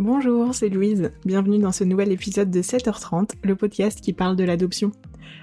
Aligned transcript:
Bonjour, 0.00 0.54
c'est 0.54 0.70
Louise. 0.70 1.12
Bienvenue 1.26 1.58
dans 1.58 1.72
ce 1.72 1.84
nouvel 1.84 2.10
épisode 2.10 2.50
de 2.50 2.62
7h30, 2.62 3.32
le 3.44 3.54
podcast 3.54 4.00
qui 4.00 4.14
parle 4.14 4.34
de 4.34 4.44
l'adoption. 4.44 4.92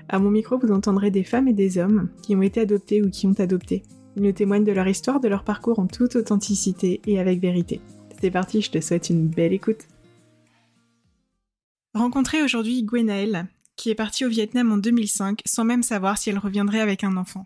À 0.09 0.17
mon 0.17 0.31
micro, 0.31 0.57
vous 0.57 0.71
entendrez 0.73 1.11
des 1.11 1.23
femmes 1.23 1.47
et 1.47 1.53
des 1.53 1.77
hommes 1.77 2.09
qui 2.23 2.35
ont 2.35 2.41
été 2.41 2.61
adoptés 2.61 3.03
ou 3.03 3.11
qui 3.11 3.27
ont 3.27 3.39
adopté. 3.39 3.83
Ils 4.15 4.23
nous 4.23 4.31
témoignent 4.31 4.63
de 4.63 4.71
leur 4.71 4.87
histoire, 4.87 5.19
de 5.19 5.27
leur 5.27 5.43
parcours 5.43 5.77
en 5.77 5.85
toute 5.85 6.15
authenticité 6.15 7.01
et 7.05 7.19
avec 7.19 7.39
vérité. 7.39 7.81
C'est 8.19 8.31
parti, 8.31 8.63
je 8.63 8.71
te 8.71 8.81
souhaite 8.81 9.11
une 9.11 9.27
belle 9.27 9.53
écoute. 9.53 9.87
Rencontrer 11.93 12.41
aujourd'hui 12.41 12.81
Gwenaëlle, 12.81 13.45
qui 13.75 13.91
est 13.91 13.95
partie 13.95 14.25
au 14.25 14.29
Vietnam 14.29 14.71
en 14.71 14.77
2005 14.77 15.39
sans 15.45 15.65
même 15.65 15.83
savoir 15.83 16.17
si 16.17 16.31
elle 16.31 16.39
reviendrait 16.39 16.81
avec 16.81 17.03
un 17.03 17.15
enfant. 17.17 17.45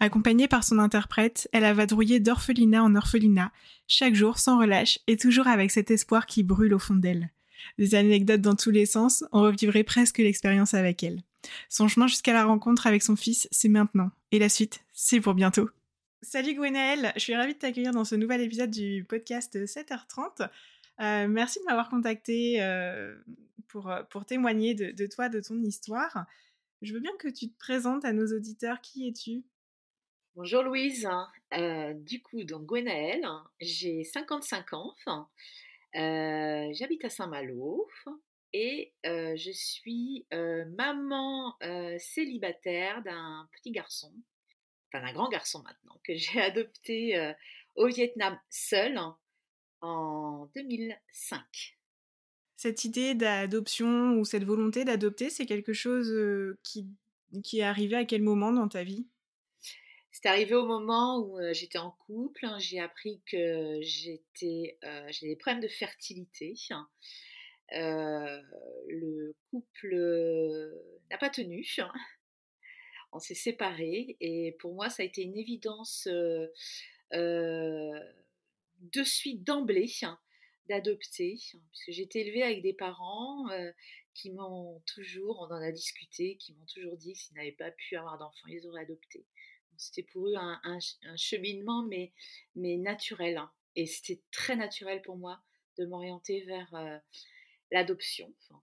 Accompagnée 0.00 0.48
par 0.48 0.64
son 0.64 0.78
interprète, 0.78 1.48
elle 1.52 1.64
a 1.64 1.74
vadrouillé 1.74 2.20
d'orphelinat 2.20 2.82
en 2.82 2.94
orphelinat, 2.94 3.52
chaque 3.86 4.14
jour 4.14 4.38
sans 4.38 4.58
relâche 4.58 4.98
et 5.06 5.16
toujours 5.16 5.48
avec 5.48 5.70
cet 5.70 5.90
espoir 5.90 6.26
qui 6.26 6.42
brûle 6.42 6.74
au 6.74 6.78
fond 6.78 6.94
d'elle. 6.94 7.30
Des 7.78 7.94
anecdotes 7.94 8.40
dans 8.40 8.54
tous 8.54 8.70
les 8.70 8.86
sens, 8.86 9.24
on 9.32 9.42
revivrait 9.42 9.84
presque 9.84 10.18
l'expérience 10.18 10.74
avec 10.74 11.02
elle. 11.02 11.22
Son 11.68 11.88
chemin 11.88 12.06
jusqu'à 12.06 12.32
la 12.32 12.44
rencontre 12.44 12.86
avec 12.86 13.02
son 13.02 13.16
fils, 13.16 13.48
c'est 13.50 13.68
maintenant. 13.68 14.10
Et 14.32 14.38
la 14.38 14.48
suite, 14.48 14.80
c'est 14.92 15.20
pour 15.20 15.34
bientôt. 15.34 15.68
Salut 16.22 16.54
Gwenaëlle, 16.54 17.12
je 17.14 17.20
suis 17.20 17.34
ravie 17.34 17.54
de 17.54 17.58
t'accueillir 17.58 17.92
dans 17.92 18.04
ce 18.04 18.16
nouvel 18.16 18.40
épisode 18.40 18.70
du 18.70 19.04
podcast 19.08 19.56
7h30. 19.56 20.48
Euh, 21.00 21.28
merci 21.28 21.60
de 21.60 21.64
m'avoir 21.64 21.88
contacté 21.88 22.60
euh, 22.60 23.14
pour, 23.68 23.92
pour 24.10 24.24
témoigner 24.24 24.74
de, 24.74 25.06
toi, 25.06 25.28
de 25.28 25.40
ton 25.40 25.62
histoire. 25.62 26.26
Je 26.80 26.94
veux 26.94 27.00
bien 27.00 27.16
que 27.18 27.28
tu 27.28 27.50
te 27.50 27.58
présentes 27.58 28.04
à 28.04 28.12
nos 28.12 28.26
auditeurs. 28.26 28.80
Qui 28.80 29.08
es-tu? 29.08 29.42
Bonjour 30.36 30.62
Louise. 30.62 31.08
Euh, 31.52 31.92
du 31.94 32.22
coup, 32.22 32.44
donc 32.44 32.66
Gwenaëlle, 32.66 33.26
j'ai 33.60 34.04
55 34.04 34.72
ans. 34.74 34.94
Euh, 35.96 36.68
J'habite 36.72 37.04
à 37.04 37.10
Saint-Malo 37.10 37.88
et 38.52 38.92
euh, 39.06 39.34
je 39.36 39.50
suis 39.50 40.26
maman 40.30 41.56
célibataire 41.98 43.02
d'un 43.02 43.48
petit 43.54 43.72
garçon, 43.72 44.12
enfin 44.86 45.04
d'un 45.04 45.12
grand 45.12 45.28
garçon 45.28 45.62
maintenant, 45.64 46.00
que 46.04 46.14
j'ai 46.14 46.40
adopté 46.40 47.34
au 47.74 47.88
Vietnam 47.88 48.38
seul 48.50 49.00
en 49.80 50.48
2005. 50.54 51.77
Cette 52.58 52.84
idée 52.84 53.14
d'adoption 53.14 54.18
ou 54.18 54.24
cette 54.24 54.42
volonté 54.42 54.84
d'adopter, 54.84 55.30
c'est 55.30 55.46
quelque 55.46 55.72
chose 55.72 56.10
euh, 56.10 56.58
qui, 56.64 56.88
est 57.52 57.62
arrivé 57.62 57.94
à 57.94 58.04
quel 58.04 58.20
moment 58.20 58.50
dans 58.50 58.66
ta 58.66 58.82
vie? 58.82 59.06
C'est 60.10 60.26
arrivé 60.26 60.56
au 60.56 60.66
moment 60.66 61.20
où 61.20 61.38
euh, 61.38 61.52
j'étais 61.52 61.78
en 61.78 61.92
couple. 61.92 62.46
hein, 62.46 62.58
J'ai 62.58 62.80
appris 62.80 63.22
que 63.30 63.78
j'étais, 63.82 64.76
euh, 64.82 65.06
j'ai 65.08 65.28
des 65.28 65.36
problèmes 65.36 65.62
de 65.62 65.68
fertilité. 65.68 66.54
Euh, 67.76 68.42
le 68.88 69.36
couple 69.52 69.94
n'a 71.12 71.18
pas 71.18 71.30
tenu. 71.30 71.64
On 73.12 73.20
s'est 73.20 73.36
séparés 73.36 74.16
et 74.20 74.56
pour 74.58 74.74
moi, 74.74 74.90
ça 74.90 75.04
a 75.04 75.06
été 75.06 75.22
une 75.22 75.38
évidence 75.38 76.08
de 77.12 78.10
suite 79.04 79.44
d'emblée 79.44 79.86
d'adopter, 80.68 81.36
puisque 81.70 81.90
j'ai 81.90 82.02
été 82.02 82.20
élevée 82.20 82.42
avec 82.42 82.62
des 82.62 82.72
parents 82.74 83.46
qui 84.14 84.30
m'ont 84.30 84.80
toujours, 84.86 85.40
on 85.40 85.54
en 85.54 85.62
a 85.62 85.72
discuté, 85.72 86.36
qui 86.36 86.54
m'ont 86.54 86.66
toujours 86.66 86.96
dit 86.96 87.12
que 87.14 87.18
s'ils 87.18 87.36
n'avaient 87.36 87.52
pas 87.52 87.70
pu 87.70 87.96
avoir 87.96 88.18
d'enfants, 88.18 88.48
ils 88.48 88.66
auraient 88.66 88.82
adopté. 88.82 89.24
C'était 89.76 90.02
pour 90.02 90.26
eux 90.28 90.34
un, 90.36 90.60
un 90.64 90.80
ch- 90.80 90.96
un 91.02 91.16
cheminement, 91.16 91.84
mais, 91.84 92.12
mais 92.56 92.76
naturel. 92.76 93.36
hein. 93.36 93.50
Et 93.76 93.86
c'était 93.86 94.20
très 94.32 94.56
naturel 94.56 95.02
pour 95.02 95.16
moi 95.16 95.40
de 95.78 95.86
m'orienter 95.86 96.40
vers 96.42 96.68
l'adoption. 97.70 98.32
Enfin, 98.42 98.60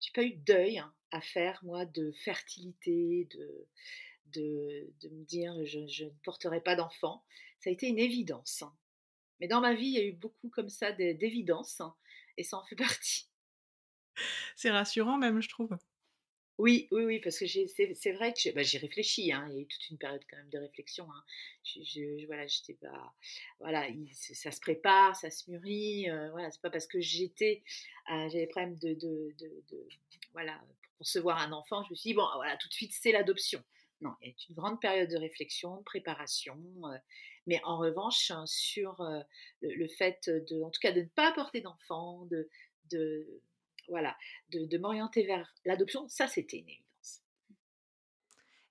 j'ai 0.00 0.12
pas 0.12 0.22
eu 0.24 0.32
de 0.32 0.44
deuil 0.44 0.78
hein, 0.78 0.94
à 1.10 1.20
faire, 1.20 1.60
moi, 1.64 1.84
de 1.86 2.12
fertilité, 2.12 3.28
de, 3.32 3.68
de, 4.26 4.92
de 5.02 5.08
me 5.10 5.24
dire 5.24 5.54
je, 5.66 6.04
ne 6.04 6.10
porterai 6.24 6.60
pas 6.62 6.76
d'enfant. 6.76 7.24
Ça 7.60 7.70
a 7.70 7.72
été 7.72 7.88
une 7.88 7.98
évidence. 7.98 8.62
hein. 8.62 8.74
Mais 9.40 9.48
dans 9.48 9.60
ma 9.60 9.74
vie, 9.74 9.86
il 9.86 9.92
y 9.94 9.98
a 9.98 10.04
eu 10.04 10.12
beaucoup 10.12 10.48
comme 10.50 10.68
ça 10.68 10.92
d'é- 10.92 11.14
d'évidence, 11.14 11.80
hein, 11.80 11.94
et 12.36 12.42
ça 12.44 12.58
en 12.58 12.64
fait 12.64 12.76
partie. 12.76 13.28
C'est 14.56 14.70
rassurant 14.70 15.16
même, 15.16 15.40
je 15.40 15.48
trouve. 15.48 15.78
Oui, 16.58 16.88
oui, 16.90 17.04
oui, 17.04 17.20
parce 17.20 17.38
que 17.38 17.46
c'est 17.46 18.12
vrai 18.14 18.32
que 18.32 18.40
j'ai 18.40 18.50
bah, 18.50 18.62
réfléchi, 18.80 19.30
hein, 19.32 19.46
il 19.48 19.54
y 19.54 19.58
a 19.58 19.62
eu 19.62 19.66
toute 19.68 19.90
une 19.90 19.98
période 19.98 20.22
quand 20.28 20.36
même 20.38 20.48
de 20.50 20.58
réflexion. 20.58 21.06
Hein. 21.08 21.22
Je, 21.62 21.80
je- 21.84 22.18
je- 22.18 22.26
voilà, 22.26 22.48
j'étais 22.48 22.74
pas, 22.74 23.14
voilà, 23.60 23.88
il- 23.88 24.12
ça 24.12 24.50
se 24.50 24.58
prépare, 24.60 25.14
ça 25.14 25.30
se 25.30 25.48
mûrit. 25.48 26.10
euh, 26.10 26.30
voilà, 26.32 26.50
c'est 26.50 26.60
pas 26.60 26.70
parce 26.70 26.88
que 26.88 27.00
j'étais, 27.00 27.62
euh, 28.10 28.28
j'avais 28.28 28.40
des 28.40 28.46
problèmes 28.48 28.76
de, 28.76 28.94
de, 28.94 29.34
de, 29.38 29.64
de- 29.70 29.88
voilà, 30.32 30.58
pour 30.82 30.98
concevoir 30.98 31.38
un 31.38 31.52
enfant, 31.52 31.84
je 31.84 31.90
me 31.90 31.94
suis 31.94 32.10
dit 32.10 32.14
bon, 32.14 32.26
voilà, 32.34 32.56
tout 32.56 32.66
de 32.68 32.74
suite 32.74 32.92
c'est 32.92 33.12
l'adoption. 33.12 33.62
Non, 34.00 34.14
il 34.20 34.26
y 34.28 34.30
a 34.30 34.32
eu 34.32 34.36
une 34.48 34.54
grande 34.56 34.80
période 34.80 35.08
de 35.10 35.16
réflexion, 35.16 35.76
de 35.78 35.82
préparation, 35.84 36.56
euh, 36.86 36.98
mais 37.48 37.60
en 37.64 37.78
revanche 37.78 38.30
hein, 38.30 38.44
sur 38.46 39.00
euh, 39.00 39.20
le, 39.62 39.88
fait 39.88 40.28
de, 40.28 40.62
en 40.62 40.70
tout 40.70 40.78
cas, 40.80 40.92
de 40.92 41.00
ne 41.00 41.06
pas 41.08 41.30
apporter 41.30 41.60
d'enfant, 41.60 42.26
de, 42.26 42.48
de, 42.92 43.42
voilà, 43.88 44.16
de, 44.50 44.66
de 44.66 44.78
m'orienter 44.78 45.26
vers 45.26 45.52
l'adoption, 45.64 46.06
ça 46.08 46.28
c'était 46.28 46.58
une 46.58 46.68
évidence. 46.68 47.22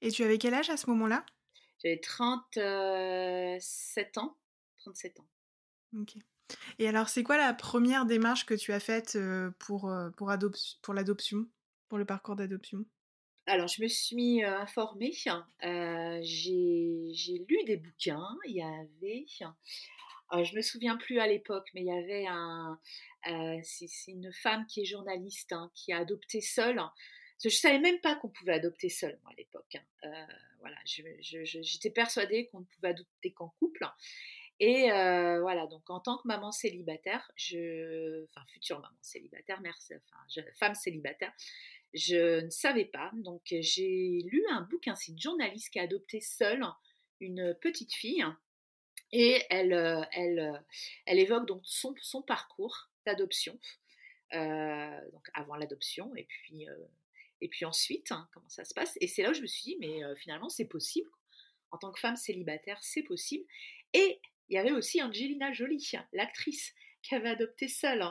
Et 0.02 0.10
tu 0.12 0.24
avais 0.24 0.38
quel 0.40 0.54
âge 0.56 0.70
à 0.72 0.78
ce 0.78 0.90
moment-là? 0.90 1.24
J'avais 1.84 2.00
37 2.00 4.18
ans. 4.18 4.38
37 4.80 5.20
ans. 5.20 5.28
Ok. 5.94 6.16
Et 6.80 6.88
alors, 6.88 7.08
c'est 7.10 7.24
quoi 7.24 7.38
la 7.38 7.54
première 7.54 8.06
démarche 8.06 8.46
que 8.46 8.54
tu 8.56 8.72
as 8.74 8.80
faite 8.82 9.16
euh, 9.18 9.52
pour, 9.60 9.90
euh, 9.90 10.10
pour, 10.12 10.30
adop- 10.32 10.78
pour 10.82 10.94
l'adoption, 10.94 11.48
pour 11.90 11.98
le 11.98 12.06
parcours 12.06 12.36
d'adoption? 12.38 12.86
Alors, 13.50 13.70
je 13.70 13.82
me 13.82 13.88
suis 13.88 14.44
euh, 14.44 14.60
informée, 14.60 15.14
euh, 15.64 16.20
j'ai 16.22 17.46
lu 17.48 17.64
des 17.66 17.78
bouquins, 17.78 18.28
il 18.46 18.58
y 18.58 18.62
avait, 18.62 19.26
euh, 20.34 20.44
je 20.44 20.54
me 20.54 20.62
souviens 20.62 20.98
plus 20.98 21.20
à 21.20 21.28
l'époque, 21.28 21.70
mais 21.74 21.80
il 21.82 21.88
y 21.88 21.92
avait 21.92 22.28
euh, 22.28 23.62
une 24.10 24.34
femme 24.34 24.66
qui 24.68 24.82
est 24.82 24.86
journaliste, 24.86 25.54
hein, 25.54 25.72
qui 25.76 25.94
a 25.94 26.00
adopté 26.00 26.42
seule. 26.42 26.82
Je 27.42 27.48
savais 27.48 27.80
même 27.80 28.02
pas 28.02 28.16
qu'on 28.16 28.28
pouvait 28.30 28.54
adopter 28.54 28.90
seul, 28.90 29.18
moi, 29.24 29.32
à 29.32 29.36
l'époque. 29.38 29.78
hein. 30.04 30.28
Voilà, 30.60 30.78
j'étais 30.86 31.92
persuadée 31.92 32.48
qu'on 32.48 32.62
ne 32.62 32.66
pouvait 32.66 32.90
adopter 32.90 33.32
qu'en 33.32 33.50
couple. 33.60 33.88
Et 34.60 34.90
voilà, 34.90 35.68
donc 35.68 35.90
en 35.90 36.00
tant 36.02 36.18
que 36.18 36.28
maman 36.28 36.52
célibataire, 36.52 37.32
enfin 37.38 38.46
future 38.52 38.80
maman 38.82 38.98
célibataire, 39.02 39.62
mère, 39.62 39.78
femme 40.60 40.76
célibataire, 40.76 41.32
je 41.94 42.42
ne 42.42 42.50
savais 42.50 42.86
pas. 42.86 43.12
Donc 43.16 43.42
j'ai 43.50 44.22
lu 44.26 44.44
un 44.52 44.62
bouquin, 44.62 44.96
c'est 44.96 45.12
une 45.12 45.22
journaliste 45.22 45.70
qui 45.72 45.80
a 45.80 45.84
adopté 45.84 46.22
seule 46.22 46.66
une 47.20 47.56
petite 47.62 47.94
fille 47.94 48.26
et 49.12 49.44
elle, 49.50 49.74
euh, 49.74 50.04
elle, 50.12 50.40
euh, 50.40 50.58
elle 51.06 51.20
évoque 51.20 51.48
donc 51.48 51.62
son, 51.64 52.22
parcours 52.22 52.90
d'adoption, 53.06 53.58
euh, 54.34 55.12
donc 55.12 55.28
avant 55.34 55.56
l'adoption 55.56 56.14
et 56.16 56.26
puis, 56.26 56.66
et 57.40 57.48
puis 57.48 57.66
ensuite, 57.66 58.12
hein, 58.12 58.28
comment 58.34 58.50
ça 58.50 58.66
se 58.66 58.74
passe. 58.74 58.98
Et 59.00 59.08
c'est 59.08 59.24
là 59.24 59.32
où 59.32 59.34
je 59.34 59.42
me 59.42 59.48
suis 59.48 59.64
dit, 59.64 59.78
mais 59.80 60.02
finalement 60.18 60.50
c'est 60.50 60.66
possible. 60.66 61.10
En 61.72 61.78
tant 61.78 61.92
que 61.92 62.00
femme 62.00 62.16
célibataire, 62.16 62.82
c'est 62.82 63.04
possible. 63.04 63.46
Et 63.94 64.22
il 64.50 64.56
y 64.56 64.58
avait 64.58 64.72
aussi 64.72 65.02
Angelina 65.02 65.52
Jolie, 65.52 65.92
l'actrice, 66.14 66.74
qui 67.02 67.14
avait 67.16 67.30
adopté 67.30 67.68
seule 67.68 68.02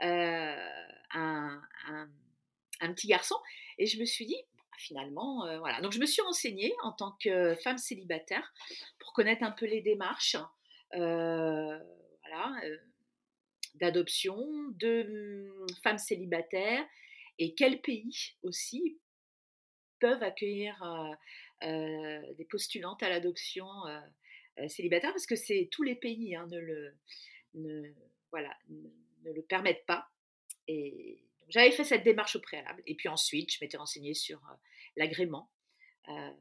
hein, 0.00 1.62
un- 1.88 2.10
un 2.80 2.92
petit 2.92 3.06
garçon. 3.06 3.36
Et 3.78 3.86
je 3.86 3.98
me 3.98 4.04
suis 4.04 4.26
dit, 4.26 4.36
bah, 4.56 4.62
finalement, 4.78 5.46
euh, 5.46 5.58
voilà. 5.58 5.80
Donc 5.80 5.92
je 5.92 5.98
me 5.98 6.06
suis 6.06 6.22
renseignée 6.22 6.72
en 6.82 6.92
tant 6.92 7.16
que 7.22 7.54
femme 7.56 7.78
célibataire 7.78 8.52
pour 8.98 9.12
connaître 9.12 9.42
un 9.42 9.52
peu 9.52 9.66
les 9.66 9.80
démarches, 9.80 10.36
euh, 10.94 11.78
voilà, 12.22 12.60
euh, 12.64 12.76
d'adoption, 13.74 14.36
de 14.76 15.48
hum, 15.50 15.66
femmes 15.82 15.98
célibataires 15.98 16.84
et 17.38 17.54
quels 17.54 17.80
pays 17.80 18.34
aussi 18.42 18.98
peuvent 20.00 20.22
accueillir 20.22 20.82
des 21.62 22.46
postulantes 22.50 23.02
à 23.02 23.10
l'adoption 23.10 23.66
célibataire 24.68 25.12
parce 25.12 25.26
que 25.26 25.36
c'est 25.36 25.68
tous 25.70 25.82
les 25.82 25.94
pays 25.94 26.34
hein, 26.34 26.46
ne 26.50 26.58
le 26.58 26.94
ne, 27.54 27.92
voilà 28.30 28.54
ne, 28.68 29.32
le 29.32 29.42
permettent 29.42 29.84
pas 29.86 30.08
et 30.68 31.22
j'avais 31.50 31.70
fait 31.70 31.84
cette 31.84 32.02
démarche 32.02 32.36
au 32.36 32.40
préalable 32.40 32.82
et 32.86 32.94
puis 32.94 33.08
ensuite 33.08 33.52
je 33.52 33.58
m'étais 33.60 33.76
renseignée 33.76 34.14
sur 34.14 34.38
euh, 34.38 34.54
l'agrément 34.96 35.50
Euh, 36.08 36.32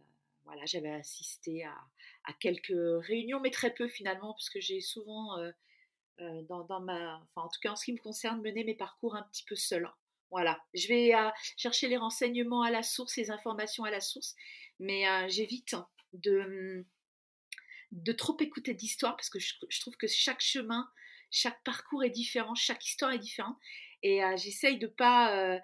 voilà 0.46 0.66
j'avais 0.66 0.92
assisté 0.92 1.64
à, 1.66 2.34
quelques 2.40 2.82
réunions 3.06 3.40
mais 3.40 3.52
très 3.52 3.74
peu 3.74 3.88
finalement 3.88 4.34
parce 4.34 4.50
que 4.50 4.62
j'ai 4.62 4.82
souvent 4.82 5.38
euh, 5.40 5.52
enfin 6.50 7.42
en 7.42 7.50
tout 7.50 7.60
cas 7.62 7.72
en 7.72 7.76
ce 7.76 7.86
qui 7.86 7.94
me 7.94 8.00
concerne 8.00 8.42
mené 8.42 8.64
mes 8.64 8.76
parcours 8.76 9.16
un 9.16 9.24
petit 9.24 9.44
peu 9.44 9.56
seul 9.56 9.90
voilà, 10.32 10.62
je 10.76 10.88
vais 10.88 11.12
chercher 11.58 11.88
les 11.88 11.98
renseignements 11.98 12.62
à 12.62 12.70
la 12.70 12.84
source, 12.84 13.18
les 13.18 13.32
informations 13.32 13.84
à 13.84 13.90
la 13.90 14.00
source, 14.00 14.36
mais 14.78 15.02
j'évite 15.28 15.76
de, 16.14 16.86
de 17.92 18.12
trop 18.12 18.38
écouter 18.40 18.76
d'histoires 18.76 19.16
parce 19.16 19.32
que 19.32 19.40
je, 19.40 19.56
je 19.68 19.82
trouve 19.82 19.98
que 19.98 20.06
chaque 20.06 20.42
chemin 20.42 20.88
chaque 21.32 21.64
parcours 21.64 22.04
est 22.04 22.10
différent, 22.10 22.56
chaque 22.56 22.86
histoire 22.86 23.12
est 23.12 23.20
différente. 23.20 23.58
Et 24.04 24.22
j'essaye 24.38 24.78
de 24.78 24.88
pas 24.88 25.60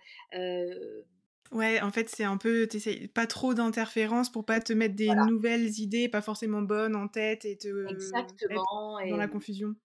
Ouais, 1.52 1.80
en 1.80 1.92
fait, 1.92 2.10
c'est 2.10 2.24
un 2.24 2.38
peu, 2.38 2.68
t'essayes 2.68 3.08
pas 3.08 3.28
trop 3.28 3.54
d'interférences 3.54 4.32
pour 4.32 4.46
pas 4.46 4.60
te 4.60 4.74
mettre 4.74 4.96
des 4.96 5.14
nouvelles 5.14 5.80
idées, 5.80 6.10
pas 6.10 6.22
forcément 6.22 6.62
bonnes 6.62 6.96
en 6.96 7.08
tête 7.08 7.46
et 7.46 7.58
te 7.58 7.88
Exactement, 7.88 8.98
dans 9.10 9.18
la 9.18 9.28
confusion. 9.28 9.76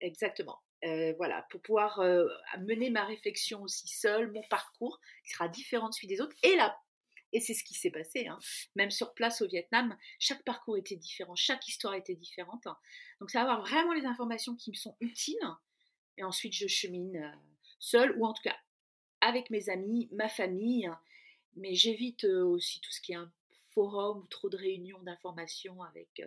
Exactement. 0.00 0.58
voilà, 1.18 1.46
pour 1.50 1.60
pouvoir 1.62 2.00
mener 2.60 2.90
ma 2.90 3.04
réflexion 3.04 3.62
aussi 3.62 3.88
seule, 3.88 4.32
mon 4.32 4.42
parcours 4.48 5.00
qui 5.24 5.32
sera 5.32 5.48
différent 5.48 5.88
de 5.88 5.94
celui 5.94 6.08
des 6.08 6.20
autres, 6.20 6.36
et 6.42 6.56
là, 6.56 6.76
et 7.32 7.40
c'est 7.40 7.54
ce 7.54 7.62
qui 7.64 7.74
s'est 7.74 7.90
passé, 7.90 8.26
hein. 8.26 8.38
même 8.74 8.90
sur 8.90 9.14
place 9.14 9.42
au 9.42 9.46
Vietnam, 9.46 9.96
chaque 10.18 10.42
parcours 10.44 10.76
était 10.76 10.96
différent, 10.96 11.34
chaque 11.36 11.66
histoire 11.68 11.94
était 11.94 12.16
différente. 12.16 12.64
Donc, 13.20 13.30
ça 13.30 13.44
va 13.44 13.52
avoir 13.52 13.66
vraiment 13.66 13.92
les 13.92 14.04
informations 14.06 14.56
qui 14.56 14.70
me 14.70 14.76
sont 14.76 14.96
utiles, 15.00 15.36
et 16.18 16.24
ensuite 16.24 16.54
je 16.54 16.66
chemine 16.66 17.20
seule, 17.80 18.16
ou 18.18 18.26
en 18.26 18.32
tout 18.32 18.42
cas 18.42 18.56
avec 19.20 19.50
mes 19.50 19.68
amis, 19.68 20.08
ma 20.12 20.28
famille, 20.28 20.90
mais 21.56 21.74
j'évite 21.74 22.24
aussi 22.24 22.80
tout 22.80 22.90
ce 22.90 23.00
qui 23.00 23.12
est 23.12 23.16
un 23.16 23.30
forum 23.74 24.18
ou 24.18 24.26
trop 24.26 24.48
de 24.48 24.56
réunions 24.56 25.02
d'informations 25.02 25.82
avec 25.82 26.22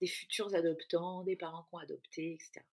des 0.00 0.06
futurs 0.06 0.54
adoptants, 0.54 1.24
des 1.24 1.36
parents 1.36 1.64
qui 1.64 1.74
ont 1.74 1.78
adopté, 1.78 2.32
etc. 2.34 2.64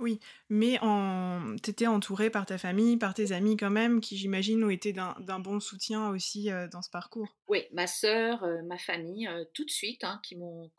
Oui, 0.00 0.18
mais 0.48 0.78
en... 0.80 1.56
tu 1.62 1.70
étais 1.70 1.86
entourée 1.86 2.30
par 2.30 2.46
ta 2.46 2.58
famille, 2.58 2.96
par 2.96 3.14
tes 3.14 3.32
amis 3.32 3.56
quand 3.56 3.70
même, 3.70 4.00
qui 4.00 4.16
j'imagine 4.16 4.64
ont 4.64 4.70
été 4.70 4.92
d'un 4.92 5.40
bon 5.40 5.60
soutien 5.60 6.08
aussi 6.08 6.48
dans 6.72 6.82
ce 6.82 6.90
parcours. 6.90 7.28
Oui, 7.48 7.64
ma 7.72 7.86
sœur, 7.86 8.44
ma 8.64 8.78
famille, 8.78 9.28
tout 9.54 9.64
de 9.64 9.70
suite, 9.70 10.02
hein, 10.04 10.20
qui 10.22 10.36
m'ont... 10.36 10.70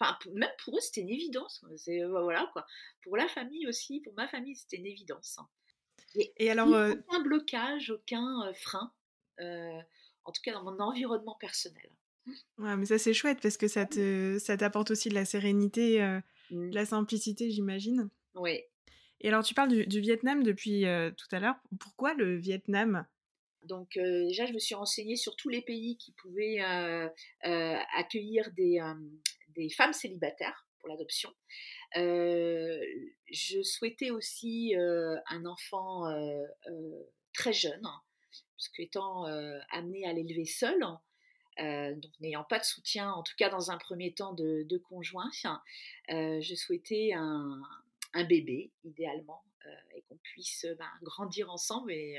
Enfin, 0.00 0.18
même 0.34 0.50
pour 0.64 0.76
eux, 0.76 0.80
c'était 0.80 1.02
une 1.02 1.10
évidence. 1.10 1.64
C'est, 1.76 2.02
voilà, 2.04 2.48
quoi. 2.52 2.66
Pour 3.02 3.16
la 3.16 3.28
famille 3.28 3.66
aussi, 3.68 4.00
pour 4.00 4.14
ma 4.14 4.26
famille, 4.28 4.56
c'était 4.56 4.78
une 4.78 4.86
évidence. 4.86 5.36
Hein. 5.38 5.48
Et, 6.38 6.50
alors, 6.50 6.68
aucun 6.68 7.20
blocage, 7.22 7.90
aucun 7.90 8.50
frein, 8.54 8.90
en 9.38 10.32
tout 10.32 10.40
cas 10.42 10.52
dans 10.52 10.64
mon 10.64 10.78
environnement 10.80 11.36
personnel. 11.38 11.90
Ouais, 12.58 12.76
mais 12.76 12.84
ça 12.84 12.98
c'est 12.98 13.14
chouette 13.14 13.38
parce 13.40 13.56
que 13.56 13.68
ça 13.68 13.86
te, 13.86 14.38
ça 14.38 14.56
t'apporte 14.56 14.90
aussi 14.90 15.08
de 15.08 15.14
la 15.14 15.24
sérénité, 15.24 16.02
mmh. 16.50 16.70
de 16.70 16.74
la 16.74 16.84
simplicité, 16.84 17.50
j'imagine. 17.50 18.10
Oui. 18.34 18.60
Et 19.20 19.28
alors, 19.28 19.42
tu 19.42 19.54
parles 19.54 19.86
du, 19.86 20.00
Vietnam 20.00 20.42
depuis 20.42 20.84
tout 21.16 21.26
à 21.32 21.40
l'heure. 21.40 21.56
Pourquoi 21.80 22.14
le 22.14 22.36
Vietnam? 22.36 23.06
Donc, 23.64 23.94
déjà, 23.94 24.46
je 24.46 24.52
me 24.52 24.58
suis 24.58 24.76
renseignée 24.76 25.16
sur 25.16 25.34
tous 25.34 25.48
les 25.48 25.62
pays 25.62 25.96
qui 25.96 26.12
pouvaient 26.12 26.60
accueillir 27.42 28.50
des, 28.52 28.80
des 29.48 29.70
femmes 29.70 29.92
célibataires 29.92 30.68
pour 30.78 30.88
l'adoption. 30.88 31.32
Euh, 31.96 32.80
je 33.30 33.62
souhaitais 33.62 34.10
aussi 34.10 34.76
euh, 34.76 35.16
un 35.28 35.44
enfant 35.46 36.08
euh, 36.08 36.44
très 37.32 37.52
jeune, 37.52 37.86
puisque 38.56 38.80
étant 38.80 39.24
amenée 39.70 40.06
à 40.06 40.12
l'élever 40.12 40.44
seule, 40.44 40.80
donc 41.58 42.12
n'ayant 42.20 42.44
pas 42.44 42.58
de 42.58 42.64
soutien, 42.64 43.10
en 43.12 43.22
tout 43.22 43.34
cas 43.36 43.48
dans 43.48 43.70
un 43.70 43.78
premier 43.78 44.12
temps 44.14 44.32
de, 44.32 44.78
conjoint, 44.88 45.30
je 46.08 46.54
souhaitais 46.56 47.12
un, 47.14 47.60
bébé, 48.24 48.72
idéalement, 48.84 49.42
et 49.94 50.02
qu'on 50.02 50.16
puisse 50.18 50.66
ben, 50.78 50.90
grandir 51.02 51.50
ensemble. 51.50 51.92
Et, 51.92 52.18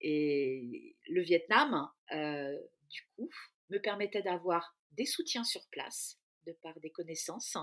et 0.00 0.96
le 1.08 1.22
Vietnam, 1.22 1.88
du 2.10 3.02
coup, 3.16 3.30
me 3.70 3.78
permettait 3.78 4.22
d'avoir 4.22 4.76
des 4.92 5.06
soutiens 5.06 5.44
sur 5.44 5.66
place, 5.68 6.18
de 6.46 6.52
par 6.62 6.78
des 6.80 6.90
connaissances, 6.90 7.56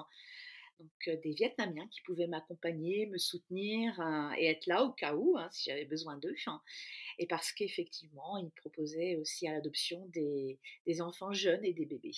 donc 0.81 1.21
des 1.23 1.31
Vietnamiens 1.31 1.87
qui 1.89 2.01
pouvaient 2.01 2.27
m'accompagner, 2.27 3.05
me 3.07 3.17
soutenir 3.17 3.99
hein, 3.99 4.33
et 4.37 4.47
être 4.47 4.65
là 4.65 4.83
au 4.83 4.91
cas 4.91 5.15
où, 5.15 5.37
hein, 5.37 5.47
si 5.51 5.69
j'avais 5.69 5.85
besoin 5.85 6.17
d'eux. 6.17 6.35
Hein. 6.47 6.61
Et 7.19 7.27
parce 7.27 7.51
qu'effectivement, 7.51 8.37
ils 8.37 8.51
proposaient 8.51 9.15
aussi 9.17 9.47
à 9.47 9.53
l'adoption 9.53 10.05
des, 10.07 10.59
enfants 11.01 11.33
jeunes 11.33 11.63
et 11.63 11.73
des 11.73 11.85
bébés. 11.85 12.11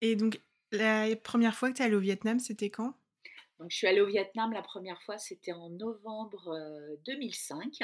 Et 0.00 0.16
donc, 0.16 0.40
la 0.72 1.14
première 1.16 1.54
fois 1.54 1.70
que 1.70 1.76
tu 1.76 1.82
es 1.82 1.86
allée 1.86 1.94
au 1.94 2.00
Vietnam, 2.00 2.38
c'était 2.38 2.70
quand? 2.70 2.94
Donc, 3.62 3.70
je 3.70 3.76
suis 3.76 3.86
allée 3.86 4.00
au 4.00 4.06
Vietnam 4.06 4.52
la 4.52 4.62
première 4.62 5.00
fois, 5.02 5.18
c'était 5.18 5.52
en 5.52 5.70
novembre 5.70 6.96
2005. 7.06 7.78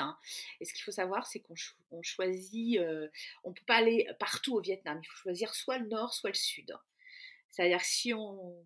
Et 0.61 0.65
ce 0.65 0.73
qu'il 0.75 0.83
faut 0.83 0.91
savoir, 0.91 1.27
c'est 1.27 1.41
qu'on 1.41 2.03
choisit, 2.03 2.81
on 3.45 3.51
ne 3.51 3.55
peut 3.55 3.65
pas 3.67 3.77
aller 3.77 4.09
partout 4.19 4.57
au 4.57 4.61
Vietnam. 4.61 5.01
Il 5.03 5.07
faut 5.07 5.17
choisir 5.17 5.55
soit 5.55 5.79
le 5.79 5.89
nord, 5.89 6.13
soit 6.15 6.31
le 6.31 6.35
sud. 6.35 6.77
C'est-à-dire 7.51 7.81
si 7.81 8.13
on 8.13 8.57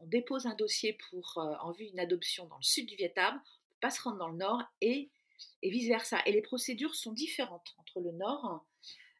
dépose 0.00 0.46
un 0.46 0.54
dossier 0.54 0.98
pour, 1.10 1.38
euh, 1.38 1.54
en 1.60 1.72
vue 1.72 1.86
d'une 1.86 2.00
adoption 2.00 2.46
dans 2.46 2.56
le 2.56 2.62
sud 2.62 2.86
du 2.86 2.96
Vietnam, 2.96 3.34
on 3.34 3.38
ne 3.38 3.40
peut 3.40 3.80
pas 3.80 3.90
se 3.90 4.02
rendre 4.02 4.18
dans 4.18 4.28
le 4.28 4.36
nord 4.36 4.62
et, 4.80 5.10
vice-versa. 5.62 6.20
Et 6.26 6.32
les 6.32 6.42
procédures 6.42 6.94
sont 6.94 7.12
différentes 7.12 7.74
entre 7.78 8.00
le 8.00 8.12
nord 8.12 8.64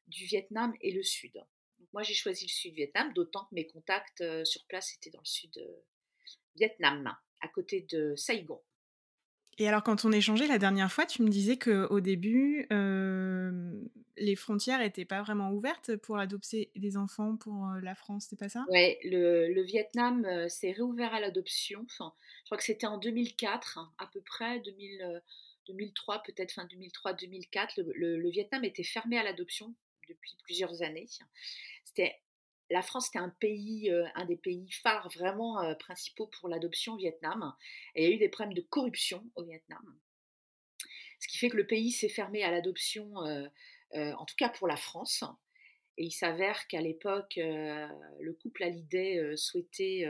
du 0.07 0.25
Vietnam 0.25 0.75
et 0.81 0.93
le 0.93 1.03
sud. 1.03 1.45
moi, 1.93 2.03
j'ai 2.03 2.15
choisi 2.15 2.47
le 2.47 2.51
sud 2.51 2.75
Vietnam, 2.75 3.13
d'autant 3.15 3.45
que 3.47 3.55
mes 3.55 3.67
contacts 3.67 4.21
euh, 4.21 4.45
sur 4.45 4.65
place 4.67 4.95
étaient 4.95 5.11
dans 5.11 5.21
le 5.21 5.27
sud 5.27 5.57
euh, 5.59 5.83
Vietnam, 6.55 7.17
à 7.41 7.49
côté 7.49 7.87
de 7.91 8.15
Saigon. 8.17 8.61
Et 9.59 9.69
alors, 9.69 9.83
quand 9.83 10.05
on 10.05 10.13
échangeait 10.13 10.47
la 10.47 10.59
dernière 10.59 10.93
fois, 10.93 11.07
tu 11.07 11.23
me 11.23 11.29
disais 11.29 11.57
qu'au 11.57 12.01
début, 12.01 12.67
euh, 12.73 13.73
les 14.19 14.37
frontières 14.37 14.81
n'étaient 14.81 15.07
pas 15.07 15.23
vraiment 15.23 15.51
ouvertes 15.51 15.97
pour 15.97 16.19
adopter 16.19 16.71
des 16.77 16.99
enfants 16.99 17.37
pour 17.37 17.67
euh, 17.69 17.81
la 17.81 17.95
France, 17.95 18.27
c'est 18.29 18.39
pas 18.39 18.51
ça? 18.51 18.67
Oui, 18.69 18.97
le, 19.05 19.63
Vietnam 19.63 20.27
euh, 20.27 20.49
s'est 20.49 20.73
réouvert 20.73 21.15
à 21.15 21.21
l'adoption. 21.21 21.87
Enfin, 21.87 22.13
je 22.41 22.45
crois 22.47 22.59
que 22.59 22.65
c'était 22.65 22.87
en 22.87 22.99
2004, 22.99 23.79
hein, 23.79 23.91
à 23.99 24.07
peu 24.07 24.21
près, 24.21 24.61
2003 24.61 26.23
peut-être, 26.23 26.53
fin 26.53 26.67
2003-2004. 26.67 27.81
Le, 27.95 28.19
le, 28.19 28.31
Vietnam 28.31 28.63
était 28.63 28.85
fermé 28.85 29.19
à 29.19 29.23
l'adoption 29.23 29.75
depuis 30.07 30.37
plusieurs 30.45 30.83
années. 30.83 31.09
C'était 31.85 32.15
la 32.71 32.83
France 32.83 33.09
était 33.09 33.19
un 33.19 33.29
pays, 33.29 33.91
euh, 33.91 34.05
un 34.15 34.25
des 34.25 34.37
pays 34.37 34.71
phares 34.83 35.09
vraiment 35.11 35.63
euh, 35.63 35.75
principaux 35.75 36.27
pour 36.27 36.49
l'adoption 36.49 36.95
au 36.95 36.97
Vietnam. 36.97 37.55
Et 37.95 38.05
il 38.05 38.09
y 38.09 38.13
a 38.13 38.17
eu 38.17 38.19
des 38.19 38.29
problèmes 38.29 38.55
de 38.55 38.63
corruption 38.63 39.25
au 39.37 39.45
Vietnam. 39.45 39.99
Ce 41.21 41.29
qui 41.29 41.39
fait 41.39 41.49
que 41.49 41.57
le 41.57 41.67
pays 41.67 41.93
s'est 41.93 42.09
fermé 42.09 42.43
à 42.43 42.51
l'adoption, 42.51 43.25
euh, 43.25 43.49
en 43.93 44.25
tout 44.27 44.37
cas 44.37 44.49
pour 44.49 44.69
la 44.69 44.77
France. 44.77 45.25
Et 45.97 46.05
il 46.05 46.11
s'avère 46.11 46.67
qu'à 46.67 46.83
l'époque, 46.83 47.37
le 47.37 48.33
couple 48.35 48.65
Hallyday 48.65 49.35
souhaitait 49.35 50.05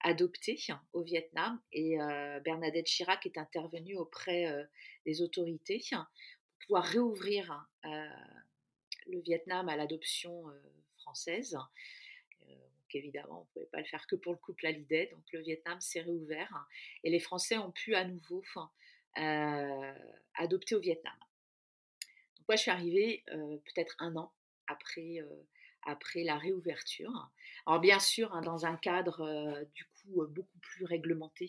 adopter 0.00 0.56
au 0.94 1.02
Vietnam. 1.02 1.60
Et 1.70 1.98
Bernadette 2.42 2.86
Chirac 2.86 3.26
est 3.26 3.36
intervenue 3.36 3.94
auprès 3.98 4.46
des 5.04 5.20
autorités 5.20 5.82
pour 5.90 6.06
pouvoir 6.60 6.84
réouvrir 6.84 7.68
le 7.84 9.20
Vietnam 9.20 9.68
à 9.68 9.76
l'adoption 9.76 10.44
française. 11.08 11.56
Euh, 12.42 12.46
donc 12.46 12.94
évidemment, 12.94 13.38
on 13.38 13.40
ne 13.40 13.46
pouvait 13.52 13.70
pas 13.72 13.80
le 13.80 13.86
faire 13.86 14.06
que 14.06 14.16
pour 14.16 14.32
le 14.32 14.38
couple 14.38 14.66
Hallyday. 14.66 15.08
Donc 15.12 15.24
le 15.32 15.40
Vietnam 15.40 15.80
s'est 15.80 16.02
réouvert 16.02 16.66
et 17.02 17.10
les 17.10 17.20
Français 17.20 17.56
ont 17.56 17.70
pu 17.70 17.94
à 17.94 18.04
nouveau 18.04 18.42
euh, 19.18 19.94
adopter 20.34 20.74
au 20.74 20.80
Vietnam. 20.80 21.16
Donc 22.36 22.48
moi, 22.48 22.56
je 22.56 22.62
suis 22.62 22.70
arrivée 22.70 23.24
euh, 23.32 23.56
peut-être 23.64 23.96
un 23.98 24.16
an 24.16 24.32
après, 24.66 25.18
après 25.86 26.24
la 26.24 26.36
réouverture. 26.36 27.30
Alors 27.66 27.80
bien 27.80 27.98
sûr, 27.98 28.34
hein, 28.34 28.42
dans 28.42 28.66
un 28.66 28.76
cadre 28.76 29.64
du 29.74 29.84
coup 29.84 30.26
beaucoup 30.28 30.58
plus 30.60 30.84
réglementé. 30.84 31.48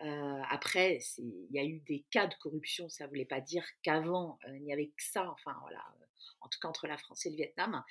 après, 0.00 0.98
il 1.18 1.48
y 1.52 1.60
a 1.60 1.64
eu 1.64 1.78
des 1.80 2.04
cas 2.10 2.26
de 2.26 2.34
corruption, 2.34 2.88
ça 2.88 3.04
ne 3.04 3.10
voulait 3.10 3.24
pas 3.24 3.40
dire 3.40 3.64
qu'avant, 3.82 4.40
il 4.48 4.62
n'y 4.64 4.72
avait 4.72 4.88
que 4.88 5.04
ça. 5.04 5.30
Enfin, 5.30 5.56
voilà, 5.60 5.84
en 6.46 6.48
tout 6.48 6.58
cas 6.60 6.68
entre 6.68 6.86
la 6.86 6.96
France 6.96 7.26
et 7.26 7.30
le 7.30 7.36
Vietnam. 7.36 7.82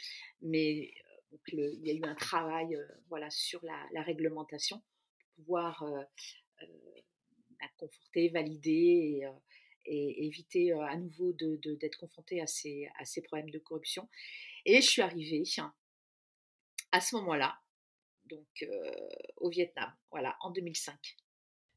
Mais 0.41 0.91
euh, 1.33 1.71
il 1.74 1.85
y 1.85 1.91
a 1.91 1.93
eu 1.93 2.03
un 2.03 2.15
travail 2.15 2.75
euh, 2.75 2.88
voilà, 3.09 3.29
sur 3.29 3.63
la, 3.63 4.01
réglementation 4.01 4.81
pour 5.17 5.35
pouvoir 5.35 5.83
euh, 5.83 6.03
bah, 7.59 7.67
conforter, 7.77 8.29
valider 8.29 9.27
et, 9.85 10.25
éviter 10.25 10.71
à 10.71 10.97
nouveau 10.97 11.33
d'être 11.33 11.62
de, 11.62 11.95
confronté 12.00 12.41
à 12.41 12.47
ces, 12.47 12.88
à 12.97 13.05
ces 13.05 13.21
problèmes 13.21 13.51
de 13.51 13.59
corruption. 13.59 14.09
Et 14.65 14.81
je 14.81 14.88
suis 14.88 15.01
arrivée 15.01 15.43
à 16.91 17.01
ce 17.01 17.15
moment-là, 17.17 17.59
donc 18.25 18.65
au 19.38 19.50
Vietnam, 19.50 19.93
voilà, 20.09 20.35
en 20.39 20.50
2005. 20.50 20.97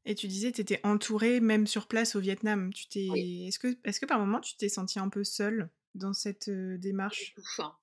Et 0.05 0.15
tu 0.15 0.27
disais, 0.27 0.51
tu 0.51 0.61
étais 0.61 0.79
entourée 0.83 1.39
même 1.39 1.67
sur 1.67 1.87
place 1.87 2.15
au 2.15 2.19
Vietnam. 2.19 2.73
Tu 2.73 2.87
t'es, 2.87 3.05
est-ce 3.45 3.59
que, 3.59 3.77
est-ce 3.83 3.99
que 3.99 4.07
par 4.07 4.17
moment 4.17 4.39
tu 4.39 4.55
t'es 4.55 4.69
sentie 4.69 4.97
un 4.97 5.09
peu 5.09 5.23
seule? 5.23 5.69
Dans 5.95 6.13
cette 6.13 6.49
démarche? 6.49 7.33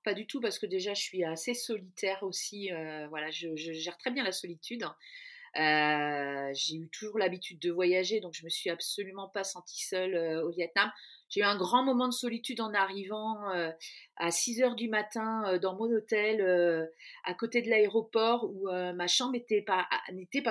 Pas 0.03 0.13
du 0.13 0.25
tout, 0.25 0.39
parce 0.39 0.59
que 0.59 0.65
déjà 0.65 0.93
je 0.93 1.01
suis 1.01 1.23
assez 1.23 1.53
solitaire 1.53 2.23
aussi. 2.23 2.69
voilà, 3.09 3.29
je, 3.31 3.55
gère 3.55 3.97
très 3.97 4.11
bien 4.11 4.23
la 4.23 4.31
solitude. 4.31 4.85
J'ai 5.57 6.75
eu 6.75 6.89
toujours 6.89 7.17
l'habitude 7.17 7.59
de 7.59 7.71
voyager, 7.71 8.19
donc 8.19 8.33
je 8.33 8.43
me 8.43 8.49
suis 8.49 8.69
absolument 8.69 9.27
pas 9.27 9.43
sentie 9.43 9.83
seule 9.83 10.15
au 10.43 10.51
Vietnam. 10.51 10.91
J'ai 11.29 11.41
eu 11.41 11.43
un 11.43 11.57
grand 11.57 11.83
moment 11.83 12.07
de 12.07 12.13
solitude 12.13 12.61
en 12.61 12.73
arrivant 12.73 13.49
euh, 13.51 13.69
à 14.15 14.31
6 14.31 14.61
heures 14.61 14.75
du 14.75 14.87
matin 14.87 15.43
euh, 15.45 15.59
dans 15.59 15.75
mon 15.75 15.91
hôtel 15.93 16.39
euh, 16.39 16.85
à 17.25 17.33
côté 17.33 17.61
de 17.61 17.69
l'aéroport 17.69 18.45
où 18.45 18.69
ma 18.69 19.07
chambre 19.07 19.33
n'était 19.33 19.61
pas, 19.61 19.85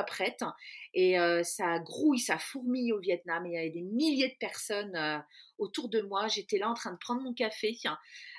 prête. 0.05 0.45
Et 0.93 1.17
ça 1.43 1.79
grouille, 1.79 2.19
ça 2.19 2.39
fourmille 2.39 2.93
au 2.93 3.01
Vietnam. 3.01 3.47
il 3.47 3.53
y 3.53 3.59
avait 3.59 3.71
des 3.71 3.83
milliers 3.83 4.29
de 4.29 4.37
personnes 4.39 5.25
autour 5.59 5.89
de 5.89 6.01
moi. 6.03 6.29
J'étais 6.29 6.59
là 6.59 6.69
en 6.69 6.75
train 6.75 6.93
de 6.93 6.99
prendre 6.99 7.23
mon 7.23 7.33
café, 7.33 7.77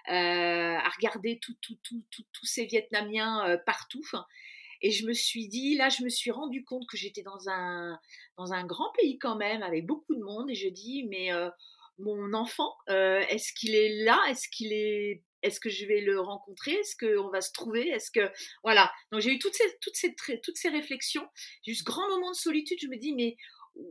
à 0.05 0.89
regarder 0.89 1.39
tous 1.39 2.45
ces 2.45 2.65
Vietnamiens 2.65 3.59
partout. 3.65 4.05
Et 4.81 4.91
je 4.91 5.05
me 5.05 5.13
suis 5.13 5.47
dit, 5.47 5.75
là, 5.75 5.89
je 5.89 6.03
me 6.03 6.09
suis 6.09 6.31
rendu 6.31 6.63
compte 6.63 6.87
que 6.89 6.97
j'étais 6.97 7.23
dans 7.23 7.49
un, 7.49 7.97
dans 8.37 8.53
un 8.53 8.65
grand 8.65 8.91
pays 8.97 9.17
quand 9.17 9.35
même, 9.35 9.63
avec 9.63 9.85
beaucoup 9.85 10.15
de 10.15 10.23
monde. 10.23 10.49
Et 10.49 10.55
je 10.55 10.69
dis, 10.69 11.05
mais 11.09 11.31
mon 11.99 12.33
enfant, 12.33 12.75
euh, 12.89 13.19
est-ce 13.29 13.53
qu'il 13.53 13.75
est 13.75 14.03
là? 14.03 14.19
Est-ce 14.29 14.47
qu'il 14.49 14.73
est 14.73 15.23
est-ce 15.43 15.59
que 15.59 15.69
je 15.69 15.85
vais 15.85 16.01
le 16.01 16.19
rencontrer? 16.19 16.71
Est-ce 16.71 16.95
qu'on 16.97 17.29
va 17.29 17.41
se 17.41 17.51
trouver? 17.51 17.87
Est-ce 17.89 18.09
que 18.09 18.31
voilà 18.63 18.91
Donc 19.11 19.21
j'ai 19.21 19.31
eu 19.31 19.39
toutes 19.39 19.53
ces 19.53 19.77
toutes 19.81 19.95
ces 19.95 20.15
toutes 20.43 20.57
ces 20.57 20.69
réflexions. 20.69 21.27
J'ai 21.63 21.73
eu 21.73 21.75
ce 21.75 21.83
grand 21.83 22.07
moment 22.09 22.31
de 22.31 22.35
solitude. 22.35 22.79
Je 22.81 22.87
me 22.87 22.97
dis 22.97 23.13
mais 23.13 23.37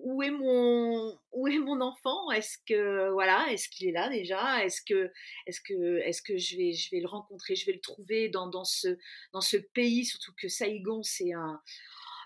où 0.02 0.22
est 0.22 0.30
mon 0.30 1.18
où 1.32 1.48
est 1.48 1.58
mon 1.58 1.80
enfant? 1.80 2.30
Est-ce 2.30 2.58
que 2.66 3.10
voilà 3.10 3.46
Est-ce 3.50 3.68
qu'il 3.68 3.88
est 3.88 3.92
là 3.92 4.08
déjà? 4.08 4.64
Est-ce 4.64 4.82
que 4.82 5.12
est-ce 5.46 5.60
que 5.60 5.98
est-ce 5.98 6.22
que 6.22 6.36
je 6.36 6.56
vais 6.56 6.72
je 6.72 6.90
vais 6.90 7.00
le 7.00 7.08
rencontrer 7.08 7.54
Je 7.56 7.66
vais 7.66 7.72
le 7.72 7.80
trouver 7.80 8.28
dans 8.28 8.48
dans 8.48 8.64
ce 8.64 8.98
dans 9.32 9.40
ce 9.40 9.56
pays? 9.56 10.04
Surtout 10.04 10.32
que 10.40 10.48
Saigon 10.48 11.02
c'est 11.02 11.32
un 11.32 11.60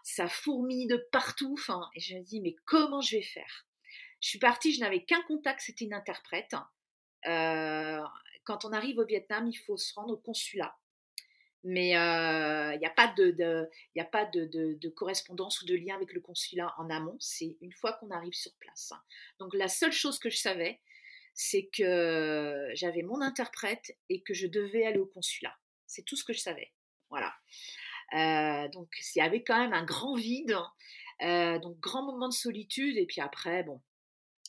ça 0.02 0.28
fourmille 0.28 0.86
de 0.86 0.96
partout. 1.12 1.54
Enfin, 1.58 1.88
et 1.94 2.00
je 2.00 2.16
me 2.16 2.22
dis 2.22 2.40
mais 2.40 2.56
comment 2.64 3.00
je 3.00 3.16
vais 3.16 3.22
faire? 3.22 3.66
Je 4.20 4.28
suis 4.28 4.38
partie, 4.38 4.74
je 4.74 4.80
n'avais 4.80 5.04
qu'un 5.04 5.22
contact, 5.22 5.60
c'était 5.60 5.86
une 5.86 5.94
interprète. 5.94 6.54
Euh, 7.26 8.02
quand 8.44 8.64
on 8.64 8.72
arrive 8.72 8.98
au 8.98 9.06
Vietnam, 9.06 9.48
il 9.48 9.56
faut 9.56 9.76
se 9.76 9.94
rendre 9.94 10.14
au 10.14 10.18
consulat. 10.18 10.76
Mais 11.62 11.88
il 11.88 12.78
n'y 12.78 12.86
a 12.86 12.90
pas, 12.96 13.08
de, 13.08 14.88
correspondance 14.90 15.62
ou 15.62 15.66
de 15.66 15.74
lien 15.74 15.94
avec 15.94 16.12
le 16.12 16.20
consulat 16.20 16.74
en 16.78 16.88
amont. 16.90 17.16
C'est 17.20 17.56
une 17.60 17.72
fois 17.72 17.94
qu'on 17.94 18.10
arrive 18.10 18.32
sur 18.32 18.52
place. 18.54 18.92
Donc 19.38 19.54
la 19.54 19.68
seule 19.68 19.92
chose 19.92 20.18
que 20.18 20.30
je 20.30 20.38
savais, 20.38 20.80
c'est 21.34 21.68
que 21.72 22.68
j'avais 22.74 23.02
mon 23.02 23.20
interprète 23.20 23.96
et 24.08 24.22
que 24.22 24.34
je 24.34 24.46
devais 24.46 24.84
aller 24.86 24.98
au 24.98 25.06
consulat. 25.06 25.56
C'est 25.86 26.04
tout 26.04 26.16
ce 26.16 26.24
que 26.24 26.32
je 26.32 26.40
savais. 26.40 26.72
Voilà. 27.10 27.34
Donc 28.70 28.88
il 29.14 29.18
y 29.18 29.22
avait 29.22 29.42
quand 29.42 29.58
même 29.58 29.74
un 29.74 29.84
grand 29.84 30.16
vide, 30.16 30.56
donc 31.20 31.78
grand 31.78 32.02
moment 32.02 32.28
de 32.28 32.34
solitude. 32.34 32.96
Et 32.96 33.06
puis 33.06 33.20
après, 33.20 33.62
bon, 33.64 33.80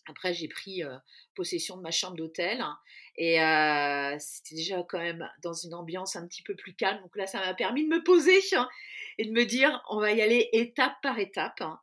après, 0.08 0.34
j'ai 0.34 0.48
pris 0.48 0.82
possession 1.36 1.78
de 1.78 1.82
ma 1.82 1.92
chambre 1.92 2.18
d'hôtel 2.18 2.64
et 3.18 3.36
c'était 4.20 4.56
déjà 4.56 4.84
quand 4.84 5.00
même 5.00 5.30
dans 5.44 5.54
une 5.54 5.74
ambiance 5.74 6.16
un 6.16 6.28
petit 6.28 6.44
peu 6.44 6.56
plus 6.56 6.74
calme. 6.74 7.02
Donc 7.02 7.16
là, 7.16 7.28
ça 7.28 7.40
m'a 7.40 7.54
permis 7.54 7.84
de 7.84 7.90
me 7.90 8.04
poser 8.04 8.40
hein, 8.56 8.68
et 9.18 9.26
de 9.26 9.32
me 9.32 9.46
dire, 9.46 9.84
on 9.90 10.00
va 10.00 10.12
y 10.12 10.22
aller 10.22 10.50
étape 10.54 10.96
par 11.04 11.20
étape. 11.20 11.62
Hein. 11.62 11.80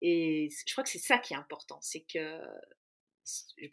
Et 0.00 0.48
je 0.66 0.72
crois 0.72 0.84
que 0.84 0.90
c'est 0.90 0.98
ça 0.98 1.18
qui 1.18 1.34
est 1.34 1.36
important, 1.36 1.78
c'est 1.80 2.04
que 2.12 2.40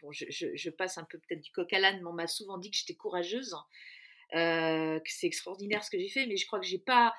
bon, 0.01 0.11
je, 0.11 0.69
passe 0.69 0.97
un 0.97 1.03
peu 1.03 1.19
peut-être 1.19 1.41
du 1.41 1.51
coq 1.51 1.71
à 1.73 1.79
l'âne, 1.79 1.99
mais 2.01 2.07
on 2.07 2.13
m'a 2.13 2.27
souvent 2.27 2.57
dit 2.57 2.71
que 2.71 2.77
j'étais 2.77 2.95
courageuse. 2.95 3.53
Hein, 3.53 3.65
que 4.33 5.11
c'est 5.11 5.27
extraordinaire 5.27 5.83
ce 5.83 5.89
que 5.89 5.99
j'ai 5.99 6.07
fait, 6.07 6.25
mais 6.25 6.37
je 6.37 6.45
crois 6.45 6.59
que 6.59 6.65
j'ai 6.65 6.77
pas, 6.77 7.13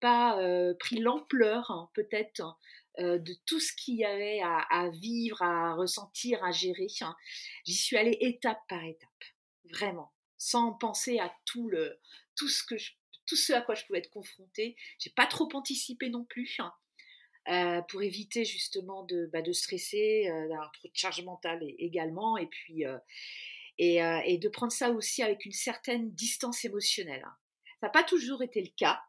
pas 0.00 0.38
pris 0.78 0.98
l'ampleur 0.98 1.90
peut-être 1.94 2.56
euh, 2.98 3.18
de 3.18 3.34
tout 3.44 3.60
ce 3.60 3.72
qu'il 3.74 3.96
y 3.96 4.04
avait 4.04 4.40
à, 4.42 4.88
vivre, 4.90 5.42
à 5.42 5.74
ressentir, 5.74 6.42
à 6.42 6.50
gérer. 6.50 6.86
Hein. 7.02 7.14
J'y 7.64 7.74
suis 7.74 7.96
allée 7.96 8.16
étape 8.20 8.60
par 8.68 8.82
étape, 8.84 9.24
vraiment, 9.70 10.14
sans 10.38 10.72
penser 10.72 11.18
à 11.18 11.30
tout 11.44 11.68
le, 11.68 11.98
tout 12.36 12.48
ce 12.48 12.64
que 12.64 13.52
à 13.52 13.60
quoi 13.60 13.74
je 13.74 13.84
pouvais 13.84 13.98
être 13.98 14.10
confrontée. 14.10 14.76
J'ai 14.98 15.10
pas 15.10 15.26
trop 15.26 15.48
anticipé 15.52 16.08
non 16.08 16.24
plus. 16.24 16.56
Hein, 16.58 16.72
euh, 17.48 17.80
pour 17.82 18.02
éviter 18.02 18.44
justement 18.44 19.04
de, 19.04 19.30
bah, 19.32 19.40
de 19.40 19.52
stresser, 19.52 20.28
euh, 20.28 20.48
d'avoir 20.48 20.72
trop 20.72 20.88
de 20.88 20.96
charge 20.96 21.22
mentale 21.22 21.60
également, 21.78 22.36
et 22.36 22.46
puis 22.46 22.82
et, 23.78 23.96
et, 24.24 24.38
de 24.38 24.48
prendre 24.48 24.72
ça 24.72 24.90
aussi 24.90 25.22
avec 25.22 25.44
une 25.44 25.52
certaine 25.52 26.10
distance 26.12 26.64
émotionnelle. 26.64 27.22
Hein. 27.24 27.36
Ça 27.80 27.86
n'a 27.86 27.90
pas 27.90 28.02
toujours 28.02 28.42
été 28.42 28.62
le 28.62 28.70
cas, 28.76 29.00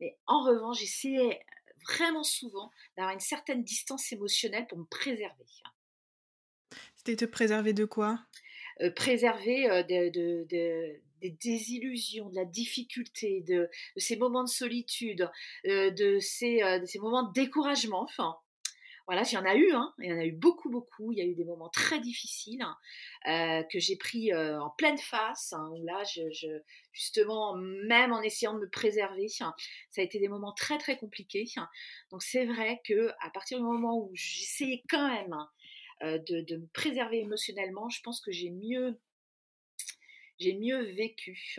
mais 0.00 0.18
en 0.26 0.44
revanche, 0.44 0.80
j'essayais 0.80 1.40
vraiment 1.88 2.24
souvent 2.24 2.70
d'avoir 2.96 3.14
une 3.14 3.20
certaine 3.20 3.62
distance 3.62 4.12
émotionnelle 4.12 4.66
pour 4.66 4.78
me 4.78 4.84
préserver. 4.84 5.44
C'était 6.96 7.26
te 7.26 7.30
préserver 7.30 7.72
de 7.72 7.84
quoi? 7.84 8.20
Euh, 8.80 8.90
Préserver 8.90 9.70
euh, 9.70 9.82
de, 9.82 10.46
des 11.20 11.30
désillusions, 11.30 12.28
de 12.30 12.36
la 12.36 12.44
difficulté, 12.44 13.42
de, 13.42 13.68
ces 13.96 14.16
moments 14.16 14.44
de 14.44 14.48
solitude, 14.48 15.30
euh, 15.66 15.90
de, 15.90 16.18
ces, 16.20 16.60
de 16.80 16.86
ces 16.86 16.98
moments 16.98 17.24
de 17.24 17.32
découragement. 17.32 18.02
Enfin, 18.02 18.36
voilà, 19.06 19.22
il 19.22 19.32
y 19.32 19.36
en 19.36 19.44
a 19.44 19.54
eu, 19.54 19.72
hein, 19.72 19.92
il 19.98 20.10
y 20.10 20.12
en 20.12 20.18
a 20.18 20.24
eu 20.24 20.32
beaucoup, 20.32 20.70
beaucoup. 20.70 21.12
Il 21.12 21.18
y 21.18 21.20
a 21.20 21.24
eu 21.24 21.34
des 21.34 21.44
moments 21.44 21.68
très 21.68 22.00
difficiles 22.00 22.62
hein, 23.24 23.64
que 23.70 23.78
j'ai 23.78 23.96
pris 23.96 24.34
en 24.34 24.70
pleine 24.70 24.98
face, 24.98 25.52
hein, 25.52 25.70
où 25.72 25.84
là, 25.84 26.02
je, 26.04 26.22
justement, 26.92 27.56
même 27.56 28.12
en 28.12 28.22
essayant 28.22 28.54
de 28.54 28.60
me 28.60 28.68
préserver, 28.68 29.28
ça 29.28 29.52
a 29.96 30.02
été 30.02 30.18
des 30.18 30.28
moments 30.28 30.52
très, 30.52 30.78
très 30.78 30.96
compliqués. 30.96 31.44
Donc 32.10 32.22
c'est 32.22 32.44
vrai 32.44 32.80
que 32.84 33.10
à 33.20 33.30
partir 33.30 33.58
du 33.58 33.64
moment 33.64 33.98
où 33.98 34.10
j'essayais 34.14 34.82
quand 34.88 35.08
même 35.08 35.36
de, 36.02 36.56
me 36.56 36.66
préserver 36.68 37.20
émotionnellement, 37.20 37.88
je 37.88 38.00
pense 38.02 38.20
que 38.20 38.30
j'ai 38.30 38.50
mieux, 38.50 38.98
j'ai 40.38 40.54
mieux 40.54 40.82
vécu. 40.92 41.56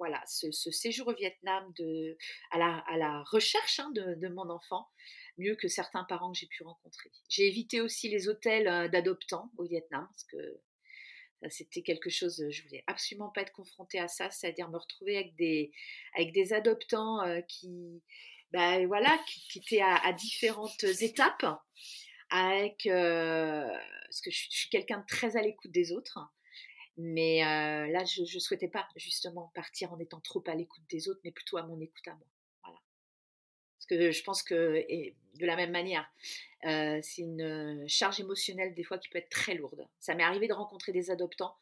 Voilà, 0.00 0.22
ce, 0.26 0.50
séjour 0.50 1.08
au 1.08 1.14
Vietnam 1.14 1.70
de, 1.78 2.16
à, 2.50 2.58
la, 2.58 3.22
recherche 3.30 3.80
de, 3.94 4.14
de, 4.14 4.28
mon 4.28 4.48
enfant, 4.48 4.88
mieux 5.36 5.54
que 5.56 5.68
certains 5.68 6.04
parents 6.04 6.32
que 6.32 6.38
j'ai 6.38 6.46
pu 6.46 6.62
rencontrer. 6.62 7.12
J'ai 7.28 7.46
évité 7.46 7.82
aussi 7.82 8.08
les 8.08 8.26
hôtels 8.26 8.66
euh, 8.66 8.88
d'adoptants 8.88 9.50
au 9.58 9.64
Vietnam, 9.64 10.08
parce 10.10 10.24
que 10.24 10.60
c'était 11.50 11.82
quelque 11.82 12.08
chose, 12.08 12.42
je 12.50 12.62
voulais 12.62 12.82
absolument 12.86 13.28
pas 13.28 13.42
être 13.42 13.52
confrontée 13.52 13.98
à 13.98 14.08
ça, 14.08 14.30
c'est-à-dire 14.30 14.70
me 14.70 14.78
retrouver 14.78 15.18
avec 15.18 15.36
des, 15.36 16.52
adoptants 16.54 17.22
euh, 17.22 17.42
qui, 17.42 18.02
ben 18.52 18.86
voilà, 18.86 19.18
qui, 19.26 19.58
étaient 19.58 19.82
à, 19.82 20.12
différentes 20.14 20.82
étapes, 20.84 21.44
euh, 21.44 21.58
parce 22.32 24.20
que 24.22 24.30
je, 24.30 24.46
suis 24.48 24.70
quelqu'un 24.70 25.00
de 25.00 25.06
très 25.06 25.36
à 25.36 25.42
l'écoute 25.42 25.72
des 25.72 25.92
autres, 25.92 26.18
mais 27.00 27.40
là, 27.40 28.04
je 28.04 28.22
ne 28.22 28.40
souhaitais 28.40 28.68
pas 28.68 28.88
justement 28.96 29.50
partir 29.54 29.92
en 29.92 29.98
étant 29.98 30.20
trop 30.20 30.42
à 30.46 30.54
l'écoute 30.54 30.82
des 30.90 31.08
autres, 31.08 31.20
mais 31.24 31.32
plutôt 31.32 31.56
à 31.56 31.62
mon 31.62 31.80
écoute 31.80 32.06
à 32.08 32.14
moi 32.14 32.26
que 33.90 34.12
je 34.12 34.22
pense 34.22 34.42
que, 34.42 34.84
et 34.88 35.16
de 35.34 35.46
la 35.46 35.56
même 35.56 35.72
manière, 35.72 36.08
euh, 36.64 37.00
c'est 37.02 37.22
une 37.22 37.84
charge 37.88 38.20
émotionnelle 38.20 38.74
des 38.74 38.84
fois 38.84 38.98
qui 38.98 39.08
peut 39.08 39.18
être 39.18 39.30
très 39.30 39.54
lourde. 39.54 39.86
Ça 39.98 40.14
m'est 40.14 40.22
arrivé 40.22 40.46
de 40.48 40.52
rencontrer 40.52 40.92
des 40.92 41.10
adoptants 41.10 41.56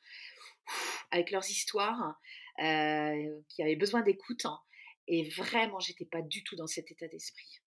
avec 1.11 1.30
leurs 1.30 1.49
histoires 1.49 2.21
euh, 2.62 3.40
qui 3.49 3.62
avaient 3.62 3.76
besoin 3.76 4.02
d'écoute 4.02 4.45
hein, 4.45 4.61
et 5.07 5.28
vraiment, 5.30 5.80
j'étais 5.80 6.04
pas 6.04 6.21
du 6.21 6.45
tout 6.45 6.57
dans 6.57 6.66
cet 6.66 6.90
état 6.90 7.09
d'esprit. 7.09 7.61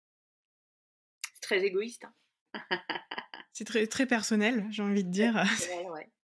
C'est 1.33 1.41
très 1.41 1.63
égoïste. 1.63 2.05
Hein. 2.05 2.79
c'est 3.53 3.65
très, 3.65 3.87
très 3.87 4.05
personnel, 4.05 4.67
j'ai 4.69 4.83
envie 4.83 5.03
de 5.03 5.09
dire. 5.09 5.43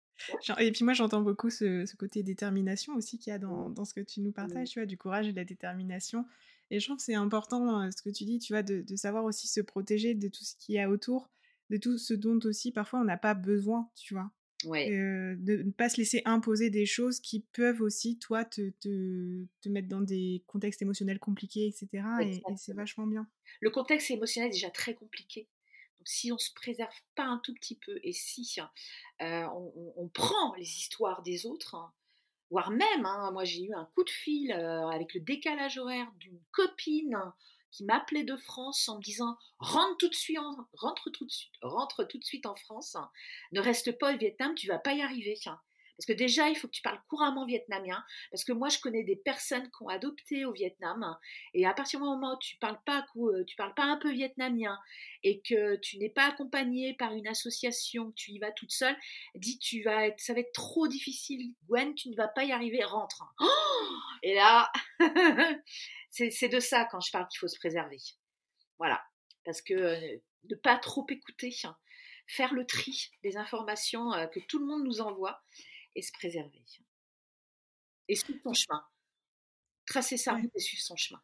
Et 0.59 0.71
puis 0.71 0.83
moi, 0.83 0.93
j'entends 0.93 1.21
beaucoup 1.21 1.49
ce, 1.49 1.93
côté 1.95 2.23
détermination 2.23 2.95
aussi 2.95 3.17
qu'il 3.17 3.31
y 3.31 3.33
a 3.33 3.39
dans, 3.39 3.69
dans, 3.69 3.85
ce 3.85 3.93
que 3.93 4.01
tu 4.01 4.21
nous 4.21 4.31
partages, 4.31 4.69
tu 4.69 4.79
vois, 4.79 4.85
du 4.85 4.97
courage 4.97 5.27
et 5.27 5.31
de 5.31 5.37
la 5.37 5.45
détermination. 5.45 6.25
Et 6.71 6.79
je 6.79 6.85
trouve 6.85 6.97
que 6.97 7.03
c'est 7.03 7.15
important 7.15 7.89
ce 7.91 8.01
que 8.01 8.09
tu 8.09 8.25
dis, 8.25 8.39
tu 8.39 8.53
vois, 8.53 8.63
de, 8.63 8.83
savoir 8.95 9.23
aussi 9.23 9.47
se 9.47 9.61
protéger 9.61 10.15
de 10.15 10.27
tout 10.27 10.43
ce 10.43 10.55
qui 10.57 10.77
est 10.77 10.85
autour, 10.85 11.29
de 11.69 11.77
tout 11.77 11.97
ce 11.97 12.13
dont 12.13 12.39
aussi 12.43 12.71
parfois 12.71 12.99
on 12.99 13.03
n'a 13.03 13.17
pas 13.17 13.33
besoin, 13.33 13.89
tu 13.95 14.13
vois? 14.13 14.31
Ouais. 14.63 14.89
de 14.89 15.61
ne 15.63 15.71
pas 15.71 15.89
se 15.89 15.97
laisser 15.97 16.23
imposer 16.25 16.71
des 16.71 16.87
choses 16.87 17.19
qui 17.19 17.41
peuvent 17.53 17.81
aussi, 17.81 18.17
toi, 18.17 18.43
te, 18.45 18.71
te, 18.79 19.45
te 19.61 19.69
mettre 19.69 19.87
dans 19.87 20.01
des 20.01 20.43
contextes 20.47 20.81
émotionnels 20.81 21.19
compliqués, 21.19 21.67
etc. 21.67 22.03
Et, 22.23 22.41
c'est 22.57 22.73
vachement 22.73 23.05
bien. 23.05 23.27
Le 23.61 23.69
contexte 23.69 24.09
émotionnel 24.09 24.49
est 24.49 24.53
déjà 24.53 24.71
très 24.71 24.95
compliqué. 24.95 25.47
Si 26.05 26.31
on 26.31 26.37
se 26.37 26.53
préserve 26.53 26.95
pas 27.15 27.25
un 27.25 27.39
tout 27.39 27.53
petit 27.53 27.75
peu 27.75 27.99
et 28.03 28.13
si 28.13 28.59
on, 29.19 29.93
on, 29.97 30.07
prend 30.07 30.53
les 30.55 30.77
histoires 30.77 31.23
des 31.23 31.45
autres, 31.45 31.75
hein, 31.75 31.91
voire 32.49 32.71
même, 32.71 33.05
hein, 33.05 33.31
moi 33.31 33.43
j'ai 33.43 33.63
eu 33.63 33.73
un 33.73 33.85
coup 33.95 34.03
de 34.03 34.09
fil 34.09 34.51
euh, 34.51 34.87
avec 34.87 35.13
le 35.13 35.19
décalage 35.19 35.77
horaire 35.77 36.11
d'une 36.19 36.39
copine 36.51 37.19
qui 37.71 37.83
m'appelait 37.83 38.23
de 38.23 38.37
France 38.37 38.87
en 38.87 38.97
me 38.97 39.03
disant 39.03 39.37
rentre 39.59 39.97
tout 39.97 40.09
de 40.09 40.15
suite, 40.15 40.39
en, 40.39 40.55
rentre 40.73 41.09
tout 41.09 41.25
de 41.25 41.31
suite, 41.31 41.53
rentre 41.61 42.03
tout 42.05 42.17
de 42.17 42.23
suite 42.23 42.45
en 42.45 42.55
France, 42.55 42.95
ne 43.51 43.59
reste 43.59 43.97
pas 43.97 44.13
au 44.13 44.17
Vietnam, 44.17 44.55
tu 44.55 44.67
vas 44.67 44.79
pas 44.79 44.93
y 44.93 45.01
arriver. 45.01 45.35
Parce 45.97 46.05
que 46.07 46.13
déjà, 46.13 46.49
il 46.49 46.55
faut 46.55 46.67
que 46.67 46.73
tu 46.73 46.81
parles 46.81 47.01
couramment 47.07 47.45
vietnamien. 47.45 48.03
Parce 48.31 48.43
que 48.43 48.51
moi, 48.51 48.69
je 48.69 48.79
connais 48.79 49.03
des 49.03 49.15
personnes 49.15 49.63
qui 49.63 49.83
ont 49.83 49.87
adopté 49.87 50.45
au 50.45 50.51
Vietnam. 50.51 51.17
Et 51.53 51.65
à 51.65 51.73
partir 51.73 51.99
du 51.99 52.05
moment 52.05 52.35
où 52.35 52.39
tu 52.39 52.57
parles 52.57 52.79
pas, 52.85 53.05
euh, 53.17 53.43
tu 53.45 53.55
parles 53.55 53.73
pas 53.73 53.85
un 53.85 53.97
peu 53.97 54.11
vietnamien 54.11 54.77
et 55.23 55.41
que 55.41 55.77
tu 55.77 55.97
n'es 55.97 56.09
pas 56.09 56.27
accompagné 56.27 56.93
par 56.95 57.13
une 57.13 57.27
association, 57.27 58.11
tu 58.15 58.31
y 58.31 58.39
vas 58.39 58.51
toute 58.51 58.71
seule, 58.71 58.95
dis 59.35 59.57
tu 59.59 59.83
vas 59.83 60.07
être, 60.07 60.19
ça 60.19 60.33
va 60.33 60.41
être 60.41 60.53
trop 60.53 60.87
difficile. 60.87 61.53
Gwen, 61.67 61.95
tu 61.95 62.09
ne 62.09 62.15
vas 62.15 62.27
pas 62.27 62.43
y 62.43 62.51
arriver. 62.51 62.83
Rentre. 62.83 63.23
et 64.23 64.35
là, 64.35 64.71
c'est 66.09 66.49
de 66.49 66.59
ça 66.59 66.85
quand 66.85 66.99
je 66.99 67.11
parle 67.11 67.27
qu'il 67.29 67.39
faut 67.39 67.47
se 67.47 67.57
préserver. 67.57 67.99
Voilà. 68.77 69.01
Parce 69.45 69.61
que 69.61 69.73
euh, 69.73 70.17
ne 70.49 70.55
pas 70.55 70.77
trop 70.77 71.05
écouter, 71.09 71.51
faire 72.27 72.53
le 72.53 72.65
tri 72.65 73.11
des 73.23 73.37
informations 73.37 74.13
euh, 74.13 74.27
que 74.27 74.39
tout 74.39 74.59
le 74.59 74.65
monde 74.65 74.83
nous 74.83 75.01
envoie 75.01 75.41
et 75.95 76.01
se 76.01 76.11
préserver. 76.11 76.61
Et 78.07 78.15
suivre 78.15 78.39
son 78.43 78.53
chemin. 78.53 78.85
Tracer 79.85 80.17
sa 80.17 80.33
route 80.33 80.51
et 80.53 80.59
suivre 80.59 80.83
son 80.83 80.95
chemin. 80.95 81.21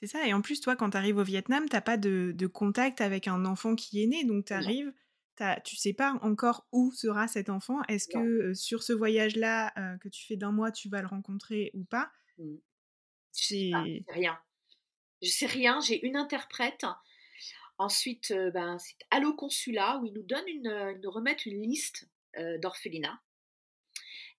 C'est 0.00 0.06
ça, 0.06 0.26
et 0.26 0.32
en 0.32 0.40
plus, 0.40 0.60
toi, 0.60 0.76
quand 0.76 0.90
tu 0.90 0.96
arrives 0.96 1.18
au 1.18 1.24
Vietnam, 1.24 1.68
tu 1.68 1.74
n'as 1.74 1.82
pas 1.82 1.98
de, 1.98 2.46
contact 2.46 3.00
avec 3.00 3.28
un 3.28 3.44
enfant 3.44 3.74
qui 3.74 4.02
est 4.02 4.06
né, 4.06 4.24
donc 4.24 4.46
tu 4.46 4.52
arrives, 4.52 4.92
tu 5.64 5.76
sais 5.76 5.92
pas 5.92 6.18
encore 6.22 6.66
où 6.72 6.92
sera 6.92 7.28
cet 7.28 7.50
enfant. 7.50 7.82
Est-ce 7.88 8.08
que 8.08 8.18
euh, 8.18 8.54
sur 8.54 8.82
ce 8.82 8.92
voyage-là 8.92 9.72
euh, 9.78 9.98
que 9.98 10.08
tu 10.08 10.26
fais 10.26 10.36
d'un 10.36 10.52
mois, 10.52 10.70
tu 10.70 10.88
vas 10.88 11.00
le 11.00 11.06
rencontrer 11.06 11.70
ou 11.74 11.84
pas? 11.84 12.10
Mmh. 12.38 12.56
Je 13.36 13.44
sais 13.44 13.72
rien. 14.08 14.38
Je 15.22 15.28
sais 15.28 15.46
rien, 15.46 15.80
j'ai 15.80 16.04
une 16.06 16.16
interprète 16.16 16.84
Ensuite, 17.80 18.30
euh, 18.32 18.50
ben, 18.50 18.78
c'est 18.78 18.94
Allo 19.10 19.32
Consulat 19.32 19.98
où 19.98 20.04
ils 20.04 20.12
nous 20.12 20.22
donnent 20.22 20.48
une, 20.48 20.68
euh, 20.68 20.94
nous 21.02 21.10
remettent 21.10 21.46
une 21.46 21.62
liste 21.62 22.08
d'orphelinats. 22.60 23.20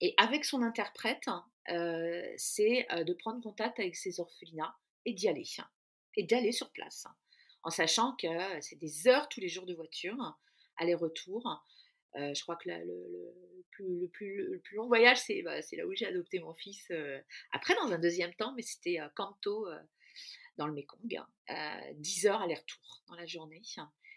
Et 0.02 0.14
avec 0.18 0.44
son 0.44 0.60
interprète, 0.60 1.30
c'est 2.36 2.86
de 2.90 3.12
prendre 3.14 3.42
contact 3.42 3.80
avec 3.80 3.96
ces 3.96 4.20
orphelinats 4.20 4.76
et 5.06 5.14
d'y 5.14 5.28
aller. 5.28 5.46
Et 6.16 6.24
d'aller 6.24 6.52
sur 6.52 6.70
place. 6.70 7.06
En 7.62 7.70
sachant 7.70 8.14
que 8.16 8.26
c'est 8.60 8.78
des 8.78 9.08
heures 9.08 9.28
tous 9.28 9.40
les 9.40 9.48
jours 9.48 9.64
de 9.64 9.74
voiture, 9.74 10.38
aller-retour. 10.76 11.64
je 12.14 12.42
crois 12.42 12.56
que 12.56 12.68
le, 12.68 14.08
plus, 14.08 14.60
long 14.72 14.88
voyage, 14.88 15.18
c'est 15.18 15.40
bah, 15.42 15.60
là 15.60 15.86
où 15.86 15.94
j'ai 15.94 16.06
adopté 16.06 16.40
mon 16.40 16.52
fils. 16.52 16.92
après, 17.52 17.74
dans 17.76 17.92
un 17.92 17.98
deuxième 17.98 18.34
temps, 18.34 18.52
mais 18.54 18.62
c'était 18.62 18.98
Kanto 19.16 19.66
dans 20.56 20.66
le 20.66 20.74
Mekong, 20.74 21.20
10 21.94 22.26
euh, 22.26 22.30
heures 22.30 22.42
aller-retour 22.42 23.02
dans 23.08 23.14
la 23.14 23.26
journée. 23.26 23.62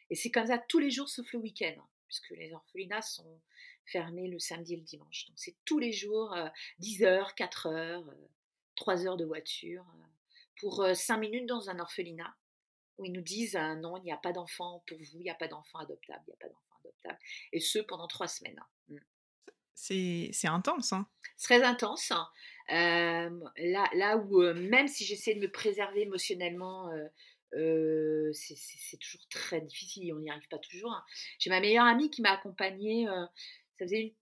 Et 0.09 0.15
c'est 0.15 0.31
comme 0.31 0.47
ça 0.47 0.57
tous 0.57 0.79
les 0.79 0.91
jours 0.91 1.09
sauf 1.09 1.31
le 1.33 1.39
week-end, 1.39 1.75
puisque 2.07 2.31
les 2.31 2.53
orphelinats 2.53 3.01
sont 3.01 3.41
fermés 3.85 4.27
le 4.27 4.39
samedi 4.39 4.73
et 4.73 4.77
le 4.77 4.83
dimanche. 4.83 5.25
Donc 5.27 5.37
c'est 5.37 5.55
tous 5.65 5.79
les 5.79 5.91
jours 5.91 6.35
10 6.79 7.03
euh, 7.03 7.07
heures, 7.07 7.35
4 7.35 7.67
heures, 7.67 8.15
3 8.75 9.03
euh, 9.03 9.07
heures 9.07 9.17
de 9.17 9.25
voiture 9.25 9.85
pour 10.59 10.85
5 10.93 11.17
minutes 11.17 11.45
dans 11.47 11.69
un 11.69 11.79
orphelinat 11.79 12.35
où 12.97 13.05
ils 13.05 13.11
nous 13.11 13.21
disent 13.21 13.57
non, 13.81 13.97
il 13.97 14.03
n'y 14.03 14.11
a 14.11 14.17
pas 14.17 14.31
d'enfant 14.31 14.83
pour 14.87 14.97
vous, 14.97 15.19
il 15.19 15.23
n'y 15.23 15.29
a 15.29 15.35
pas 15.35 15.47
d'enfant 15.47 15.79
adoptable, 15.79 16.23
il 16.27 16.29
n'y 16.29 16.33
a 16.33 16.37
pas 16.37 16.47
d'enfant 16.47 16.75
adoptable. 16.83 17.19
Et 17.51 17.59
ce 17.59 17.79
pendant 17.79 18.07
3 18.07 18.27
semaines. 18.27 18.59
Mmh. 18.87 18.97
C'est 19.73 20.47
intense. 20.47 20.93
Hein. 20.93 21.05
Très 21.37 21.61
intense. 21.61 22.13
là, 22.69 23.89
là 23.93 24.17
où, 24.17 24.41
même 24.53 24.87
si 24.87 25.03
j'essaie 25.03 25.35
de 25.35 25.41
me 25.41 25.51
préserver 25.51 26.03
émotionnellement, 26.03 26.89
c'est 28.33 28.97
toujours 28.99 29.27
très 29.29 29.61
difficile, 29.61 30.13
on 30.13 30.19
n'y 30.19 30.29
arrive 30.29 30.47
pas 30.47 30.59
toujours. 30.59 30.91
Hein. 30.91 31.03
J'ai 31.39 31.49
ma 31.49 31.59
meilleure 31.59 31.85
amie 31.85 32.09
qui 32.09 32.21
m'a 32.21 32.31
accompagnée, 32.31 33.07
elle 33.79 34.13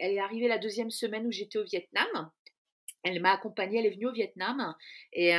est 0.00 0.18
arrivée 0.18 0.48
la 0.48 0.58
deuxième 0.58 0.90
semaine 0.90 1.26
où 1.26 1.32
j'étais 1.32 1.58
au 1.58 1.64
Vietnam. 1.64 2.30
Elle 3.02 3.20
m'a 3.20 3.32
accompagnée, 3.32 3.78
elle 3.78 3.86
est 3.86 3.94
venue 3.94 4.08
au 4.08 4.12
Vietnam 4.12 4.74
et 5.12 5.32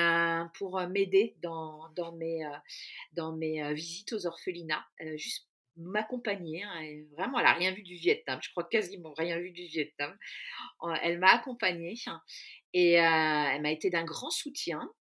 pour 0.56 0.80
m'aider 0.88 1.36
dans, 1.42 1.92
mes, 2.18 2.44
mes 3.38 3.74
visites 3.74 4.14
aux 4.14 4.26
orphelinats, 4.26 4.86
juste 5.16 5.48
m'accompagner. 5.78 6.64
Hein, 6.64 7.04
vraiment, 7.12 7.40
elle 7.40 7.46
n'a 7.46 7.54
rien 7.54 7.72
vu 7.72 7.84
du 7.84 7.96
Vietnam. 7.96 8.40
Je 8.42 8.50
crois 8.50 8.64
quasiment 8.64 9.14
rien 9.14 9.40
vu 9.40 9.52
du 9.52 9.66
Vietnam. 9.66 10.18
Elle 11.04 11.20
m'a 11.20 11.34
accompagnée 11.34 11.96
et 12.74 12.94
elle 12.94 13.62
m'a 13.62 13.72
été 13.72 13.90
d'un 13.90 14.06
grand 14.06 14.32
soutien. 14.32 14.92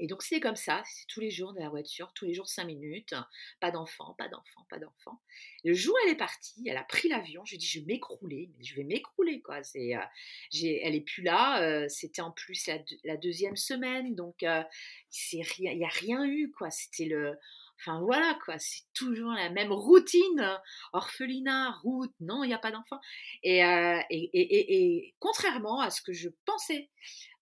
Et 0.00 0.06
donc 0.06 0.22
c'est 0.22 0.40
comme 0.40 0.56
ça, 0.56 0.82
c'est 0.86 1.06
tous 1.06 1.20
les 1.20 1.30
jours 1.30 1.52
dans 1.52 1.62
la 1.62 1.68
voiture, 1.68 2.10
tous 2.14 2.24
les 2.24 2.32
jours 2.34 2.48
cinq 2.48 2.64
minutes, 2.64 3.14
pas 3.60 3.70
d'enfant, 3.70 4.14
pas 4.18 4.28
d'enfant, 4.28 4.66
pas 4.70 4.78
d'enfant. 4.78 5.20
Le 5.62 5.74
jour 5.74 5.94
où 5.94 5.98
elle 6.06 6.14
est 6.14 6.18
partie, 6.18 6.66
elle 6.66 6.78
a 6.78 6.84
pris 6.84 7.08
l'avion, 7.08 7.44
je 7.44 7.56
dis 7.56 7.66
je 7.66 7.80
vais 7.80 7.84
m'écrouler, 7.84 8.50
je 8.60 8.74
vais 8.74 8.84
m'écrouler 8.84 9.42
quoi. 9.42 9.62
C'est, 9.62 9.90
elle 9.90 10.94
est 10.94 11.04
plus 11.04 11.22
là, 11.22 11.86
c'était 11.88 12.22
en 12.22 12.30
plus 12.30 12.68
la, 13.04 13.16
deuxième 13.18 13.56
semaine, 13.56 14.14
donc 14.14 14.42
il 14.42 15.44
n'y 15.58 15.84
a 15.84 15.88
rien 15.88 16.24
eu 16.24 16.50
quoi. 16.50 16.70
C'était 16.70 17.04
le, 17.04 17.36
Enfin 17.80 18.00
voilà 18.00 18.38
quoi, 18.44 18.58
c'est 18.58 18.82
toujours 18.92 19.32
la 19.32 19.48
même 19.48 19.72
routine, 19.72 20.60
orphelinat, 20.92 21.70
route, 21.82 22.12
non, 22.20 22.44
il 22.44 22.48
n'y 22.48 22.54
a 22.54 22.58
pas 22.58 22.72
d'enfant. 22.72 23.00
Euh, 23.46 23.98
et, 24.10 25.14
contrairement 25.18 25.80
à 25.80 25.88
ce 25.90 26.02
que 26.02 26.12
je 26.12 26.28
pensais, 26.44 26.90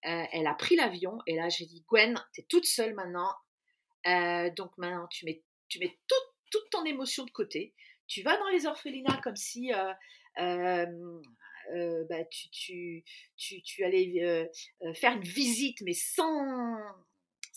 euh, 0.05 0.23
elle 0.31 0.47
a 0.47 0.53
pris 0.53 0.75
l'avion 0.75 1.17
et 1.27 1.35
là 1.35 1.49
j'ai 1.49 1.65
dit 1.65 1.83
Gwen, 1.87 2.19
tu 2.33 2.41
es 2.41 2.45
toute 2.45 2.65
seule 2.65 2.93
maintenant, 2.93 3.33
euh, 4.07 4.49
donc 4.51 4.77
maintenant 4.77 5.07
tu 5.07 5.25
mets, 5.25 5.43
tu 5.67 5.79
mets 5.79 5.99
toute, 6.07 6.69
ton 6.71 6.85
émotion 6.85 7.25
de 7.25 7.31
côté, 7.31 7.73
tu 8.07 8.21
vas 8.21 8.37
dans 8.37 8.47
les 8.49 8.65
orphelinats 8.65 9.19
comme 9.23 9.35
si 9.35 9.71
bah, 10.37 10.85
tu, 12.31 13.03
tu, 13.35 13.61
tu, 13.61 13.83
allais 13.83 14.49
faire 14.95 15.13
une 15.13 15.21
visite 15.21 15.81
mais 15.81 15.93
sans 15.93 16.77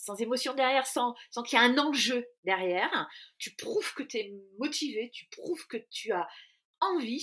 sans 0.03 0.19
émotion 0.19 0.53
derrière, 0.53 0.85
sans, 0.85 1.15
sans 1.31 1.43
qu'il 1.43 1.57
y 1.57 1.61
ait 1.61 1.65
un 1.65 1.77
enjeu 1.77 2.27
derrière. 2.43 3.09
Tu 3.37 3.55
prouves 3.55 3.93
que 3.93 4.03
tu 4.03 4.17
es 4.17 4.33
motivé, 4.59 5.09
tu 5.13 5.27
prouves 5.27 5.65
que 5.67 5.77
tu 5.89 6.11
as 6.11 6.27
envie 6.81 7.21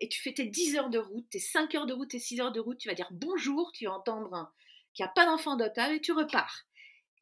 et 0.00 0.08
tu 0.08 0.20
fais 0.20 0.32
tes 0.32 0.46
10 0.46 0.76
heures 0.76 0.90
de 0.90 0.98
route, 0.98 1.28
tes 1.30 1.38
5 1.38 1.74
heures 1.74 1.86
de 1.86 1.92
route, 1.92 2.10
tes 2.10 2.18
6 2.18 2.40
heures 2.40 2.52
de 2.52 2.60
route, 2.60 2.78
tu 2.78 2.88
vas 2.88 2.94
dire 2.94 3.08
bonjour, 3.10 3.72
tu 3.72 3.86
vas 3.86 3.92
entendre 3.92 4.52
qu'il 4.94 5.04
n'y 5.04 5.08
a 5.08 5.12
pas 5.12 5.26
d'enfant 5.26 5.54
adoptable 5.54 5.94
et 5.94 6.00
tu 6.00 6.12
repars. 6.12 6.66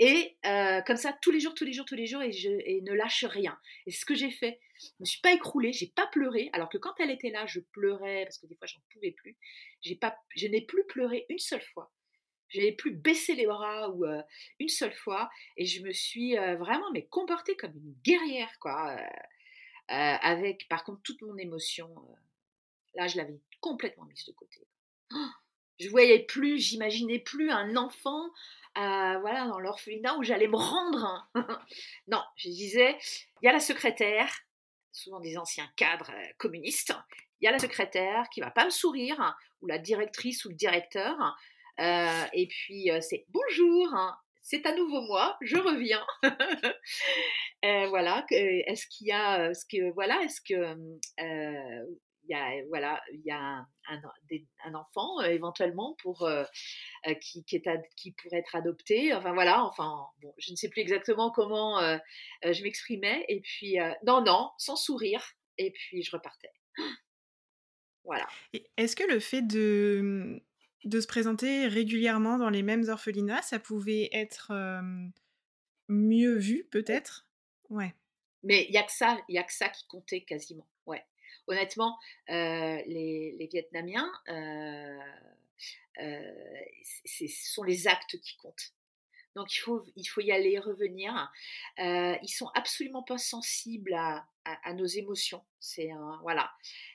Et 0.01 0.37
euh, 0.45 0.81
comme 0.83 0.97
ça, 0.97 1.17
tous 1.23 1.31
les 1.31 1.41
jours, 1.41 1.55
tous 1.55 1.65
les 1.65 1.73
jours, 1.73 1.85
tous 1.85 1.95
les 1.95 2.07
jours, 2.07 2.23
et, 2.23 2.33
je, 2.33 2.49
ne 2.49 2.93
lâche 2.93 3.25
rien. 3.25 3.57
Et 3.87 3.91
ce 3.91 4.05
que 4.05 4.15
j'ai 4.15 4.31
fait. 4.31 4.61
Je 4.81 4.87
ne 4.99 5.03
me 5.03 5.05
suis 5.05 5.21
pas 5.21 5.33
écroulée, 5.33 5.73
j'ai 5.73 5.87
pas 5.87 6.09
pleuré, 6.09 6.51
alors 6.53 6.69
que 6.69 6.79
quand 6.79 6.95
elle 6.99 7.13
était 7.13 7.31
là, 7.31 7.47
je 7.47 7.61
pleurais, 7.61 8.25
parce 8.25 8.39
que 8.39 8.47
des 8.47 8.57
fois, 8.57 8.67
j'en 8.67 8.81
pouvais 8.93 9.13
plus. 9.13 9.39
Je 9.83 10.47
n'ai 10.49 10.63
plus 10.63 10.85
pleuré 10.87 11.27
une 11.29 11.39
seule 11.39 11.63
fois. 11.63 11.93
Je 12.49 12.59
n'avais 12.59 12.73
plus 12.73 12.91
baissé 12.91 13.35
les 13.35 13.47
bras 13.47 13.91
ou 13.91 14.05
une 14.59 14.69
seule 14.69 14.93
fois 14.93 15.31
et 15.57 15.65
je 15.65 15.83
me 15.83 15.93
suis 15.93 16.37
vraiment 16.37 16.91
mais 16.93 17.07
comportée 17.07 17.57
comme 17.57 17.75
une 17.75 17.95
guerrière 18.05 18.53
quoi. 18.61 18.97
avec 19.89 20.69
par 20.69 20.85
contre 20.85 21.03
toute 21.03 21.23
mon 21.23 21.37
émotion. 21.37 21.91
Là, 22.95 23.07
je 23.07 23.17
l'avais 23.17 23.41
complètement 23.61 24.05
mise 24.05 24.25
de 24.27 24.33
côté. 24.33 24.67
Oh, 25.13 25.27
je 25.81 25.89
voyais 25.89 26.21
plus, 26.21 26.59
j'imaginais 26.59 27.19
plus 27.19 27.51
un 27.51 27.77
enfant 27.77 28.31
voilà, 28.77 29.47
dans 29.47 29.61
l'orphelinat 29.61 30.17
où 30.17 30.23
j'allais 30.23 30.49
me 30.49 30.57
rendre. 30.57 31.31
non, 32.09 32.23
je 32.37 32.49
disais, 32.49 32.97
il 33.41 33.47
y 33.47 33.49
a 33.49 33.53
la 33.53 33.61
secrétaire, 33.61 34.33
souvent 34.93 35.21
des 35.21 35.39
anciens 35.39 35.71
cadres 35.77 36.13
communistes, 36.39 36.93
il 37.41 37.45
y 37.45 37.49
a 37.49 37.53
la 37.53 37.59
secrétaire 37.59 38.25
qui 38.33 38.41
va 38.41 38.51
pas 38.51 38.65
me 38.65 38.71
sourire, 38.71 39.37
ou 39.61 39.67
la 39.67 39.79
directrice 39.79 40.45
ou 40.45 40.49
le 40.49 40.55
directeur, 40.55 41.17
euh, 41.81 42.25
et 42.33 42.47
puis 42.47 42.91
euh, 42.91 43.01
c'est 43.01 43.27
bonjour, 43.29 43.93
hein, 43.95 44.17
c'est 44.41 44.65
à 44.67 44.75
nouveau 44.75 45.01
moi, 45.03 45.37
je 45.41 45.57
reviens. 45.57 46.07
Euh, 47.65 47.87
voilà, 47.89 48.27
est-ce 48.29 48.87
qu'il 48.89 49.07
y 49.07 49.13
a, 49.13 49.55
ce 49.55 49.65
que 49.65 49.91
voilà, 49.95 50.21
est-ce 50.21 50.43
que 50.43 50.77
y 52.29 52.35
a 52.35 52.65
voilà, 52.69 53.01
il 53.13 53.23
y 53.25 53.31
a 53.31 53.39
un, 53.39 54.03
un, 54.65 54.75
enfant 54.75 55.21
éventuellement 55.23 55.97
pour 56.03 56.29
qui, 57.21 57.45
qui, 57.45 57.57
est 57.57 57.69
qui 57.97 58.13
pourrait 58.13 58.39
être 58.39 58.55
adopté. 58.55 59.15
Enfin 59.15 59.33
voilà, 59.33 59.65
enfin 59.65 60.07
bon, 60.23 60.33
je 60.39 60.53
ne 60.53 60.57
sais 60.57 60.69
plus 60.69 60.81
exactement 60.81 61.31
comment 61.31 61.81
je 62.43 62.63
m'exprimais. 62.63 63.25
Et 63.29 63.41
puis 63.41 63.77
non 64.07 64.23
non, 64.23 64.51
sans 64.59 64.77
sourire. 64.77 65.25
Et 65.59 65.71
puis 65.71 66.03
je 66.03 66.11
repartais. 66.11 66.53
Voilà. 68.07 68.29
Est-ce 68.77 68.97
que 68.97 69.11
le 69.11 69.19
fait 69.19 69.41
de 69.41 70.39
de 70.85 71.01
se 71.01 71.07
présenter 71.07 71.67
régulièrement 71.67 72.37
dans 72.37 72.51
les 72.51 72.63
mêmes 72.63 72.87
orphelinats, 72.91 73.41
ça 73.41 73.59
pouvait 73.59 74.11
être 74.13 74.53
mieux 75.89 76.37
vu 76.37 76.69
peut-être? 76.71 77.27
Ouais. 77.71 77.95
Mais 78.43 78.67
il 78.69 78.75
y 78.75 78.79
a 78.79 78.83
que 78.83 78.93
ça, 78.93 79.19
il 79.29 79.35
y 79.35 79.39
a 79.39 79.43
que 79.43 79.53
ça 79.53 79.69
qui 79.69 79.87
comptait 79.87 80.23
quasiment. 80.23 80.67
Honnêtement, 81.47 81.99
les, 82.29 83.35
les, 83.39 83.47
Vietnamiens, 83.47 84.11
ce 85.97 87.27
sont 87.29 87.63
les 87.63 87.87
actes 87.87 88.19
qui 88.21 88.37
comptent. 88.37 88.73
Donc 89.35 89.53
il 89.53 89.59
faut, 89.59 89.85
il 89.97 90.05
faut 90.05 90.21
y 90.21 90.31
aller, 90.31 90.59
revenir. 90.59 91.33
Euh, 91.81 92.17
ils 92.23 92.29
sont 92.29 92.49
absolument 92.55 93.03
pas 93.03 93.19
sensibles 93.19 93.95
à, 93.95 94.27
nos 94.75 94.87
émotions. 94.87 95.43
C'est 95.59 95.91
voilà. 96.23 96.53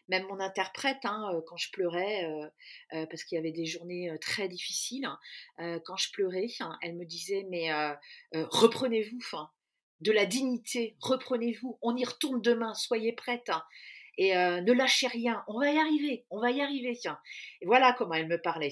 Même 0.07 0.25
mon 0.27 0.39
interprète, 0.39 1.03
hein, 1.03 1.31
euh, 1.33 1.41
quand 1.47 1.57
je 1.57 1.71
pleurais, 1.71 2.25
euh, 2.25 2.47
euh, 2.93 3.05
parce 3.07 3.23
qu'il 3.23 3.35
y 3.35 3.39
avait 3.39 3.51
des 3.51 3.65
journées 3.65 4.11
très 4.21 4.47
difficiles, 4.47 5.09
quand 5.57 5.97
je 5.97 6.11
pleurais, 6.11 6.47
elle 6.81 6.95
me 6.95 7.05
disait 7.05 7.45
mais 7.49 7.71
reprenez-vous, 8.33 9.19
de 10.01 10.11
la 10.13 10.25
dignité, 10.25 10.95
reprenez-vous. 11.01 11.77
On 11.81 11.95
y 11.97 12.05
retourne 12.05 12.41
demain. 12.41 12.73
Soyez 12.73 13.11
prête. 13.11 13.51
Hein, 14.19 14.57
et 14.57 14.61
ne 14.61 14.73
lâchez 14.73 15.07
rien, 15.07 15.43
on 15.47 15.59
va 15.59 15.71
y 15.71 15.77
arriver, 15.77 16.25
on 16.29 16.39
va 16.39 16.51
y 16.51 16.61
arriver. 16.61 16.99
Et 17.61 17.65
voilà 17.65 17.93
comment 17.93 18.13
elle 18.13 18.27
me 18.27 18.41
parlait. 18.41 18.71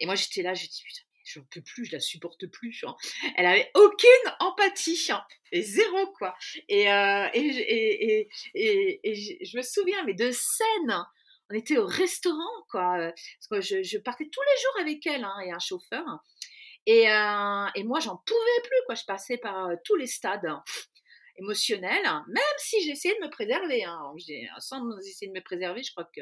Et 0.00 0.06
moi 0.06 0.14
j'étais 0.14 0.42
là, 0.42 0.54
je 0.54 0.66
dis 0.66 0.82
putain, 0.84 1.02
je 1.24 1.40
ne 1.40 1.44
peux 1.44 1.60
plus, 1.60 1.86
je 1.86 1.92
la 1.92 2.00
supporte 2.00 2.46
plus. 2.46 2.84
Hein. 2.86 2.96
Elle 3.36 3.46
avait 3.46 3.70
aucune 3.74 4.32
empathie, 4.40 5.08
hein. 5.10 5.24
et 5.52 5.62
zéro 5.62 6.06
quoi. 6.18 6.34
Et, 6.68 6.90
euh, 6.90 7.28
et, 7.34 8.28
et, 8.54 9.00
et, 9.04 9.44
je 9.44 9.56
me 9.56 9.62
souviens, 9.62 10.02
mais 10.04 10.14
de 10.14 10.30
scènes. 10.30 11.04
On 11.52 11.54
était 11.56 11.78
au 11.78 11.86
restaurant, 11.86 12.64
quoi. 12.70 12.96
Parce 12.96 13.48
que 13.50 13.60
je, 13.60 13.98
partais 13.98 14.28
tous 14.30 14.40
les 14.40 14.62
jours 14.62 14.80
avec 14.80 15.06
elle 15.06 15.24
hein, 15.24 15.34
et 15.44 15.50
un 15.50 15.58
chauffeur. 15.58 16.04
Et, 16.86 17.10
euh, 17.10 17.66
et 17.74 17.82
moi, 17.82 17.98
j'en 17.98 18.16
pouvais 18.18 18.62
plus, 18.62 18.78
quoi. 18.86 18.94
Je 18.94 19.04
passais 19.04 19.36
par 19.36 19.66
euh, 19.66 19.74
tous 19.84 19.96
les 19.96 20.06
stades 20.06 20.46
émotionnel, 21.36 22.00
hein, 22.04 22.24
même 22.28 22.42
si 22.58 22.82
j'essayais 22.84 23.14
de 23.18 23.24
me 23.24 23.30
préserver. 23.30 23.84
Hein. 23.84 23.98
Sans 24.58 24.98
essayer 24.98 25.28
de 25.28 25.36
me 25.36 25.42
préserver, 25.42 25.82
je 25.82 25.92
crois 25.92 26.08
que 26.14 26.20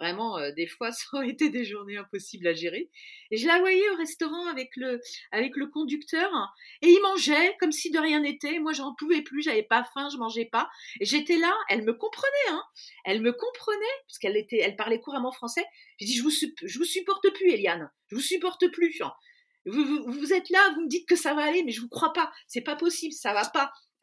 vraiment, 0.00 0.38
euh, 0.38 0.52
des 0.52 0.66
fois, 0.66 0.92
ça 0.92 1.04
aurait 1.12 1.30
été 1.30 1.50
des 1.50 1.64
journées 1.64 1.96
impossibles 1.96 2.46
à 2.46 2.54
gérer. 2.54 2.90
Et 3.30 3.36
je 3.36 3.46
la 3.46 3.58
voyais 3.58 3.88
au 3.90 3.96
restaurant 3.96 4.46
avec 4.46 4.70
le, 4.76 5.00
avec 5.32 5.56
le 5.56 5.66
conducteur, 5.66 6.30
hein, 6.34 6.50
et 6.82 6.88
il 6.88 7.00
mangeait 7.02 7.56
comme 7.58 7.72
si 7.72 7.90
de 7.90 7.98
rien 7.98 8.20
n'était. 8.20 8.58
Moi, 8.58 8.72
j'en 8.72 8.94
pouvais 8.94 9.22
plus, 9.22 9.42
j'avais 9.42 9.62
pas 9.62 9.84
faim, 9.94 10.08
je 10.12 10.16
mangeais 10.16 10.46
pas. 10.46 10.68
Et 11.00 11.04
j'étais 11.04 11.36
là, 11.36 11.52
elle 11.68 11.84
me 11.84 11.92
comprenait, 11.92 12.50
hein. 12.50 12.62
Elle 13.04 13.20
me 13.20 13.32
comprenait, 13.32 13.84
parce 14.08 14.18
qu'elle 14.18 14.36
était, 14.36 14.58
elle 14.58 14.76
parlait 14.76 15.00
couramment 15.00 15.32
français. 15.32 15.64
J'ai 15.98 16.06
dit, 16.06 16.16
je 16.16 16.22
vous, 16.22 16.30
je 16.30 16.78
vous 16.78 16.84
supporte 16.84 17.28
plus, 17.32 17.50
Eliane. 17.50 17.90
Je 18.08 18.14
vous 18.14 18.22
supporte 18.22 18.68
plus. 18.68 19.00
Vous, 19.66 20.04
vous, 20.06 20.32
êtes 20.32 20.48
là, 20.50 20.72
vous 20.74 20.82
me 20.82 20.88
dites 20.88 21.08
que 21.08 21.16
ça 21.16 21.34
va 21.34 21.44
aller, 21.44 21.62
mais 21.64 21.72
je 21.72 21.80
vous 21.80 21.88
crois 21.88 22.12
pas. 22.12 22.32
C'est 22.46 22.60
pas 22.60 22.76
possible, 22.76 23.12
ça 23.12 23.32
va 23.32 23.44
pas. 23.48 23.72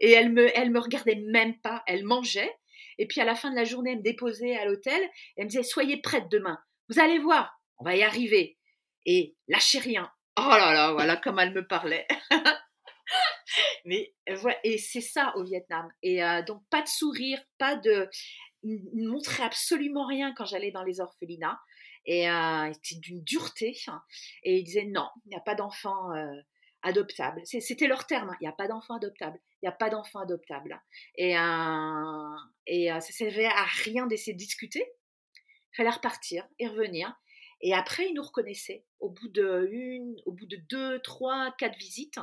et 0.00 0.12
elle 0.12 0.32
me, 0.32 0.44
me 0.70 0.78
regardait 0.78 1.22
même 1.26 1.58
pas, 1.60 1.82
elle 1.86 2.04
mangeait. 2.04 2.52
Et 2.98 3.06
puis 3.06 3.20
à 3.20 3.24
la 3.24 3.34
fin 3.34 3.50
de 3.50 3.56
la 3.56 3.64
journée, 3.64 3.92
elle 3.92 3.98
me 3.98 4.02
déposait 4.02 4.56
à 4.56 4.64
l'hôtel. 4.64 5.02
Elle 5.36 5.44
me 5.44 5.50
disait 5.50 5.62
Soyez 5.62 6.00
prête 6.00 6.28
demain. 6.30 6.58
Vous 6.88 7.00
allez 7.00 7.18
voir, 7.18 7.60
on 7.78 7.84
va 7.84 7.96
y 7.96 8.02
arriver. 8.02 8.58
Et 9.06 9.36
lâchez 9.48 9.78
rien. 9.78 10.10
Oh 10.38 10.48
là 10.48 10.72
là, 10.72 10.92
voilà 10.92 11.16
comme 11.16 11.38
elle 11.38 11.52
me 11.52 11.66
parlait. 11.66 12.06
Mais 13.84 14.14
voilà, 14.36 14.58
et 14.64 14.78
c'est 14.78 15.00
ça 15.00 15.32
au 15.36 15.44
Vietnam. 15.44 15.88
Et 16.02 16.24
euh, 16.24 16.42
donc 16.42 16.62
pas 16.70 16.82
de 16.82 16.88
sourire, 16.88 17.38
pas 17.58 17.76
de 17.76 18.08
montrer 18.94 19.42
absolument 19.42 20.06
rien 20.06 20.32
quand 20.34 20.46
j'allais 20.46 20.70
dans 20.70 20.82
les 20.82 21.00
orphelinats. 21.00 21.58
Et 22.06 22.28
euh, 22.28 22.72
c'était 22.82 23.00
d'une 23.00 23.22
dureté. 23.22 23.76
Et 24.42 24.58
il 24.58 24.64
disait 24.64 24.84
non, 24.84 25.08
il 25.26 25.30
n'y 25.30 25.36
a 25.36 25.40
pas 25.40 25.54
d'enfants 25.54 26.12
euh, 26.12 26.40
adoptable. 26.84 27.40
C'était 27.44 27.86
leur 27.88 28.06
terme, 28.06 28.30
hein. 28.30 28.36
il 28.40 28.44
n'y 28.44 28.48
a 28.48 28.52
pas 28.52 28.68
d'enfant 28.68 28.94
adoptable, 28.94 29.40
il 29.62 29.64
n'y 29.64 29.68
a 29.68 29.72
pas 29.72 29.90
d'enfant 29.90 30.20
adoptable. 30.20 30.80
Et, 31.16 31.36
euh, 31.36 32.36
et 32.66 32.92
euh, 32.92 33.00
ça 33.00 33.12
servait 33.12 33.46
à 33.46 33.64
rien 33.84 34.06
d'essayer 34.06 34.34
de 34.34 34.38
discuter, 34.38 34.84
il 35.34 35.76
fallait 35.76 35.90
repartir 35.90 36.46
et 36.58 36.68
revenir. 36.68 37.12
Et 37.62 37.72
après, 37.72 38.06
ils 38.08 38.14
nous 38.14 38.22
reconnaissaient. 38.22 38.84
Au 39.00 39.08
bout 39.08 39.28
de 39.28 39.66
une, 39.72 40.20
au 40.26 40.32
bout 40.32 40.46
de 40.46 40.56
deux, 40.68 41.00
trois, 41.00 41.54
quatre 41.58 41.78
visites, 41.78 42.18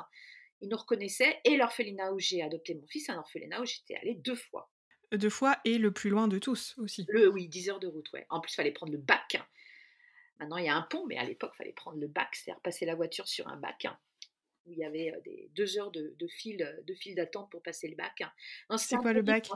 ils 0.61 0.69
nous 0.69 0.77
reconnaissaient. 0.77 1.39
Et 1.43 1.57
l'orphelinat 1.57 2.13
où 2.13 2.19
j'ai 2.19 2.43
adopté 2.43 2.75
mon 2.75 2.85
fils, 2.87 3.09
un 3.09 3.17
orphelinat 3.17 3.61
où 3.61 3.65
j'étais 3.65 3.95
allée 3.95 4.15
deux 4.15 4.35
fois. 4.35 4.71
Deux 5.11 5.31
fois 5.31 5.57
et 5.65 5.79
le 5.79 5.91
plus 5.91 6.11
loin 6.11 6.27
de 6.27 6.37
tous 6.37 6.75
aussi. 6.77 7.05
Le, 7.09 7.27
oui, 7.27 7.47
10 7.47 7.69
heures 7.71 7.79
de 7.79 7.87
route, 7.87 8.09
ouais. 8.13 8.25
En 8.29 8.39
plus, 8.39 8.53
il 8.53 8.55
fallait 8.55 8.71
prendre 8.71 8.91
le 8.91 8.99
bac. 8.99 9.41
Maintenant, 10.41 10.57
il 10.57 10.65
y 10.65 10.69
a 10.69 10.75
un 10.75 10.81
pont, 10.81 11.05
mais 11.05 11.17
à 11.17 11.23
l'époque, 11.23 11.51
il 11.53 11.57
fallait 11.57 11.71
prendre 11.71 11.99
le 11.99 12.07
bac, 12.07 12.35
c'est-à-dire 12.35 12.59
passer 12.61 12.87
la 12.87 12.95
voiture 12.95 13.27
sur 13.27 13.47
un 13.47 13.57
bac 13.57 13.85
où 14.65 14.71
il 14.71 14.79
y 14.79 14.83
avait 14.83 15.13
des 15.23 15.51
deux 15.55 15.77
heures 15.77 15.91
de, 15.91 16.15
de 16.17 16.27
fil 16.27 16.83
de 16.85 16.93
fil 16.95 17.15
d'attente 17.15 17.49
pour 17.51 17.61
passer 17.61 17.87
le 17.87 17.95
bac. 17.95 18.23
C'est 18.77 18.97
quoi 18.97 19.13
le 19.13 19.21
bac? 19.21 19.49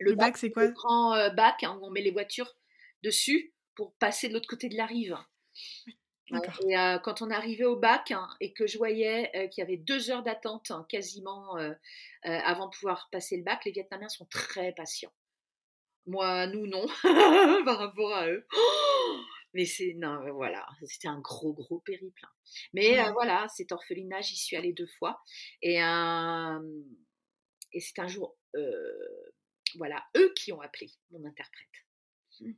Le, 0.00 0.14
bac, 0.14 0.38
c'est 0.38 0.50
quoi? 0.50 0.64
Le 0.64 0.70
grand 0.70 1.34
bac 1.34 1.62
hein, 1.62 1.78
où 1.78 1.86
on 1.86 1.90
met 1.90 2.00
les 2.00 2.10
voitures 2.10 2.56
dessus 3.02 3.52
pour 3.74 3.94
passer 3.96 4.28
de 4.28 4.34
l'autre 4.34 4.48
côté 4.48 4.70
de 4.70 4.76
la 4.76 4.86
rive. 4.86 5.16
Et 6.30 6.74
quand 7.04 7.20
on 7.20 7.30
arrivait 7.30 7.66
au 7.66 7.76
bac 7.76 8.12
hein, 8.12 8.28
et 8.40 8.54
que 8.54 8.66
je 8.66 8.78
voyais 8.78 9.30
qu'il 9.50 9.60
y 9.60 9.64
avait 9.64 9.76
deux 9.76 10.10
heures 10.10 10.22
d'attente 10.22 10.70
hein, 10.70 10.86
quasiment 10.88 11.56
avant 12.22 12.66
de 12.66 12.74
pouvoir 12.74 13.10
passer 13.12 13.36
le 13.36 13.44
bac, 13.44 13.64
les 13.66 13.72
Vietnamiens 13.72 14.08
sont 14.08 14.26
très 14.26 14.72
patients. 14.72 15.12
Moi, 16.06 16.46
nous, 16.48 16.66
non, 16.66 16.86
par 17.64 17.78
rapport 17.78 18.12
à 18.12 18.28
eux. 18.28 18.46
Mais 19.54 19.66
c'est 19.66 19.94
non, 19.94 20.32
voilà, 20.32 20.66
c'était 20.84 21.08
un 21.08 21.20
gros 21.20 21.52
gros 21.52 21.80
périple. 21.80 22.22
Hein. 22.24 22.32
Mais 22.72 23.10
voilà, 23.12 23.46
cet 23.48 23.72
orphelinat, 23.72 24.20
j'y 24.22 24.36
suis 24.36 24.56
allée 24.56 24.72
deux 24.72 24.86
fois 24.98 25.20
et 25.60 25.78
et 27.74 27.80
c'est 27.80 27.98
un 27.98 28.06
jour, 28.06 28.36
voilà, 29.76 30.04
eux 30.16 30.32
qui 30.36 30.52
ont 30.52 30.60
appelé 30.60 30.90
mon 31.10 31.24
interprète. 31.24 31.68
Mmh. 32.40 32.52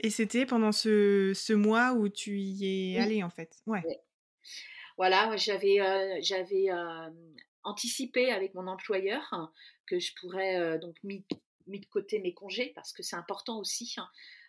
Et 0.00 0.10
c'était 0.10 0.46
pendant 0.46 0.72
ce, 0.72 1.32
ce, 1.34 1.52
mois 1.52 1.92
où 1.92 2.08
tu 2.08 2.40
y 2.40 2.94
es 2.94 2.98
allée 2.98 3.22
en 3.22 3.30
fait? 3.30 3.56
Ouais. 3.66 3.82
Voilà, 4.96 5.36
j'avais 5.36 5.78
j'avais 6.22 6.68
anticipé 7.62 8.32
avec 8.32 8.54
mon 8.54 8.66
employeur 8.66 9.22
hein, 9.32 9.52
que 9.86 10.00
je 10.00 10.12
pourrais 10.20 10.78
donc 10.80 10.96
mis, 11.04 11.24
mis 11.68 11.80
de 11.80 11.86
côté 11.86 12.18
mes 12.18 12.34
congés 12.34 12.72
parce 12.74 12.92
que 12.92 13.02
c'est 13.02 13.16
important 13.16 13.58
aussi. 13.60 13.94
Hein, 13.96 14.08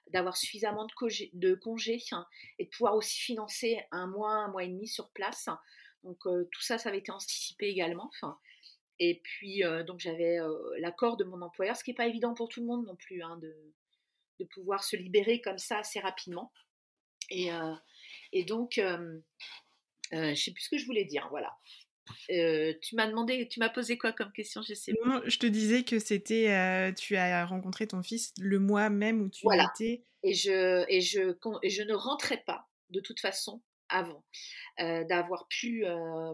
d'avoir 0.10 0.38
suffisamment 0.38 0.86
de, 0.86 1.56
congés, 1.56 2.04
hein, 2.12 2.26
et 2.58 2.65
de 2.65 2.69
pouvoir 2.69 2.95
aussi 2.95 3.19
financer 3.19 3.80
un 3.91 4.08
mois, 4.08 4.34
un 4.34 4.48
mois 4.50 4.63
et 4.63 4.67
demi 4.67 4.88
sur 4.88 5.10
place. 5.10 5.50
Donc 6.04 6.26
euh, 6.26 6.48
tout 6.52 6.62
ça, 6.62 6.78
ça 6.78 6.89
avait 6.89 7.00
été 7.00 7.12
anticipé 7.12 7.67
également. 7.67 8.10
et 9.00 9.22
puis 9.24 9.63
euh, 9.63 9.84
donc 9.84 10.00
j'avais 10.00 10.39
euh, 10.39 10.58
l'accord 10.80 11.17
de 11.17 11.24
mon 11.24 11.41
employeur, 11.41 11.76
ce 11.76 11.84
qui 11.84 11.91
n'est 11.91 11.95
pas 11.95 12.08
évident 12.08 12.34
pour 12.34 12.50
tout 12.50 12.62
le 12.62 12.67
monde 12.67 12.86
non 12.86 12.95
plus, 12.95 13.22
hein, 13.22 13.38
de, 13.41 13.56
pouvoir 14.52 14.84
se 14.84 14.95
libérer 14.95 15.41
comme 15.41 15.58
ça 15.58 15.80
assez 15.80 16.00
rapidement. 16.00 16.54
Et, 17.30 17.50
et 18.32 18.45
donc, 18.45 18.76
je 18.78 19.22
ne 20.13 20.34
sais 20.34 20.52
plus 20.52 20.63
ce 20.63 20.69
que 20.69 20.78
je 20.78 20.86
voulais 20.86 21.04
dire, 21.04 21.28
voilà. 21.30 21.56
Euh, 22.32 22.74
tu 22.82 22.95
m'as 22.95 23.08
demandé, 23.08 23.48
tu 23.48 23.60
m'as 23.60 23.69
posé 23.69 23.98
quoi 23.98 24.12
comme 24.12 24.32
question 24.32 24.62
Je 24.62 24.74
sais 24.74 24.93
non, 25.06 25.22
je 25.26 25.38
te 25.38 25.45
disais 25.45 25.84
que 25.84 26.00
c'était, 26.00 26.52
euh, 26.52 26.91
tu 26.93 27.15
as 27.15 27.45
rencontré 27.45 27.88
ton 27.88 28.04
fils 28.04 28.34
le 28.39 28.60
mois 28.60 28.89
même 28.89 29.22
où 29.22 29.30
tu 29.30 29.41
voilà. 29.43 29.72
étais. 29.76 30.04
Et 30.24 30.34
je, 30.34 30.86
et, 30.89 31.02
je, 31.02 31.36
et 31.63 31.69
je 31.69 31.84
ne 31.84 31.93
rentrais 31.93 32.43
pas 32.45 32.67
de 32.89 33.00
toute 33.00 33.19
façon 33.19 33.62
avant 33.88 34.24
euh, 34.80 35.04
d'avoir 35.06 35.48
pu 35.48 35.84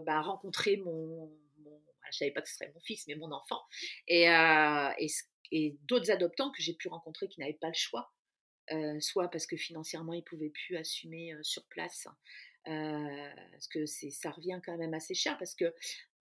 bah, 0.04 0.20
rencontrer 0.20 0.76
mon, 0.78 1.30
mon 1.58 1.80
je 2.10 2.18
savais 2.18 2.30
pas 2.30 2.42
que 2.42 2.48
ce 2.48 2.56
serait 2.56 2.70
mon 2.72 2.80
fils, 2.80 3.06
mais 3.08 3.14
mon 3.16 3.32
enfant, 3.32 3.62
et, 4.06 4.24
et, 4.24 5.06
et 5.50 5.76
d'autres 5.82 6.10
adoptants 6.10 6.50
que 6.52 6.62
j'ai 6.62 6.74
pu 6.74 6.88
rencontrer 6.88 7.28
qui 7.28 7.40
n'avaient 7.40 7.58
pas 7.60 7.68
le 7.68 7.74
choix, 7.74 8.12
soit 9.00 9.28
parce 9.28 9.46
que 9.46 9.56
financièrement 9.56 10.12
ils 10.12 10.22
pouvaient 10.22 10.50
plus 10.50 10.76
assumer 10.76 11.32
sur 11.42 11.64
place 11.66 12.06
euh, 12.68 13.28
parce 13.52 13.68
que 13.68 13.86
ça 13.86 14.30
revient 14.30 14.60
quand 14.64 14.76
même 14.76 14.94
assez 14.94 15.14
cher 15.14 15.38
parce 15.38 15.54
que 15.54 15.72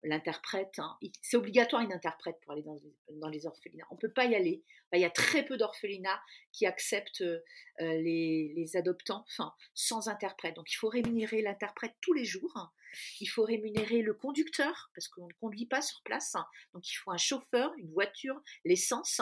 l'interprète, 0.03 0.77
hein, 0.77 0.97
c'est 1.21 1.37
obligatoire 1.37 1.81
une 1.81 1.93
interprète 1.93 2.39
pour 2.41 2.53
aller 2.53 2.63
dans 3.09 3.27
les, 3.29 3.47
orphelinats. 3.47 3.87
On 3.89 3.95
ne 3.95 3.99
peut 3.99 4.11
pas 4.11 4.25
y 4.25 4.35
aller. 4.35 4.63
il 4.93 4.99
y 4.99 5.05
a 5.05 5.09
très 5.09 5.43
peu 5.43 5.57
d'orphelinats 5.57 6.21
qui 6.51 6.67
acceptent 6.67 7.21
euh, 7.21 7.41
les, 7.79 8.53
les, 8.55 8.77
adoptants 8.77 9.25
sans 9.73 10.07
interprète. 10.07 10.55
Donc 10.55 10.71
il 10.71 10.75
faut 10.75 10.89
rémunérer 10.89 11.41
l'interprète 11.41 11.95
tous 12.01 12.13
les 12.13 12.25
jours. 12.25 12.51
Hein. 12.55 12.71
Il 13.19 13.25
faut 13.25 13.43
rémunérer 13.43 14.01
le 14.01 14.13
conducteur 14.13 14.91
parce 14.93 15.07
qu'on 15.07 15.27
ne 15.27 15.33
conduit 15.33 15.65
pas 15.65 15.81
sur 15.81 16.01
place. 16.03 16.35
Hein. 16.35 16.45
Donc 16.73 16.87
il 16.89 16.95
faut 16.95 17.11
un 17.11 17.17
chauffeur, 17.17 17.73
une 17.77 17.91
voiture, 17.91 18.39
l'essence. 18.63 19.21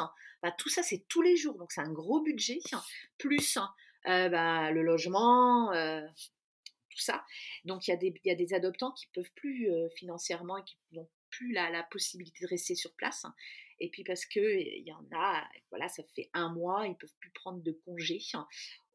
tout 0.58 0.70
ça 0.70 0.84
c'est 0.84 1.06
tous 1.08 1.22
les 1.22 1.38
jours. 1.38 1.58
Donc 1.58 1.72
c'est 1.72 1.82
un 1.82 1.92
gros 1.92 2.22
budget. 2.22 2.60
Plus 3.18 3.58
euh, 4.08 4.28
bah, 4.28 4.72
le 4.72 4.82
logement, 4.82 5.72
ça. 7.02 7.26
Donc 7.66 7.88
il 7.88 7.92
y, 8.24 8.32
a 8.32 8.36
des, 8.36 8.54
adoptants 8.54 8.92
qui 8.92 9.08
peuvent 9.08 9.32
plus 9.36 9.72
euh, 9.72 9.90
financièrement 9.96 10.58
et 10.58 10.64
qui 10.64 10.78
n'ont 10.92 11.10
plus 11.30 11.52
la, 11.52 11.84
possibilité 11.84 12.44
de 12.44 12.50
rester 12.50 12.76
sur 12.76 12.94
place. 12.94 13.26
Hein. 13.26 13.34
Et 13.80 13.90
puis 13.90 14.04
parce 14.04 14.26
que 14.26 14.40
il 14.40 14.84
y 14.86 14.94
en 14.94 15.06
a, 15.16 15.48
voilà, 15.70 15.90
ça 15.90 16.04
fait 16.16 16.30
un 16.34 16.54
mois, 16.54 16.88
ils 16.88 16.96
peuvent 16.96 17.14
plus 17.20 17.32
prendre 17.32 17.62
de 17.62 17.72
congés 17.86 18.22
hein, 18.34 18.48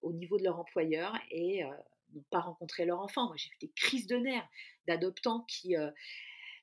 au 0.02 0.12
niveau 0.12 0.38
de 0.38 0.44
leur 0.44 0.58
employeur 0.58 1.14
et 1.30 1.64
euh, 1.64 1.68
n'ont 2.14 2.24
pas 2.30 2.40
rencontré 2.40 2.84
leur 2.84 3.00
enfant. 3.00 3.26
Moi 3.26 3.36
j'ai 3.36 3.50
vu 3.50 3.56
des 3.60 3.72
crises 3.74 4.06
de 4.06 4.16
nerfs 4.16 4.48
d'adoptants 4.86 5.44
qui 5.48 5.76
euh, 5.76 5.90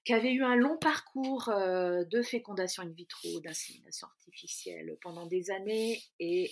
qui 0.06 0.14
avaient 0.14 0.34
eu 0.34 0.44
un 0.44 0.56
long 0.56 0.78
parcours 0.78 1.48
de 1.48 2.22
fécondation 2.22 2.84
in 2.84 2.92
vitro, 2.92 3.40
d'insémination 3.40 4.06
artificielle 4.06 4.96
pendant 5.02 5.26
des 5.26 5.50
années 5.50 6.00
et 6.20 6.52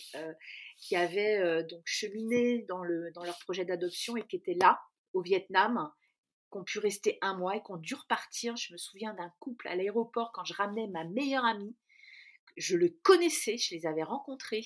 qui 0.83 0.95
avaient 0.95 1.63
donc 1.63 1.81
cheminé 1.85 2.63
dans, 2.63 2.83
le, 2.83 3.11
dans 3.13 3.23
leur 3.23 3.39
projet 3.39 3.63
d'adoption 3.63 4.17
et 4.17 4.27
qui 4.27 4.35
étaient 4.35 4.57
là, 4.59 4.81
au 5.13 5.21
Vietnam, 5.21 5.91
ont 6.57 6.63
pu 6.63 6.79
rester 6.79 7.17
un 7.21 7.35
mois 7.35 7.55
et 7.55 7.63
qui 7.63 7.71
ont 7.71 7.77
dû 7.77 7.95
repartir. 7.95 8.55
Je 8.55 8.73
me 8.73 8.77
souviens 8.77 9.13
d'un 9.13 9.31
couple 9.39 9.67
à 9.67 9.75
l'aéroport 9.75 10.31
quand 10.33 10.43
je 10.43 10.53
ramenais 10.53 10.87
ma 10.87 11.03
meilleure 11.03 11.45
amie. 11.45 11.75
Je 12.57 12.77
le 12.77 12.89
connaissais, 13.01 13.57
je 13.57 13.75
les 13.75 13.85
avais 13.85 14.03
rencontrés. 14.03 14.63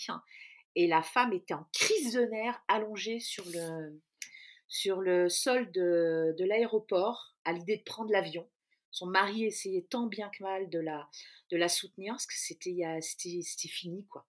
Et 0.76 0.88
la 0.88 1.02
femme 1.02 1.34
était 1.34 1.54
en 1.54 1.68
crise 1.74 2.14
de 2.14 2.22
nerfs, 2.22 2.62
allongée 2.68 3.20
sur 3.20 3.46
le, 3.46 4.02
sur 4.68 5.02
le 5.02 5.30
sol 5.30 5.72
de, 5.72 6.36
de 6.38 6.46
l'aéroport, 6.46 7.36
à 7.46 7.54
l'idée 7.54 7.78
de 7.78 7.84
prendre 7.84 8.12
l'avion. 8.12 8.50
Son 8.92 9.08
mari 9.08 9.46
essayait 9.46 9.86
tant 9.90 10.08
bien 10.08 10.30
que 10.30 10.44
mal 10.44 10.70
de 10.70 10.80
la, 10.80 11.08
de 11.52 11.58
la 11.58 11.70
soutenir, 11.70 12.14
parce 12.14 12.26
que 12.26 12.34
c'était, 12.36 12.82
c'était, 13.02 13.68
fini, 13.68 14.06
quoi. 14.08 14.26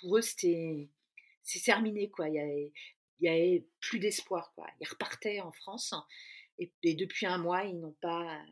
Pour 0.00 0.18
eux, 0.18 0.22
c'était 0.22 0.88
c'est 1.44 1.62
terminé, 1.62 2.10
quoi. 2.10 2.28
Il 2.28 2.72
y 3.20 3.28
avait, 3.28 3.66
plus 3.80 4.00
d'espoir, 4.00 4.52
quoi. 4.54 4.66
Ils 4.80 4.88
repartaient 4.88 5.40
en 5.40 5.52
France, 5.52 5.94
et, 6.58 6.72
depuis 6.82 7.26
un 7.26 7.38
mois, 7.38 7.64
ils 7.64 7.78
n'ont 7.78 7.96
pas, 8.00 8.42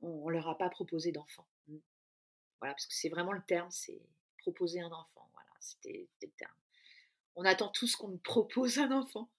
on, 0.00 0.26
ne 0.26 0.32
leur 0.32 0.48
a 0.48 0.58
pas 0.58 0.70
proposé 0.70 1.12
d'enfant. 1.12 1.46
Mmh. 1.68 1.76
Voilà, 2.60 2.74
parce 2.74 2.86
que 2.86 2.94
c'est 2.94 3.08
vraiment 3.08 3.32
le 3.32 3.42
terme, 3.46 3.70
c'est 3.70 4.00
proposer 4.38 4.80
un 4.80 4.90
enfant. 4.90 5.28
Voilà, 5.32 5.50
c'était 5.60 6.08
le 6.22 6.30
terme. 6.38 6.54
On 7.34 7.44
attend 7.44 7.68
tous 7.68 7.96
qu'on 7.96 8.08
nous 8.08 8.18
propose 8.18 8.78
un 8.78 8.90
enfant. 8.92 9.30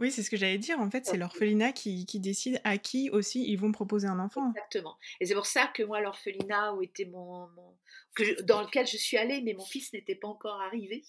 Oui, 0.00 0.10
c'est 0.10 0.22
ce 0.22 0.30
que 0.30 0.38
j'allais 0.38 0.56
dire. 0.56 0.80
En 0.80 0.90
fait, 0.90 1.04
c'est 1.04 1.18
l'orphelinat 1.18 1.72
qui, 1.72 2.06
décide 2.14 2.58
à 2.64 2.78
qui 2.78 3.10
aussi 3.10 3.44
ils 3.46 3.58
vont 3.58 3.70
proposer 3.70 4.08
un 4.08 4.18
enfant. 4.18 4.50
Exactement. 4.50 4.96
Et 5.20 5.26
c'est 5.26 5.34
pour 5.34 5.44
ça 5.44 5.66
que 5.66 5.82
moi, 5.82 6.00
l'orphelinat 6.00 6.72
où 6.72 6.82
était 6.82 7.04
mon, 7.04 7.48
que 8.14 8.40
dans 8.42 8.62
lequel 8.62 8.86
je 8.86 8.96
suis 8.96 9.18
allée, 9.18 9.42
mais 9.42 9.52
mon 9.52 9.64
fils 9.64 9.92
n'était 9.92 10.14
pas 10.14 10.28
encore 10.28 10.58
arrivé. 10.62 11.04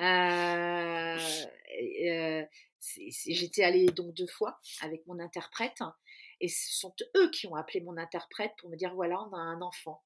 Euh, 0.00 1.18
euh, 2.04 2.44
j'étais 3.06 3.62
allée 3.62 3.86
donc 3.86 4.12
deux 4.14 4.26
fois 4.26 4.58
avec 4.80 5.06
mon 5.06 5.20
interprète, 5.20 5.78
et 6.40 6.48
ce 6.48 6.72
sont 6.72 6.94
eux 7.16 7.30
qui 7.30 7.46
ont 7.46 7.54
appelé 7.54 7.80
mon 7.80 7.96
interprète 7.96 8.52
pour 8.58 8.68
me 8.68 8.76
dire 8.76 8.94
voilà, 8.94 9.22
on 9.22 9.32
a 9.32 9.38
un 9.38 9.62
enfant. 9.62 10.02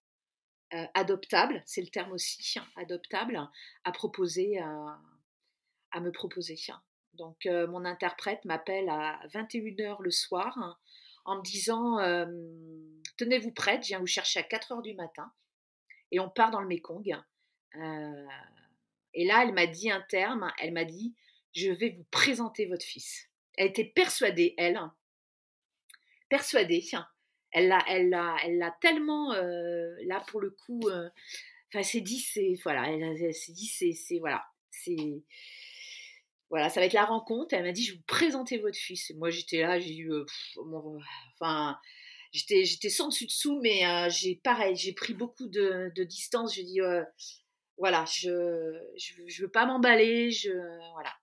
Euh, 0.75 0.87
adoptable, 0.95 1.63
c'est 1.67 1.83
le 1.83 1.89
terme 1.89 2.13
aussi, 2.13 2.59
adoptable, 2.77 3.41
à 3.85 3.93
proposer, 3.93 4.59
à 4.59 6.01
me 6.01 6.13
proposer. 6.13 6.59
Donc 7.15 7.47
mon 7.47 7.85
interprète 7.85 8.45
m'appelle 8.45 8.89
à 8.89 9.21
21h 9.29 10.01
le 10.01 10.11
soir 10.11 10.57
hein, 10.59 10.77
en 11.25 11.37
me 11.37 11.43
disant 11.43 11.99
Tenez-vous 13.17 13.53
prête, 13.53 13.83
je 13.83 13.89
viens 13.89 14.01
vous 14.01 14.07
chercher 14.07 14.41
à 14.41 14.43
4h 14.43 14.83
du 14.83 14.95
matin. 14.95 15.33
Et 16.11 16.21
on 16.21 16.29
part 16.29 16.51
dans 16.51 16.61
le 16.61 16.69
Mekong. 16.69 17.17
et 19.15 19.25
là, 19.25 19.43
elle 19.43 19.53
m'a 19.53 19.67
dit 19.67 19.91
un 19.91 20.03
terme 20.09 20.51
elle 20.59 20.73
m'a 20.73 20.85
dit 20.85 21.15
Je 21.55 21.71
vais 21.71 21.91
vous 21.91 22.05
présenter 22.11 22.67
votre 22.67 22.85
fils. 22.85 23.29
Elle 23.57 23.69
était 23.69 23.85
persuadée, 23.85 24.55
elle, 24.57 24.81
persuadée. 26.29 26.83
Elle 27.51 27.69
l'a, 27.69 27.85
elle 27.87 28.75
tellement, 28.81 29.33
là 29.35 30.21
pour 30.29 30.41
le 30.41 30.51
coup, 30.51 30.81
enfin, 30.89 31.83
c'est 31.83 32.01
dit, 32.01 32.21
c'est, 32.21 32.55
voilà, 32.63 32.91
elle, 32.91 33.17
dit, 33.17 33.95
c'est, 33.95 34.19
voilà, 34.19 34.45
c'est 34.71 35.23
voilà, 36.53 36.69
ça 36.69 36.81
va 36.81 36.87
être 36.87 36.93
la 36.93 37.07
rencontre. 37.07 37.55
Elle 37.55 37.65
m'a 37.65 37.73
dit, 37.73 37.83
je 37.83 37.93
vais 37.93 37.97
vous 37.97 38.05
présenter 38.05 38.59
votre 38.59 38.77
fils. 38.77 39.11
Moi, 39.17 39.31
j'étais 39.31 39.63
là, 39.63 39.81
j'ai 39.81 39.97
eu, 39.97 40.13
euh, 40.13 40.27
enfin, 41.33 41.79
j'étais, 42.31 42.67
j'étais 42.67 42.91
sans 42.91 43.09
dessus 43.09 43.25
dessous, 43.25 43.59
mais 43.63 43.87
euh, 43.87 44.11
j'ai 44.11 44.35
pareil, 44.37 44.77
j'ai 44.77 44.93
pris 44.93 45.15
beaucoup 45.15 45.49
de, 45.49 45.91
distance. 46.05 46.55
Je 46.55 46.61
dis, 46.61 46.83
euh, 46.83 47.03
voilà, 47.79 48.05
je, 48.05 48.79
je, 48.99 49.43
veux 49.43 49.51
pas 49.51 49.65
m'emballer, 49.65 50.31
je, 50.31 50.51
voilà, 50.93 51.15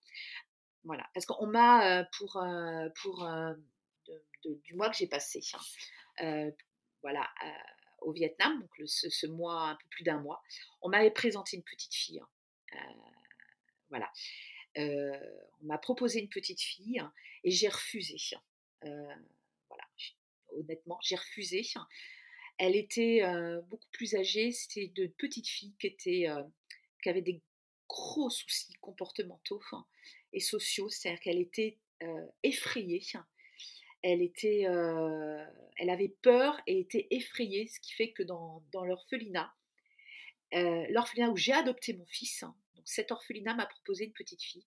voilà, 0.84 1.08
parce 1.14 1.28
qu'on 1.28 1.46
m'a 1.46 2.06
pour, 2.18 2.44
pour 3.04 3.30
du 4.44 4.74
mois 4.74 4.90
que 4.90 4.98
j'ai 4.98 5.06
passé, 5.06 5.42
hein, 6.22 6.50
voilà, 7.04 7.30
au 8.02 8.14
Vietnam, 8.14 8.60
donc 8.60 8.72
ce, 8.88 9.28
mois, 9.28 9.70
un 9.70 9.76
peu 9.76 9.86
plus 9.92 10.04
d'un 10.04 10.20
mois, 10.20 10.42
on 10.82 10.90
m'avait 10.90 11.12
présenté 11.12 11.56
une 11.56 11.64
petite 11.64 11.94
fille, 11.94 12.20
hein, 12.20 12.78
voilà 13.92 14.12
on 14.78 15.66
m'a 15.66 15.78
proposé 15.78 16.20
une 16.20 16.30
petite 16.30 16.62
fille 16.62 17.02
et 17.44 17.52
j'ai 17.52 17.68
refusé. 17.68 18.18
voilà, 18.82 19.84
honnêtement, 20.52 21.00
j'ai 21.02 21.16
refusé. 21.16 21.64
Elle 22.58 22.76
était 22.76 23.22
beaucoup 23.70 23.90
plus 23.92 24.16
âgée, 24.16 24.52
c'était 24.52 24.88
de 24.88 25.08
petites 25.08 25.48
filles 25.48 25.76
qui, 25.80 25.88
étaient, 25.88 26.28
qui 27.02 27.10
avaient 27.10 27.22
des 27.22 27.42
gros 27.88 28.30
soucis 28.30 28.74
comportementaux 28.82 29.62
et 30.34 30.40
sociaux, 30.40 30.90
c'est-à-dire 30.90 31.22
qu'elle 31.22 31.40
était 31.40 31.78
effrayée. 32.44 33.02
Elle, 34.02 34.22
était, 34.22 34.62
elle 34.62 35.90
avait 35.90 36.16
peur 36.22 36.60
et 36.68 36.80
était 36.80 37.08
effrayée, 37.12 37.68
ce 37.68 37.80
qui 37.80 37.94
fait 37.94 38.12
que 38.12 38.24
dans, 38.24 38.64
l'orphelinat, 38.74 39.54
l'orphelinat 40.52 41.32
où 41.32 41.38
j'ai 41.38 41.54
adopté 41.54 41.94
mon 41.94 42.06
fils, 42.06 42.44
donc 42.80 42.88
cet 42.88 43.12
orphelinat 43.12 43.56
m'a 43.56 43.66
proposé 43.66 44.06
une 44.06 44.14
petite 44.14 44.42
fille. 44.42 44.66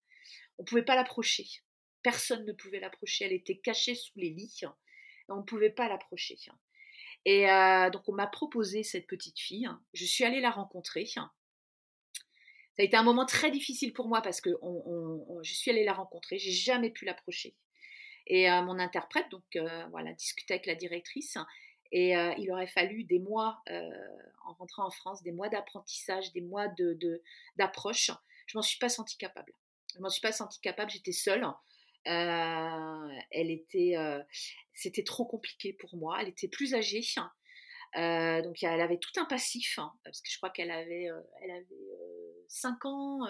On 0.59 0.65
ne 0.65 0.67
pouvait 0.67 0.85
pas 0.85 0.97
l'approcher. 0.97 1.47
Personne 2.03 2.45
ne 2.45 2.53
pouvait 2.53 2.79
l'approcher. 2.79 3.25
Elle 3.25 3.33
était 3.33 3.57
cachée 3.57 3.95
sous 3.95 4.13
les 4.17 4.29
lits. 4.29 4.61
on 5.29 5.37
ne 5.37 5.43
pouvait 5.43 5.71
pas 5.71 5.89
l'approcher. 5.89 6.37
Et 7.25 7.51
euh, 7.51 7.89
donc 7.89 8.07
on 8.07 8.13
m'a 8.13 8.27
proposé 8.27 8.83
cette 8.83 9.07
petite 9.07 9.41
fille. 9.41 9.67
Je 9.95 10.05
suis 10.05 10.25
allée 10.25 10.41
la 10.41 10.51
rencontrer. 10.51 11.07
Ça 11.07 11.31
a 12.79 12.83
été 12.83 12.99
un 12.99 13.03
moment 13.03 13.25
très 13.25 13.51
difficile 13.51 13.95
pour 13.95 14.09
moi 14.09 14.21
parce 14.21 14.43
que 14.43 14.51
je 14.51 15.55
suis 15.55 15.71
allée 15.71 15.85
la 15.85 15.95
rencontrer. 15.95 16.37
J'ai 16.37 16.53
jamais 16.53 16.91
pu 16.91 17.07
l'approcher. 17.07 17.57
Et 18.27 18.51
euh, 18.51 18.61
mon 18.61 18.79
interprète, 18.79 19.31
donc 19.31 19.57
euh, 19.57 19.87
voilà, 19.91 20.13
discutait 20.13 20.55
avec 20.55 20.67
la 20.67 20.75
directrice. 20.75 21.39
Et 21.95 22.15
il 22.39 22.51
aurait 22.51 22.67
fallu 22.67 23.05
des 23.05 23.19
mois, 23.19 23.63
en 24.47 24.55
rentrant 24.55 24.87
en 24.87 24.91
France, 24.91 25.23
des 25.23 25.33
mois 25.33 25.51
d'apprentissage, 25.51 26.33
des 26.33 26.41
mois 26.41 26.67
d'approche. 27.57 28.09
De, 28.09 28.15
je 28.47 28.57
m'en 28.57 28.63
suis 28.63 28.79
pas 28.79 28.89
sentie 28.89 29.19
capable. 29.19 29.53
Je 29.95 30.01
m'en 30.01 30.09
suis 30.09 30.23
pas 30.23 30.33
sentie 30.33 30.61
capable, 30.61 30.91
j'étais 30.91 31.13
seule. 31.13 31.47
elle 32.05 33.51
était, 33.51 33.95
c'était 34.73 35.05
trop 35.05 35.27
compliqué 35.27 35.75
pour 35.75 35.95
moi. 35.97 36.17
Elle 36.21 36.29
était 36.29 36.49
plus 36.49 36.75
âgée. 36.75 37.03
donc 37.95 38.63
elle 38.63 38.81
avait 38.81 38.99
tout 38.99 39.21
un 39.21 39.27
passif, 39.27 39.79
hein, 39.79 39.93
parce 40.03 40.23
que 40.23 40.31
je 40.31 40.39
crois 40.39 40.51
qu'elle 40.51 40.71
avait, 40.71 41.11
elle 41.43 41.51
avait 41.51 41.67
5 42.49 42.87
ans, 42.87 43.27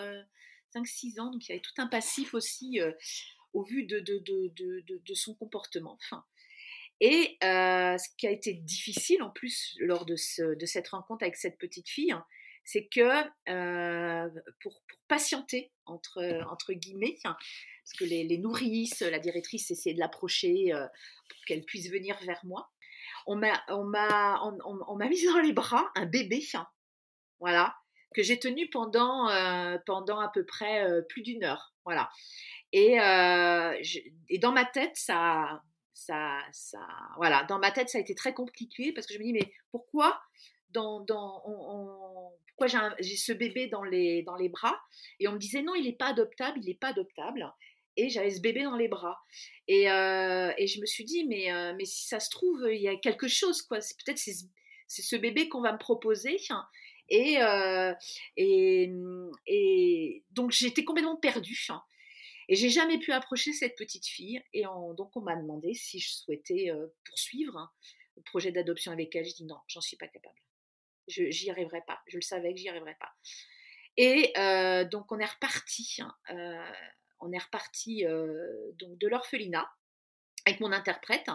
5-6 0.73 1.21
ans, 1.21 1.33
donc 1.33 1.45
il 1.47 1.49
y 1.49 1.53
avait 1.53 1.63
tout 1.63 1.75
un 1.79 1.89
passif 1.89 2.33
aussi 2.33 2.79
au 3.53 3.65
vu 3.65 3.85
de, 3.85 3.99
de, 3.99 4.19
de, 4.21 4.85
de 4.87 5.15
son 5.15 5.35
comportement. 5.35 5.99
Et 7.05 7.37
ce 7.43 8.17
qui 8.17 8.29
a 8.29 8.31
été 8.31 8.55
difficile 8.55 9.25
en 9.25 9.31
plus 9.31 9.77
lors 9.81 10.07
de, 10.07 10.15
cette 10.15 10.89
rencontre 10.89 11.25
avec 11.25 11.35
cette 11.35 11.59
petite 11.59 11.89
fille, 11.89 12.13
hein, 12.13 12.25
c'est 12.63 12.87
que 12.87 13.25
pour, 14.63 14.81
patienter, 15.09 15.73
entre, 15.85 16.73
guillemets, 16.73 17.19
hein, 17.25 17.37
parce 17.83 17.99
que 17.99 18.05
les, 18.05 18.23
les, 18.23 18.39
nourrices, 18.39 19.01
la 19.01 19.19
directrice 19.19 19.73
essayait 19.73 19.97
de 19.97 20.01
l'approcher 20.01 20.71
pour 21.29 21.45
qu'elle 21.47 21.65
puisse 21.65 21.91
venir 21.91 22.17
vers 22.25 22.41
moi, 22.45 22.71
on 23.27 23.35
m'a, 23.35 23.59
mis 25.11 25.25
dans 25.25 25.41
les 25.41 25.53
bras 25.53 25.91
un 25.97 26.07
bébé, 26.07 26.47
hein, 26.55 26.69
voilà, 27.41 27.75
que 28.15 28.23
j'ai 28.23 28.39
tenu 28.39 28.71
pendant, 28.71 29.27
pendant 29.87 30.21
à 30.21 30.29
peu 30.29 30.47
près 30.47 30.87
plus 31.09 31.23
d'une 31.23 31.43
heure, 31.43 31.75
voilà. 31.85 32.11
Et, 32.71 32.93
et 34.29 34.39
dans 34.39 34.53
ma 34.53 34.65
tête, 34.65 34.95
ça, 34.95 35.63
ça, 35.95 36.39
ça, 36.53 36.87
voilà, 37.17 37.45
dans 37.45 37.59
ma 37.59 37.71
tête, 37.71 37.89
ça 37.89 37.99
a 37.99 38.01
été 38.01 38.15
très 38.15 38.35
compliqué 38.35 38.93
parce 38.93 39.07
que 39.07 39.15
je 39.15 39.19
me 39.19 39.25
dis, 39.25 39.33
mais 39.33 39.53
pourquoi 39.71 40.21
dans, 40.71 41.01
dans, 41.01 41.43
pourquoi 42.49 42.95
j'ai 42.99 43.17
ce 43.17 43.33
bébé 43.33 43.67
dans 43.67 43.85
les, 43.85 44.23
dans 44.23 44.37
les 44.37 44.49
bras? 44.49 44.81
Et 45.21 45.29
on 45.29 45.33
me 45.33 45.39
disait, 45.39 45.63
non, 45.63 45.75
il 45.75 45.85
n'est 45.85 45.97
pas 45.97 46.09
adoptable, 46.09 46.59
il 46.63 46.67
n'est 46.67 46.75
pas 46.75 46.89
adoptable. 46.89 47.53
Et 47.97 48.09
j'avais 48.09 48.31
ce 48.31 48.41
bébé 48.41 48.63
dans 48.63 48.77
les 48.77 48.89
bras. 48.89 49.21
Et, 49.69 49.91
euh, 49.91 50.51
et 50.57 50.67
je 50.67 50.81
me 50.81 50.87
suis 50.87 51.05
dit, 51.05 51.27
mais, 51.27 51.53
euh, 51.53 51.75
mais 51.77 51.85
si 51.85 52.07
ça 52.07 52.21
se 52.21 52.31
trouve, 52.31 52.67
il 52.71 52.81
y 52.81 52.89
a 52.89 52.97
quelque 52.97 53.29
chose, 53.29 53.61
quoi. 53.61 53.79
Peut-être 53.79 54.19
c'est 54.19 55.03
ce 55.03 55.17
bébé 55.17 55.49
qu'on 55.51 55.61
va 55.61 55.73
me 55.73 55.79
proposer. 55.79 56.39
Et, 57.11 57.43
euh, 57.43 57.93
et, 58.39 58.91
et 59.47 60.25
donc 60.31 60.53
j'étais 60.53 60.85
complètement 60.85 61.17
perdue. 61.17 61.69
Et 62.49 62.57
j'ai 62.57 62.71
jamais 62.71 62.99
pu 62.99 63.13
approcher 63.13 63.53
cette 63.53 63.77
petite 63.77 64.07
fille. 64.07 64.43
Et 64.53 64.63
donc, 64.63 65.17
on 65.17 65.21
m'a 65.21 65.37
demandé 65.37 65.75
si 65.75 66.01
je 66.01 66.11
souhaitais 66.11 66.71
poursuivre 67.05 67.57
hein, 67.57 67.71
le 68.17 68.23
projet 68.23 68.53
d'adoption 68.53 68.93
avec 68.93 69.15
elle. 69.15 69.25
Je 69.25 69.35
dis 69.35 69.45
non, 69.45 69.59
j'en 69.69 69.81
suis 69.81 69.97
pas 69.97 70.09
capable. 70.09 70.39
Je 71.09 71.31
j'y 71.31 71.51
arriverai 71.51 71.83
pas. 71.87 72.01
Je 72.07 72.17
le 72.17 72.23
savais 72.23 72.53
que 72.53 72.61
j'y 72.61 72.69
arriverais 72.69 72.97
pas. 73.01 73.13
Et 73.97 74.33
donc, 74.91 75.11
on 75.13 75.19
est 75.19 75.27
reparti. 75.27 75.99
Hein, 76.01 76.73
on 77.21 77.33
est 77.33 77.39
reparti 77.39 78.05
donc 78.79 78.99
de 78.99 79.09
l'orphelinat 79.09 79.71
avec 80.47 80.61
mon 80.61 80.73
interprète. 80.73 81.29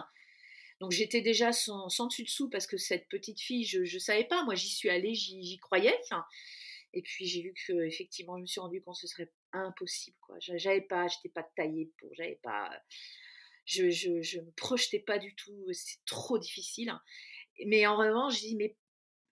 Donc 0.80 0.92
j'étais 0.92 1.22
déjà 1.22 1.52
sans, 1.52 1.88
dessus 2.06 2.22
dessous 2.22 2.48
parce 2.50 2.66
que 2.66 2.76
cette 2.76 3.08
petite 3.08 3.40
fille, 3.40 3.64
je 3.64 3.80
ne 3.80 3.98
savais 3.98 4.24
pas. 4.24 4.44
Moi, 4.44 4.54
j'y 4.54 4.68
suis 4.68 4.90
allée, 4.90 5.14
j'y 5.14 5.58
croyais. 5.58 5.98
Et 6.92 7.02
puis 7.02 7.26
j'ai 7.26 7.42
vu 7.42 7.54
que 7.66 7.72
effectivement, 7.84 8.36
je 8.36 8.42
me 8.42 8.46
suis 8.46 8.60
rendu 8.60 8.82
compte 8.82 8.94
que 8.94 9.00
ce 9.00 9.06
serait 9.06 9.30
impossible 9.52 10.16
quoi. 10.20 10.36
J'avais 10.40 10.80
pas, 10.80 11.06
j'étais 11.08 11.28
pas 11.28 11.42
taillée 11.56 11.92
pour, 11.98 12.12
j'avais 12.14 12.38
pas, 12.42 12.70
je, 13.64 13.90
je, 13.90 14.40
me 14.40 14.50
projetais 14.52 15.00
pas 15.00 15.18
du 15.18 15.34
tout, 15.34 15.66
c'est 15.72 16.04
trop 16.06 16.38
difficile. 16.38 16.92
Mais 17.66 17.86
en 17.86 17.96
revanche, 17.96 18.36
je 18.36 18.40
dis, 18.40 18.56
mais 18.56 18.76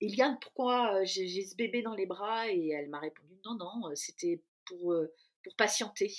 Eliane, 0.01 0.39
pourquoi 0.41 1.03
j'ai 1.05 1.45
ce 1.45 1.57
bébé 1.57 1.83
dans 1.83 1.95
les 1.95 2.07
bras? 2.07 2.51
Et 2.51 2.69
elle 2.71 2.89
m'a 2.91 3.01
répondu, 3.01 3.35
non, 3.45 3.55
non, 3.55 3.95
c'était 3.95 4.43
pour, 4.67 4.95
pour 5.43 5.57
patienter, 5.57 6.13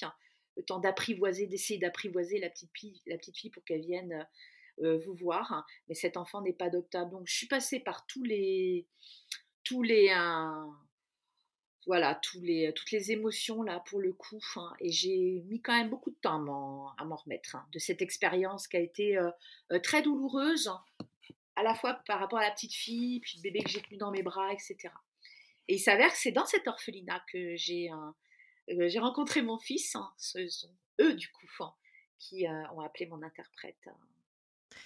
le 0.56 0.64
temps 0.64 0.80
d'apprivoiser, 0.80 1.46
d'essayer 1.46 1.80
d'apprivoiser 1.80 2.40
la 2.40 2.50
petite 2.50 2.72
fille, 2.76 3.02
la 3.06 3.18
petite 3.18 3.38
fille 3.38 3.52
pour 3.52 3.64
qu'elle 3.64 3.82
vienne 3.82 4.28
vous 4.80 5.14
voir. 5.14 5.66
Mais 5.88 5.96
cet 5.96 6.18
enfant 6.18 6.42
n'est 6.42 6.54
pas 6.54 6.66
adoptable. 6.66 7.12
Donc, 7.12 7.28
je 7.28 7.36
suis 7.36 7.48
passée 7.48 7.80
par 7.80 8.08
tous 8.08 8.24
les, 8.24 8.88
tous 9.64 9.84
les, 9.84 10.10
voilà, 11.88 12.16
tous 12.16 12.42
les, 12.42 12.74
toutes 12.76 12.92
les 12.92 13.12
émotions 13.14 13.64
là 13.64 13.82
pour 13.88 14.00
le 14.00 14.12
coup. 14.12 14.42
Hein, 14.58 14.74
et 14.82 14.92
j'ai 14.92 15.42
mis 15.48 15.62
quand 15.62 15.76
même 15.76 15.90
beaucoup 15.90 16.12
de 16.12 16.18
temps 16.22 16.36
à 16.98 17.06
m'en 17.06 17.16
remettre 17.16 17.56
hein, 17.56 17.66
de 17.72 17.80
cette 17.80 18.02
expérience 18.02 18.68
qui 18.68 18.78
a 18.78 18.82
été 18.82 19.18
euh, 19.18 19.32
euh, 19.72 19.80
très 19.80 20.02
douloureuse, 20.02 20.70
à 21.56 21.64
la 21.64 21.74
fois 21.74 21.94
par 22.06 22.20
rapport 22.20 22.40
à 22.40 22.44
la 22.44 22.52
petite 22.52 22.74
fille, 22.74 23.22
puis 23.22 23.38
le 23.38 23.42
bébé 23.42 23.64
que 23.64 23.70
j'ai 23.70 23.82
tenu 23.82 23.98
dans 23.98 24.12
mes 24.12 24.22
bras, 24.22 24.52
etc. 24.52 24.78
Et 25.70 25.76
il 25.76 25.80
s'avère 25.80 26.12
que 26.12 26.18
c'est 26.18 26.32
dans 26.32 26.46
cette 26.46 26.68
orphelinat 26.68 27.24
que 27.32 27.56
j'ai 27.56 27.90
euh, 27.90 28.90
j'ai 28.90 29.00
rencontré 29.00 29.42
mon 29.42 29.58
fils. 29.58 29.96
Hein, 29.96 30.12
ce 30.18 30.46
sont 30.50 30.76
eux 31.00 31.14
du 31.14 31.30
coup 31.30 31.48
qui 32.20 32.46
ont 32.48 32.82
appelé 32.82 33.06
mon 33.06 33.22
interprète. 33.22 33.88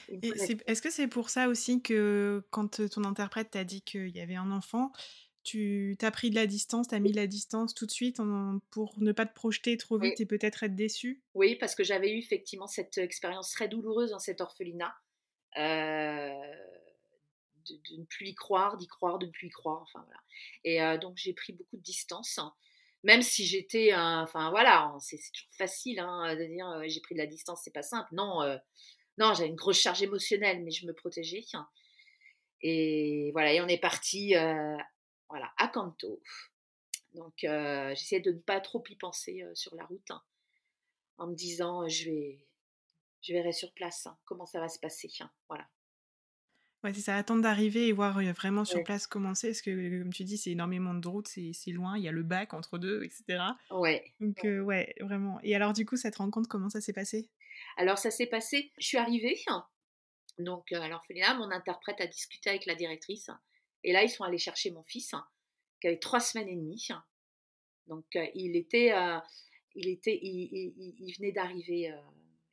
Est-ce 0.09 0.81
que 0.81 0.91
c'est 0.91 1.07
pour 1.07 1.29
ça 1.29 1.47
aussi 1.47 1.81
que 1.81 2.43
quand 2.51 2.87
ton 2.89 3.05
interprète 3.05 3.51
t'a 3.51 3.63
dit 3.63 3.81
qu'il 3.81 4.09
y 4.09 4.19
avait 4.19 4.35
un 4.35 4.51
enfant, 4.51 4.91
tu 5.43 5.95
t'as 5.99 6.11
pris 6.11 6.29
de 6.29 6.35
la 6.35 6.45
distance, 6.45 6.89
t'as 6.89 6.99
mis 6.99 7.11
de 7.11 7.15
la 7.15 7.27
distance 7.27 7.73
tout 7.73 7.85
de 7.85 7.91
suite 7.91 8.21
pour 8.69 8.93
ne 8.99 9.11
pas 9.11 9.25
te 9.25 9.33
projeter 9.33 9.77
trop 9.77 9.97
vite 9.97 10.19
et 10.19 10.25
peut-être 10.25 10.63
être 10.63 10.75
déçu 10.75 11.21
Oui, 11.33 11.55
parce 11.55 11.75
que 11.75 11.83
j'avais 11.83 12.11
eu 12.11 12.17
effectivement 12.17 12.67
cette 12.67 12.97
expérience 12.97 13.51
très 13.51 13.67
douloureuse 13.67 14.11
dans 14.11 14.19
cet 14.19 14.41
orphelinat. 14.41 14.93
Euh, 15.57 16.33
de, 17.67 17.97
ne 17.97 18.05
plus 18.05 18.29
y 18.29 18.35
croire, 18.35 18.77
d'y 18.77 18.87
croire, 18.87 19.19
de 19.19 19.25
ne 19.25 19.31
plus 19.31 19.47
y 19.47 19.51
croire. 19.51 19.81
Enfin, 19.81 20.03
voilà. 20.05 20.21
Et 20.63 20.81
euh, 20.81 20.97
donc 20.97 21.17
j'ai 21.17 21.33
pris 21.33 21.53
beaucoup 21.53 21.77
de 21.77 21.83
distance. 21.83 22.39
même 23.03 23.21
si 23.21 23.45
j'étais, 23.45 23.93
enfin 23.95 24.51
voilà, 24.51 24.95
c'est 24.99 25.17
toujours 25.17 25.51
facile 25.57 25.99
hein, 25.99 26.35
de 26.35 26.45
dire 26.45 26.67
euh, 26.67 26.83
j'ai 26.87 27.01
pris 27.01 27.15
de 27.15 27.19
la 27.19 27.27
distance, 27.27 27.61
c'est 27.63 27.73
pas 27.73 27.83
simple. 27.83 28.09
Non, 28.13 28.41
non, 29.17 29.33
j'avais 29.33 29.49
une 29.49 29.55
grosse 29.55 29.79
charge 29.79 30.01
émotionnelle, 30.03 30.63
mais 30.63 30.71
je 30.71 30.85
me 30.85 30.93
protégeais. 30.93 31.43
Et 32.61 33.31
voilà, 33.33 33.53
et 33.53 33.61
on 33.61 33.67
est 33.67 33.79
parti 33.79 34.35
voilà, 35.31 35.51
à 35.57 35.67
Canto. 35.67 36.21
Donc 37.13 37.43
euh, 37.43 37.89
j'essaie 37.95 38.19
de 38.19 38.31
ne 38.31 38.39
pas 38.39 38.61
trop 38.61 38.83
y 38.89 38.95
penser 38.95 39.41
euh, 39.43 39.51
sur 39.55 39.75
la 39.75 39.85
route, 39.85 40.11
hein, 40.11 40.21
en 41.17 41.27
me 41.27 41.35
disant 41.35 41.87
je 41.87 42.05
vais, 42.05 42.47
je 43.21 43.33
verrai 43.33 43.51
sur 43.51 43.73
place 43.73 44.07
hein, 44.07 44.17
comment 44.25 44.45
ça 44.45 44.59
va 44.59 44.69
se 44.69 44.79
passer. 44.79 45.09
Hein, 45.19 45.31
voilà. 45.49 45.67
Ouais, 46.83 46.93
c'est 46.93 47.01
ça, 47.01 47.15
attendre 47.15 47.43
d'arriver 47.43 47.87
et 47.87 47.91
voir 47.91 48.19
vraiment 48.33 48.65
sur 48.65 48.83
place 48.83 49.05
comment 49.05 49.35
c'est, 49.35 49.49
parce 49.49 49.61
que 49.61 50.01
comme 50.01 50.11
tu 50.11 50.23
dis, 50.23 50.37
c'est 50.37 50.49
énormément 50.49 50.95
de 50.95 51.07
route, 51.07 51.27
c'est 51.27 51.71
loin, 51.71 51.95
il 51.95 52.03
y 52.03 52.07
a 52.07 52.11
le 52.11 52.23
bac 52.23 52.55
entre 52.55 52.79
deux, 52.79 53.03
etc. 53.03 53.43
Ouais. 53.69 54.03
Donc 54.19 54.39
ouais, 54.43 54.95
vraiment. 54.99 55.39
Et 55.43 55.55
alors 55.55 55.73
du 55.73 55.85
coup, 55.85 55.95
cette 55.95 56.15
rencontre, 56.15 56.49
comment 56.49 56.69
ça 56.69 56.81
s'est 56.81 56.93
passé? 56.93 57.29
Alors 57.77 57.99
ça 57.99 58.09
s'est 58.09 58.25
passé, 58.25 58.71
je 58.79 58.87
suis 58.87 58.97
arrivée, 58.97 59.37
donc 60.39 60.71
à 60.71 60.87
l'orphelinat, 60.87 61.35
mon 61.35 61.51
interprète 61.51 62.01
a 62.01 62.07
discuté 62.07 62.49
avec 62.49 62.65
la 62.65 62.73
directrice, 62.73 63.29
et 63.83 63.93
là, 63.93 64.03
ils 64.03 64.09
sont 64.09 64.23
allés 64.23 64.37
chercher 64.37 64.71
mon 64.71 64.83
fils, 64.83 65.13
hein, 65.13 65.25
qui 65.79 65.87
avait 65.87 65.99
trois 65.99 66.19
semaines 66.19 66.49
et 66.49 66.55
demie. 66.55 66.87
Donc, 67.87 68.05
euh, 68.15 68.25
il 68.35 68.55
était, 68.55 68.93
euh, 68.93 69.19
il 69.75 69.89
était, 69.89 70.19
il, 70.21 71.13
venait 71.17 71.31
d'arriver, 71.31 71.91
euh, 71.91 71.97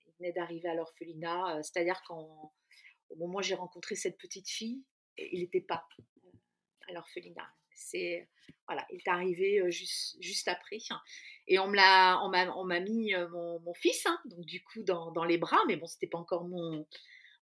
il 0.07 0.13
venait 0.19 0.33
d'arriver 0.33 0.69
à 0.69 0.75
l'orphelinat. 0.75 1.63
C'est-à-dire 1.63 2.03
qu'au 2.07 2.53
moment 3.17 3.39
où 3.39 3.43
j'ai 3.43 3.55
rencontré 3.55 3.95
cette 3.95 4.19
petite 4.19 4.49
fille, 4.49 4.83
il 5.19 5.41
n'était 5.41 5.61
pas 5.61 5.87
à 6.89 6.93
l'orphelinat. 6.93 7.49
C'est 7.75 8.29
voilà, 8.67 8.87
il 8.91 8.97
est 8.97 9.09
arrivé 9.09 9.71
juste, 9.71 10.17
juste 10.21 10.49
après. 10.49 10.79
Et 11.47 11.59
on 11.59 11.69
me 11.69 11.77
l'a, 11.77 12.21
on 12.25 12.29
m'a, 12.29 12.51
on 12.57 12.65
m'a 12.65 12.81
mis 12.81 13.15
mon, 13.31 13.61
mon 13.61 13.75
fils, 13.75 14.05
hein, 14.07 14.19
donc 14.25 14.45
du 14.45 14.63
coup 14.63 14.83
dans, 14.83 15.13
dans, 15.13 15.25
les 15.25 15.39
bras, 15.39 15.61
mais 15.69 15.77
bon, 15.77 15.87
c'était 15.87 16.07
pas 16.07 16.19
encore 16.19 16.45
mon, 16.45 16.87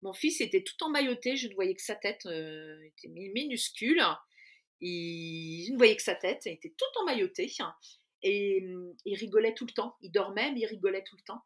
mon 0.05 0.12
fils 0.12 0.40
était 0.43 0.62
tout 0.62 0.85
emmailloté, 0.85 1.35
je 1.37 1.49
ne 1.49 1.55
voyais 1.55 1.75
que 1.75 1.83
sa 1.83 1.97
tête 1.97 2.27
euh, 2.27 2.79
était 2.85 3.09
minuscule. 3.09 4.03
Je 4.83 5.73
ne 5.73 5.77
voyais 5.79 5.97
que 5.97 6.03
sa 6.03 6.14
tête, 6.14 6.43
il 6.45 6.53
était 6.53 6.75
tout 6.77 7.01
emmailloté. 7.01 7.51
Et 8.23 8.61
mm, 8.61 8.97
il 9.07 9.17
rigolait 9.17 9.55
tout 9.55 9.64
le 9.67 9.73
temps. 9.73 9.97
Il 10.03 10.12
dormait, 10.12 10.53
mais 10.53 10.61
il 10.61 10.67
rigolait 10.67 11.03
tout 11.05 11.17
le 11.17 11.23
temps. 11.23 11.43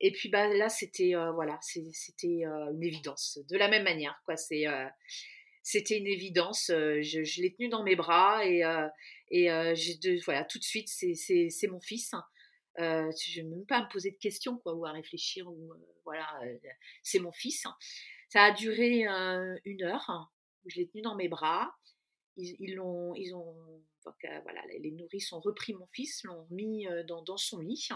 Et 0.00 0.10
puis 0.12 0.30
bah, 0.30 0.48
là, 0.48 0.70
c'était 0.70 1.14
euh, 1.14 1.32
voilà, 1.32 1.58
c'était 1.60 2.46
euh, 2.46 2.72
une 2.72 2.82
évidence. 2.82 3.38
De 3.50 3.58
la 3.58 3.68
même 3.68 3.84
manière, 3.84 4.18
quoi. 4.24 4.36
C'est 4.36 4.64
c'était 5.62 5.98
une 5.98 6.06
évidence. 6.06 6.68
je, 6.68 7.42
l'ai 7.42 7.54
tenu 7.54 7.68
dans 7.68 7.82
mes 7.82 7.94
bras 7.94 8.42
et, 8.46 8.62
voilà, 10.24 10.44
tout 10.44 10.58
de 10.58 10.64
suite, 10.64 10.88
c'est 10.88 11.68
mon 11.68 11.80
fils. 11.80 12.14
Euh, 12.78 13.10
je 13.20 13.40
ne 13.40 13.44
vais 13.44 13.56
même 13.56 13.66
pas 13.66 13.82
me 13.82 13.88
poser 13.88 14.12
de 14.12 14.18
questions 14.18 14.60
ou 14.64 14.86
à 14.86 14.92
réfléchir. 14.92 15.48
Euh, 15.50 15.86
voilà, 16.04 16.28
euh, 16.44 16.58
c'est 17.02 17.18
mon 17.18 17.32
fils. 17.32 17.64
Ça 18.28 18.44
a 18.44 18.52
duré 18.52 19.04
une 19.64 19.82
heure. 19.82 20.32
Je 20.66 20.76
l'ai 20.76 20.88
tenu 20.88 21.02
dans 21.02 21.16
mes 21.16 21.28
bras. 21.28 21.74
Ils, 22.36 22.56
ils, 22.60 22.80
ils 23.16 23.34
ont 23.34 23.82
voilà, 24.42 24.62
les 24.78 24.90
nourrices 24.92 25.32
ont 25.32 25.40
repris 25.40 25.74
mon 25.74 25.86
fils, 25.88 26.22
l'ont 26.24 26.46
mis 26.50 26.86
dans, 27.06 27.36
son 27.36 27.58
lit. 27.58 27.88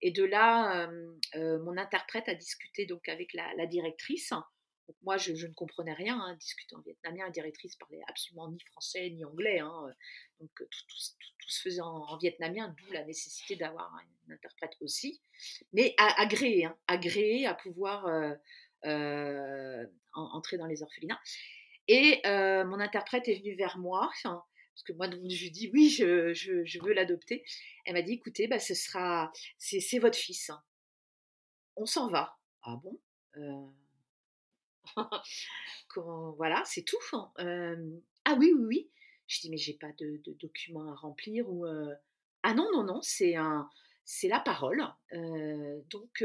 Et 0.00 0.10
de 0.10 0.24
là, 0.24 0.88
mon 1.34 1.76
interprète 1.76 2.28
a 2.28 2.34
discuté 2.34 2.86
donc 2.86 3.08
avec 3.08 3.32
la 3.32 3.66
directrice 3.66 4.32
moi, 5.02 5.16
je, 5.16 5.32
ne 5.32 5.52
comprenais 5.54 5.92
rien, 5.92 6.18
hein, 6.20 6.36
discutant 6.36 6.78
en 6.78 6.82
vietnamien, 6.82 7.24
la 7.24 7.30
directrice 7.30 7.76
parlait 7.76 8.02
absolument 8.08 8.50
ni 8.50 8.60
français 8.60 9.10
ni 9.10 9.24
anglais, 9.24 9.58
hein, 9.58 9.86
euh, 9.88 9.92
donc 10.40 10.50
euh, 10.60 10.64
tout, 10.64 11.48
se 11.48 11.62
faisait 11.62 11.80
en, 11.80 12.16
vietnamien, 12.18 12.74
d'où 12.78 12.92
la 12.92 13.04
nécessité 13.04 13.56
d'avoir 13.56 13.94
un 13.94 14.32
interprète 14.32 14.72
aussi, 14.80 15.20
mais 15.72 15.94
agréé, 15.98 16.64
hein, 16.64 16.78
agréé 16.86 17.46
à 17.46 17.54
pouvoir 17.54 18.06
euh, 18.86 19.86
entrer 20.14 20.56
dans 20.56 20.66
les 20.66 20.82
orphelinats. 20.82 21.20
Et 21.88 22.22
mon 22.24 22.80
interprète 22.80 23.28
est 23.28 23.34
venue 23.34 23.56
vers 23.56 23.76
moi, 23.76 24.10
parce 24.22 24.82
que 24.86 24.92
moi, 24.92 25.10
je 25.10 25.16
lui 25.16 25.50
dis 25.50 25.70
oui, 25.74 25.90
je, 25.90 26.78
veux 26.80 26.92
l'adopter. 26.92 27.44
Elle 27.84 27.94
m'a 27.94 28.02
dit, 28.02 28.14
écoutez, 28.14 28.46
bah, 28.46 28.60
ce 28.60 28.74
sera, 28.74 29.30
c'est 29.58 29.98
votre 29.98 30.16
fils. 30.16 30.50
On 31.76 31.84
s'en 31.84 32.08
va. 32.08 32.38
Ah 32.62 32.78
bon? 32.82 32.98
voilà, 36.36 36.62
c'est 36.64 36.82
tout. 36.82 36.98
Hein. 37.12 37.32
ah 38.24 38.34
oui, 38.38 38.52
oui, 38.56 38.64
oui. 38.66 38.90
Je 39.28 39.40
dis, 39.40 39.50
mais 39.50 39.56
j'ai 39.56 39.74
pas 39.74 39.92
de, 39.98 40.20
documents 40.40 40.90
à 40.92 40.94
remplir 40.94 41.48
ou. 41.48 41.66
Ah 42.42 42.54
non, 42.54 42.68
non, 42.72 42.84
non, 42.84 43.00
c'est 43.02 43.36
un. 43.36 43.68
C'est 44.04 44.28
la 44.28 44.40
parole. 44.40 44.82
donc, 45.90 46.24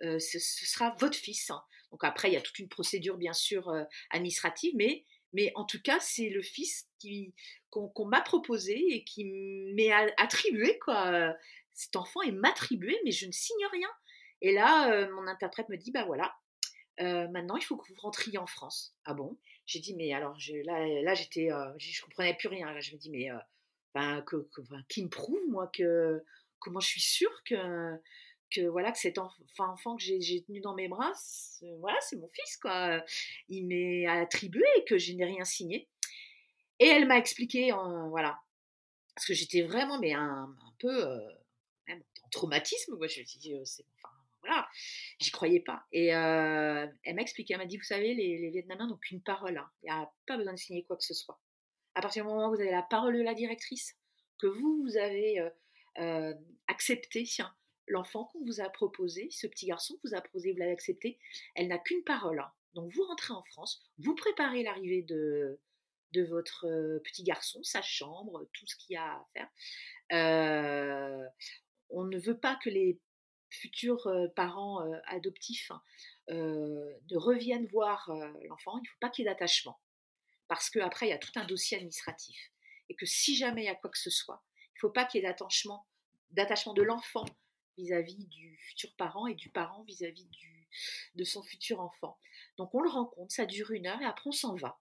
ce, 0.00 0.38
sera 0.38 0.94
votre 0.98 1.16
fils. 1.16 1.50
Hein. 1.50 1.62
Donc, 1.90 2.04
après, 2.04 2.28
il 2.28 2.34
y 2.34 2.36
a 2.36 2.40
toute 2.40 2.58
une 2.58 2.68
procédure, 2.68 3.16
bien 3.16 3.32
sûr, 3.32 3.72
administrative, 4.10 4.72
mais, 4.76 5.04
mais 5.32 5.52
en 5.54 5.64
tout 5.64 5.80
cas, 5.80 6.00
c'est 6.00 6.30
le 6.30 6.42
fils 6.42 6.88
qu'on, 7.70 8.06
m'a 8.06 8.20
proposé 8.20 8.74
et 8.90 9.04
qui 9.04 9.24
m'est 9.74 9.92
attribué, 10.18 10.78
quoi. 10.80 11.34
Cet 11.74 11.96
enfant 11.96 12.20
est 12.22 12.32
m'attribué, 12.32 12.98
mais 13.04 13.12
je 13.12 13.26
ne 13.26 13.32
signe 13.32 13.66
rien. 13.72 13.88
Et 14.42 14.52
là, 14.52 15.08
mon 15.12 15.26
interprète 15.26 15.68
me 15.68 15.76
dit, 15.76 15.92
bah 15.92 16.04
voilà, 16.04 16.34
euh, 17.00 17.28
maintenant, 17.28 17.56
il 17.56 17.62
faut 17.62 17.76
que 17.76 17.88
vous 17.88 18.00
rentriez 18.00 18.38
en 18.38 18.46
France. 18.46 18.94
Ah 19.04 19.14
bon? 19.14 19.38
J'ai 19.66 19.80
dit, 19.80 19.94
mais 19.94 20.12
alors, 20.12 20.36
là, 20.64 20.86
là 21.02 21.14
j'étais, 21.14 21.50
euh, 21.50 21.72
je 21.78 22.02
comprenais 22.02 22.34
plus 22.34 22.48
rien. 22.48 22.78
Je 22.80 22.92
me 22.92 22.98
dis, 22.98 23.10
mais 23.10 23.30
euh, 23.30 23.38
ben, 23.94 24.24
qui 24.88 25.02
me 25.02 25.08
prouve, 25.08 25.40
moi, 25.48 25.70
que 25.72 26.22
comment 26.58 26.80
je 26.80 26.88
suis 26.88 27.00
sûre 27.00 27.42
que, 27.44 27.98
voilà 28.68 28.92
que 28.92 28.98
cet 28.98 29.18
enfant, 29.18 29.96
que 29.96 30.02
j'ai 30.02 30.44
tenu 30.44 30.60
dans 30.60 30.74
mes 30.74 30.88
bras, 30.88 31.12
voilà, 31.78 31.98
c'est 32.00 32.16
mon 32.16 32.28
fils, 32.28 32.58
quoi. 32.58 33.02
Il 33.48 33.66
m'est 33.66 34.06
attribué 34.06 34.64
et 34.76 34.84
que 34.84 34.98
je 34.98 35.12
n'ai 35.12 35.24
rien 35.24 35.44
signé. 35.44 35.88
Et 36.78 36.86
elle 36.86 37.06
m'a 37.06 37.16
expliqué, 37.18 37.72
voilà, 38.10 38.38
parce 39.14 39.26
que 39.26 39.34
j'étais 39.34 39.62
vraiment, 39.62 39.98
mais 39.98 40.12
un, 40.12 40.54
peu, 40.78 41.04
en 41.88 42.28
traumatisme, 42.30 42.96
je 43.00 43.20
me 43.20 43.38
dis, 43.38 43.54
c'est 43.64 43.86
enfin, 43.96 44.11
voilà, 44.42 44.68
j'y 45.20 45.30
croyais 45.30 45.60
pas. 45.60 45.84
Et 45.92 46.14
euh, 46.14 46.86
elle 47.04 47.14
m'a 47.14 47.22
expliqué, 47.22 47.54
elle 47.54 47.60
m'a 47.60 47.66
dit, 47.66 47.76
vous 47.76 47.84
savez, 47.84 48.14
les, 48.14 48.50
Vietnamiens 48.50 48.88
n'ont 48.88 48.96
qu'une 48.96 49.22
parole, 49.22 49.56
hein. 49.56 49.70
il 49.82 49.86
n'y 49.86 49.92
a 49.92 50.12
pas 50.26 50.36
besoin 50.36 50.52
de 50.52 50.58
signer 50.58 50.84
quoi 50.84 50.96
que 50.96 51.04
ce 51.04 51.14
soit. 51.14 51.40
À 51.94 52.00
partir 52.00 52.24
du 52.24 52.30
moment 52.30 52.48
où 52.48 52.54
vous 52.54 52.60
avez 52.60 52.70
la 52.70 52.82
parole 52.82 53.16
de 53.16 53.22
la 53.22 53.34
directrice, 53.34 53.96
que 54.38 54.46
vous, 54.46 54.82
vous 54.82 54.96
avez 54.96 55.38
euh, 55.38 55.50
euh, 55.98 56.34
accepté 56.66 57.24
l'enfant 57.86 58.24
qu'on 58.32 58.44
vous 58.44 58.60
a 58.60 58.68
proposé, 58.68 59.28
ce 59.30 59.46
petit 59.46 59.66
garçon 59.66 59.94
que 59.96 60.08
vous 60.08 60.14
a 60.14 60.20
proposé, 60.20 60.52
vous 60.52 60.58
l'avez 60.58 60.72
accepté, 60.72 61.18
elle 61.54 61.68
n'a 61.68 61.78
qu'une 61.78 62.02
parole. 62.02 62.40
Hein. 62.40 62.50
Donc 62.74 62.92
vous 62.92 63.04
rentrez 63.04 63.34
en 63.34 63.44
France, 63.44 63.84
vous 63.98 64.14
préparez 64.14 64.62
l'arrivée 64.64 65.02
de, 65.02 65.60
de 66.14 66.24
votre 66.24 66.66
petit 67.04 67.22
garçon, 67.22 67.62
sa 67.62 67.82
chambre, 67.82 68.48
tout 68.54 68.66
ce 68.66 68.76
qu'il 68.76 68.94
y 68.94 68.96
a 68.96 69.12
à 69.12 69.28
faire. 69.34 71.30
on 71.90 72.04
ne 72.04 72.18
veut 72.18 72.38
pas 72.38 72.56
que 72.56 72.70
les 72.70 72.98
futurs 73.52 74.08
parents 74.34 74.80
adoptifs 75.06 75.70
ne 76.28 77.16
reviennent 77.16 77.66
voir 77.66 78.10
l'enfant, 78.48 78.78
il 78.78 78.82
ne 78.82 78.88
faut 78.88 78.98
pas 79.00 79.10
qu'il 79.10 79.24
y 79.24 79.28
ait 79.28 79.30
d'attachement. 79.30 79.78
Parce 80.48 80.68
qu'après, 80.68 81.06
il 81.06 81.10
y 81.10 81.14
a 81.14 81.18
tout 81.18 81.32
un 81.36 81.44
dossier 81.44 81.78
administratif. 81.78 82.50
Et 82.88 82.94
que 82.94 83.06
si 83.06 83.36
jamais 83.36 83.62
il 83.62 83.66
y 83.66 83.70
a 83.70 83.74
quoi 83.74 83.90
que 83.90 83.98
ce 83.98 84.10
soit, 84.10 84.42
il 84.54 84.76
ne 84.76 84.80
faut 84.80 84.90
pas 84.90 85.04
qu'il 85.04 85.22
y 85.22 85.24
ait 85.24 85.26
d'attachement, 85.28 85.86
de 86.74 86.82
l'enfant 86.82 87.24
vis-à-vis 87.78 88.26
du 88.26 88.58
futur 88.58 88.94
parent 88.96 89.26
et 89.26 89.34
du 89.34 89.48
parent 89.48 89.82
vis-à-vis 89.84 90.28
de 91.14 91.24
son 91.24 91.42
futur 91.42 91.80
enfant. 91.80 92.18
Donc 92.58 92.74
on 92.74 92.80
le 92.80 92.90
rencontre, 92.90 93.32
ça 93.32 93.46
dure 93.46 93.70
une 93.70 93.86
heure 93.86 94.00
et 94.02 94.04
après 94.04 94.28
on 94.28 94.32
s'en 94.32 94.54
va. 94.56 94.78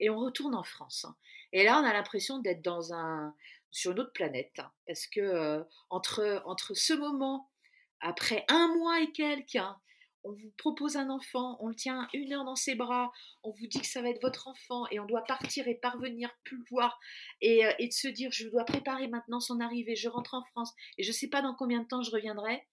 Et 0.00 0.08
on 0.10 0.18
retourne 0.18 0.54
en 0.54 0.64
France. 0.64 1.04
Hein. 1.04 1.16
Et 1.52 1.64
là, 1.64 1.78
on 1.78 1.84
a 1.84 1.92
l'impression 1.92 2.38
d'être 2.38 2.62
dans 2.62 2.92
un, 2.92 3.36
sur 3.70 3.92
une 3.92 4.00
autre 4.00 4.12
planète. 4.12 4.58
Hein, 4.58 4.72
parce 4.86 5.06
que 5.06 5.64
entre, 5.90 6.42
entre 6.46 6.74
ce 6.74 6.94
moment 6.94 7.50
après 8.04 8.44
un 8.48 8.68
mois 8.76 9.00
et 9.00 9.10
quelques, 9.12 9.56
hein, 9.56 9.80
on 10.24 10.32
vous 10.32 10.50
propose 10.58 10.96
un 10.96 11.08
enfant, 11.10 11.56
on 11.60 11.68
le 11.68 11.74
tient 11.74 12.06
une 12.12 12.32
heure 12.32 12.44
dans 12.44 12.54
ses 12.54 12.74
bras, 12.74 13.10
on 13.42 13.50
vous 13.50 13.66
dit 13.66 13.80
que 13.80 13.86
ça 13.86 14.02
va 14.02 14.10
être 14.10 14.22
votre 14.22 14.46
enfant 14.46 14.84
et 14.90 15.00
on 15.00 15.06
doit 15.06 15.24
partir 15.24 15.66
et 15.68 15.74
parvenir 15.74 16.30
plus 16.44 16.58
le 16.58 16.64
voir 16.70 17.00
et, 17.40 17.64
euh, 17.64 17.72
et 17.78 17.88
de 17.88 17.92
se 17.92 18.08
dire 18.08 18.30
je 18.30 18.48
dois 18.48 18.64
préparer 18.64 19.08
maintenant 19.08 19.40
son 19.40 19.58
arrivée, 19.60 19.96
je 19.96 20.08
rentre 20.08 20.34
en 20.34 20.44
France 20.44 20.72
et 20.98 21.02
je 21.02 21.08
ne 21.08 21.14
sais 21.14 21.28
pas 21.28 21.42
dans 21.42 21.54
combien 21.54 21.80
de 21.80 21.88
temps 21.88 22.02
je 22.02 22.10
reviendrai. 22.10 22.66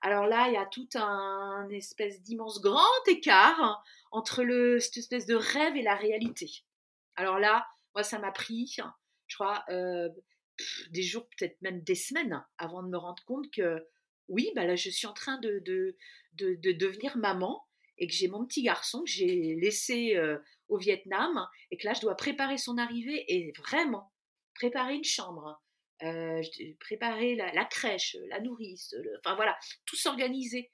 Alors 0.00 0.26
là, 0.26 0.48
il 0.48 0.54
y 0.54 0.56
a 0.56 0.66
tout 0.66 0.88
un 0.94 1.68
espèce 1.70 2.22
d'immense 2.22 2.60
grand 2.60 3.06
écart 3.06 3.84
entre 4.10 4.44
cette 4.80 4.96
espèce 4.96 5.26
de 5.26 5.34
rêve 5.34 5.76
et 5.76 5.82
la 5.82 5.94
réalité. 5.94 6.50
Alors 7.14 7.38
là, 7.38 7.66
moi, 7.94 8.02
ça 8.02 8.18
m'a 8.18 8.32
pris, 8.32 8.74
je 9.28 9.36
crois, 9.36 9.64
euh, 9.68 10.08
des 10.90 11.02
jours, 11.02 11.26
peut-être 11.36 11.60
même 11.62 11.82
des 11.82 11.94
semaines 11.94 12.44
avant 12.58 12.82
de 12.82 12.88
me 12.88 12.98
rendre 12.98 13.22
compte 13.24 13.50
que 13.50 13.86
oui, 14.28 14.50
bah 14.54 14.64
là, 14.64 14.76
je 14.76 14.90
suis 14.90 15.06
en 15.06 15.12
train 15.12 15.38
de, 15.38 15.60
de, 15.64 15.96
de, 16.34 16.72
devenir 16.72 17.16
maman 17.16 17.64
et 17.98 18.06
que 18.06 18.12
j'ai 18.14 18.28
mon 18.28 18.44
petit 18.46 18.62
garçon 18.62 19.02
que 19.02 19.10
j'ai 19.10 19.54
laissé 19.56 20.16
au 20.68 20.78
Vietnam 20.78 21.46
et 21.70 21.76
que 21.76 21.86
là, 21.86 21.94
je 21.94 22.00
dois 22.00 22.16
préparer 22.16 22.58
son 22.58 22.78
arrivée 22.78 23.24
et 23.28 23.52
vraiment 23.58 24.12
préparer 24.54 24.94
une 24.94 25.04
chambre, 25.04 25.62
préparer 26.80 27.36
la, 27.36 27.64
crèche, 27.64 28.16
la 28.28 28.40
nourrice, 28.40 28.94
enfin 29.18 29.34
voilà, 29.34 29.56
tout 29.86 29.96
s'organiser. 29.96 30.72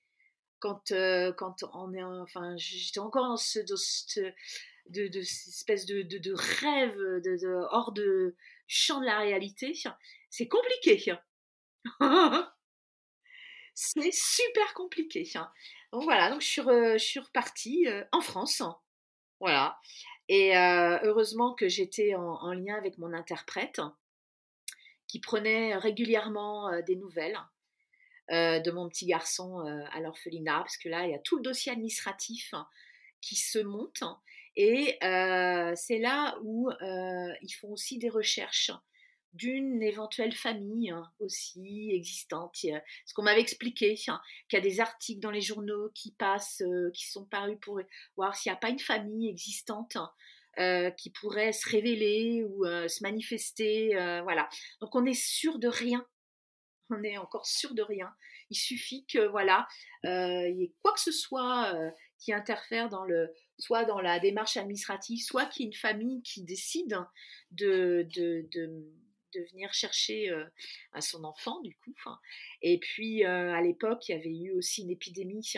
Quand, 0.60 0.92
quand 1.36 1.56
on 1.72 1.92
est, 1.94 2.02
enfin, 2.02 2.56
j'étais 2.56 2.98
encore 2.98 3.28
dans 3.28 3.36
ce, 3.36 3.60
de, 3.60 5.08
de, 5.08 5.20
espèce 5.20 5.86
de, 5.86 6.02
de, 6.02 6.18
de 6.18 6.32
rêve 6.32 6.96
de, 6.96 7.46
hors 7.70 7.92
de 7.92 8.36
champ 8.66 9.00
de 9.00 9.06
la 9.06 9.18
réalité, 9.18 9.72
c'est 10.30 10.48
compliqué. 10.48 11.14
c'est 13.80 14.12
super 14.12 14.74
compliqué. 14.74 15.24
Hein. 15.36 15.48
Donc 15.92 16.02
voilà, 16.02 16.30
donc 16.30 16.40
je 16.40 16.98
suis, 16.98 17.20
repartie 17.20 17.86
en 18.10 18.20
France. 18.20 18.60
Voilà. 19.38 19.78
Et 20.28 20.56
heureusement 20.56 21.54
que 21.54 21.68
j'étais 21.68 22.16
en, 22.16 22.52
lien 22.52 22.74
avec 22.74 22.98
mon 22.98 23.12
interprète 23.12 23.80
qui 25.06 25.20
prenait 25.20 25.76
régulièrement 25.76 26.70
des 26.82 26.96
nouvelles 26.96 27.38
de 28.30 28.70
mon 28.72 28.88
petit 28.88 29.06
garçon 29.06 29.60
à 29.60 30.00
l'orphelinat, 30.00 30.58
parce 30.58 30.76
que 30.76 30.88
là, 30.88 31.06
il 31.06 31.12
y 31.12 31.14
a 31.14 31.20
tout 31.20 31.36
le 31.36 31.42
dossier 31.42 31.70
administratif 31.70 32.52
qui 33.20 33.36
se 33.36 33.60
monte. 33.60 34.02
Et 34.56 34.98
c'est 35.00 35.98
là 35.98 36.36
où 36.42 36.68
ils 36.80 37.54
font 37.60 37.72
aussi 37.72 37.98
des 37.98 38.10
recherches 38.10 38.72
d'une 39.34 39.82
éventuelle 39.82 40.34
famille 40.34 40.90
hein, 40.90 41.10
aussi 41.20 41.90
existante. 41.92 42.56
Ce 42.56 43.14
qu'on 43.14 43.22
m'avait 43.22 43.40
expliqué, 43.40 43.96
hein, 44.08 44.20
qu'il 44.48 44.58
y 44.58 44.60
a 44.60 44.64
des 44.64 44.80
articles 44.80 45.20
dans 45.20 45.30
les 45.30 45.40
journaux 45.40 45.90
qui 45.94 46.12
passent, 46.12 46.62
euh, 46.62 46.90
qui 46.92 47.06
sont 47.08 47.26
parus 47.26 47.58
pour 47.60 47.80
voir 48.16 48.34
s'il 48.34 48.50
n'y 48.50 48.56
a 48.56 48.60
pas 48.60 48.70
une 48.70 48.78
famille 48.78 49.28
existante 49.28 49.96
hein, 49.96 50.10
euh, 50.58 50.90
qui 50.90 51.10
pourrait 51.10 51.52
se 51.52 51.68
révéler 51.68 52.44
ou 52.44 52.64
euh, 52.64 52.88
se 52.88 53.02
manifester. 53.02 53.90
voilà. 54.22 54.48
Donc 54.80 54.94
on 54.94 55.04
est 55.04 55.20
sûr 55.20 55.58
de 55.58 55.68
rien. 55.68 56.06
On 56.90 57.02
est 57.02 57.18
encore 57.18 57.46
sûr 57.46 57.74
de 57.74 57.82
rien. 57.82 58.10
Il 58.50 58.56
suffit 58.56 59.04
que 59.04 59.26
voilà, 59.26 59.68
il 60.04 60.56
y 60.58 60.64
ait 60.64 60.72
quoi 60.82 60.94
que 60.94 61.00
ce 61.00 61.12
soit 61.12 61.74
qui 62.18 62.32
interfère 62.32 62.88
dans 62.88 63.04
le, 63.04 63.30
soit 63.58 63.84
dans 63.84 64.00
la 64.00 64.18
démarche 64.18 64.56
administrative, 64.56 65.22
soit 65.22 65.44
qu'il 65.44 65.64
y 65.64 65.68
ait 65.68 65.70
une 65.70 65.76
famille 65.76 66.22
qui 66.22 66.44
décide 66.44 66.98
de, 67.50 68.08
de 68.14 68.48
de 68.50 68.70
venir 69.34 69.72
chercher 69.72 70.30
à 70.92 71.00
son 71.00 71.24
enfant, 71.24 71.60
du 71.60 71.76
coup. 71.76 71.94
Et 72.62 72.78
puis, 72.78 73.24
à 73.24 73.60
l'époque, 73.60 74.08
il 74.08 74.12
y 74.12 74.14
avait 74.14 74.36
eu 74.36 74.52
aussi 74.52 74.82
une 74.82 74.90
épidémie 74.90 75.52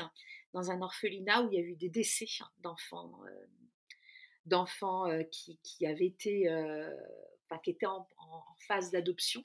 dans 0.52 0.70
un 0.70 0.82
orphelinat 0.82 1.42
où 1.42 1.52
il 1.52 1.58
y 1.58 1.62
a 1.62 1.64
eu 1.64 1.76
des 1.76 1.88
décès 1.88 2.26
d'enfants 2.58 3.20
d'enfants 4.46 5.06
qui, 5.30 5.60
qui, 5.62 5.86
avaient 5.86 6.06
été, 6.06 6.48
qui 7.62 7.70
étaient 7.70 7.86
en, 7.86 8.06
phase 8.66 8.90
d'adoption. 8.90 9.44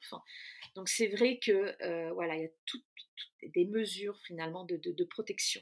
donc 0.75 0.89
c'est 0.89 1.07
vrai 1.07 1.39
que 1.39 2.11
voilà, 2.13 2.35
il 2.35 2.41
y 2.43 2.45
a 2.45 2.49
toutes, 2.65 2.85
des 3.43 3.65
mesures 3.65 4.19
finalement 4.21 4.65
de, 4.65 4.77
de, 4.77 5.03
protection 5.03 5.61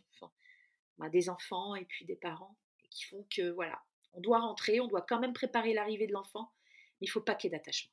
bah, 0.98 1.10
des 1.10 1.30
enfants 1.30 1.76
et 1.76 1.86
puis 1.86 2.06
des 2.06 2.16
parents 2.16 2.56
qui 2.90 3.04
font 3.06 3.26
que 3.36 3.50
voilà, 3.52 3.82
on 4.14 4.22
doit 4.22 4.40
rentrer, 4.40 4.80
on 4.80 4.88
doit 4.88 5.02
quand 5.02 5.20
même 5.20 5.34
préparer 5.34 5.74
l'arrivée 5.74 6.08
de 6.08 6.14
l'enfant, 6.14 6.52
mais 7.00 7.08
il 7.08 7.10
faut 7.10 7.22
pas 7.22 7.36
qu'il 7.36 7.52
y 7.52 7.54
ait 7.54 7.58
d'attachement. 7.58 7.92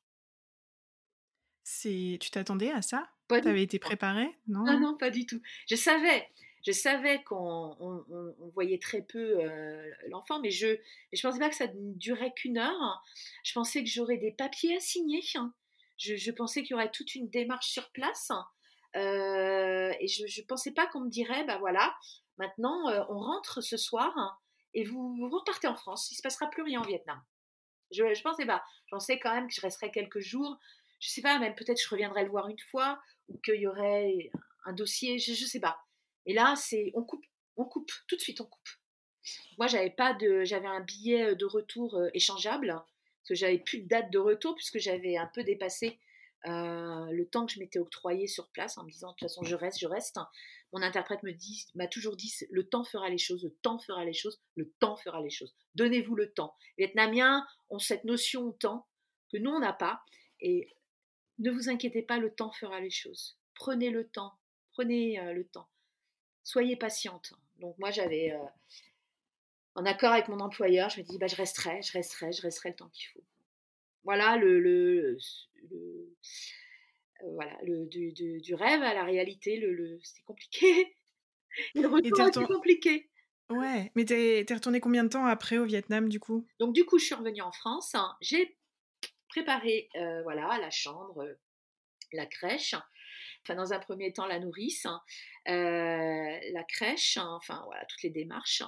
C'est, 1.62 2.18
tu 2.20 2.30
t'attendais 2.30 2.70
à 2.70 2.82
ça? 2.82 3.08
Tu 3.28 3.48
avais 3.48 3.62
été 3.62 3.78
préparée? 3.78 4.36
Non, 4.48 4.64
non, 4.64 4.80
non, 4.80 4.96
pas 4.96 5.10
du 5.10 5.24
tout. 5.24 5.40
Je 5.68 5.76
savais, 5.76 6.28
je 6.66 6.72
savais 6.72 7.22
qu'on 7.22 7.76
on, 7.80 8.48
voyait 8.54 8.78
très 8.78 9.02
peu 9.02 9.40
euh, 9.40 9.90
l'enfant, 10.08 10.40
mais 10.40 10.50
je 10.50 10.66
ne 10.66 11.22
pensais 11.22 11.38
pas 11.38 11.48
que 11.48 11.54
ça 11.54 11.68
ne 11.68 11.94
durait 11.94 12.32
qu'une 12.34 12.58
heure. 12.58 13.02
Je 13.44 13.52
pensais 13.52 13.82
que 13.82 13.88
j'aurais 13.88 14.18
des 14.18 14.32
papiers 14.32 14.76
à 14.76 14.80
signer. 14.80 15.22
Je, 15.96 16.30
pensais 16.32 16.62
qu'il 16.62 16.72
y 16.72 16.74
aurait 16.74 16.90
toute 16.90 17.14
une 17.14 17.30
démarche 17.30 17.68
sur 17.68 17.90
place. 17.90 18.30
Euh, 18.96 19.92
et 20.00 20.08
je 20.08 20.24
ne 20.24 20.46
pensais 20.46 20.72
pas 20.72 20.86
qu'on 20.88 21.00
me 21.00 21.10
dirait, 21.10 21.44
bah 21.44 21.58
voilà, 21.58 21.94
maintenant 22.36 22.88
euh, 22.88 23.04
on 23.08 23.20
rentre 23.20 23.60
ce 23.60 23.76
soir 23.76 24.40
et 24.74 24.84
vous, 24.84 25.16
vous, 25.16 25.28
repartez 25.30 25.68
en 25.68 25.76
France. 25.76 26.10
Il 26.10 26.14
ne 26.14 26.16
se 26.16 26.22
passera 26.22 26.50
plus 26.50 26.62
rien 26.62 26.80
en 26.80 26.84
Vietnam. 26.84 27.20
Je 27.92 28.02
ne 28.02 28.22
pensais 28.22 28.46
pas. 28.46 28.62
Je 28.86 28.90
pensais 28.90 29.18
quand 29.18 29.32
même 29.32 29.48
que 29.48 29.54
je 29.54 29.60
resterais 29.60 29.90
quelques 29.90 30.20
jours 30.20 30.58
je 31.00 31.08
sais 31.08 31.22
pas, 31.22 31.38
même 31.38 31.54
peut-être 31.54 31.82
je 31.82 31.88
reviendrai 31.88 32.24
le 32.24 32.30
voir 32.30 32.48
une 32.48 32.58
fois, 32.70 33.00
ou 33.28 33.38
qu'il 33.38 33.60
y 33.60 33.66
aurait 33.66 34.30
un 34.64 34.72
dossier, 34.72 35.18
je, 35.18 35.32
ne 35.32 35.36
sais 35.36 35.60
pas. 35.60 35.78
Et 36.26 36.34
là, 36.34 36.54
c'est 36.56 36.92
on 36.94 37.02
coupe, 37.02 37.24
on 37.56 37.64
coupe, 37.64 37.90
tout 38.06 38.16
de 38.16 38.20
suite 38.20 38.40
on 38.40 38.44
coupe. 38.44 38.68
Moi, 39.58 39.66
j'avais 39.66 39.90
pas 39.90 40.14
de, 40.14 40.44
j'avais 40.44 40.66
un 40.66 40.80
billet 40.80 41.34
de 41.34 41.44
retour 41.46 41.96
euh, 41.96 42.08
échangeable, 42.14 42.68
parce 42.68 43.28
que 43.28 43.34
j'avais 43.34 43.58
plus 43.58 43.80
de 43.80 43.88
date 43.88 44.10
de 44.10 44.18
retour, 44.18 44.54
puisque 44.54 44.78
j'avais 44.78 45.16
un 45.16 45.26
peu 45.26 45.42
dépassé 45.42 45.98
euh, 46.46 47.10
le 47.10 47.28
temps 47.28 47.44
que 47.44 47.52
je 47.52 47.58
m'étais 47.58 47.78
octroyé 47.78 48.26
sur 48.26 48.48
place 48.48 48.78
en 48.78 48.84
me 48.84 48.90
disant 48.90 49.08
de 49.08 49.12
toute 49.12 49.28
façon 49.28 49.42
je 49.42 49.54
reste, 49.54 49.78
je 49.78 49.86
reste. 49.86 50.18
Mon 50.72 50.80
interprète 50.80 51.22
me 51.22 51.32
dit, 51.32 51.66
m'a 51.74 51.86
toujours 51.86 52.16
dit 52.16 52.32
le 52.50 52.66
temps 52.66 52.84
fera 52.84 53.10
les 53.10 53.18
choses, 53.18 53.44
le 53.44 53.50
temps 53.62 53.78
fera 53.78 54.04
les 54.04 54.14
choses, 54.14 54.40
le 54.54 54.70
temps 54.78 54.96
fera 54.96 55.20
les 55.20 55.30
choses. 55.30 55.54
Donnez-vous 55.74 56.14
le 56.14 56.32
temps. 56.32 56.54
Les 56.78 56.86
Vietnamiens 56.86 57.46
ont 57.68 57.78
cette 57.78 58.04
notion 58.04 58.48
de 58.48 58.52
temps 58.52 58.86
que 59.30 59.36
nous 59.36 59.50
on 59.50 59.60
n'a 59.60 59.74
pas 59.74 60.02
et 60.40 60.70
ne 61.40 61.50
vous 61.50 61.68
inquiétez 61.68 62.02
pas, 62.02 62.18
le 62.18 62.32
temps 62.32 62.52
fera 62.52 62.80
les 62.80 62.90
choses. 62.90 63.38
Prenez 63.54 63.90
le 63.90 64.06
temps, 64.08 64.32
prenez 64.72 65.18
euh, 65.20 65.32
le 65.32 65.44
temps. 65.46 65.68
Soyez 66.44 66.76
patiente. 66.76 67.32
Donc 67.58 67.76
moi 67.78 67.90
j'avais, 67.90 68.32
euh, 68.32 68.46
en 69.74 69.84
accord 69.84 70.12
avec 70.12 70.28
mon 70.28 70.40
employeur, 70.40 70.90
je 70.90 71.00
me 71.00 71.04
dis, 71.04 71.18
bah, 71.18 71.26
je 71.26 71.36
resterai, 71.36 71.82
je 71.82 71.92
resterai, 71.92 72.32
je 72.32 72.42
resterai 72.42 72.70
le 72.70 72.76
temps 72.76 72.88
qu'il 72.90 73.08
faut. 73.08 73.24
Voilà 74.04 74.36
le, 74.36 74.60
le, 74.60 75.18
euh, 75.72 76.16
voilà, 77.32 77.56
le, 77.62 77.86
du, 77.86 78.54
rêve 78.54 78.82
à 78.82 78.94
la 78.94 79.04
réalité, 79.04 79.58
le, 79.58 79.98
c'est 80.02 80.22
compliqué. 80.22 80.96
le 81.74 81.86
retour 81.86 82.28
était 82.28 82.44
compliqué. 82.44 83.10
Ouais, 83.50 83.90
mais 83.96 84.04
t'es 84.04 84.46
es 84.48 84.54
retourné 84.54 84.78
combien 84.78 85.02
de 85.02 85.08
temps 85.08 85.26
après 85.26 85.58
au 85.58 85.64
Vietnam 85.64 86.08
du 86.08 86.20
coup? 86.20 86.46
Donc 86.60 86.72
du 86.72 86.84
coup, 86.84 86.98
je 86.98 87.06
suis 87.06 87.14
revenue 87.14 87.42
en 87.42 87.50
France. 87.50 87.96
J'ai 88.20 88.56
préparer 89.30 89.88
euh, 89.96 90.22
voilà, 90.22 90.58
la 90.60 90.70
chambre, 90.70 91.22
euh, 91.22 91.34
la 92.12 92.26
crèche. 92.26 92.74
Enfin, 93.42 93.54
dans 93.54 93.72
un 93.72 93.78
premier 93.78 94.12
temps, 94.12 94.26
la 94.26 94.38
nourrice, 94.38 94.84
hein, 94.84 95.00
euh, 95.48 96.38
la 96.52 96.64
crèche, 96.64 97.16
hein, 97.16 97.30
enfin 97.36 97.62
voilà, 97.64 97.84
toutes 97.86 98.02
les 98.02 98.10
démarches. 98.10 98.62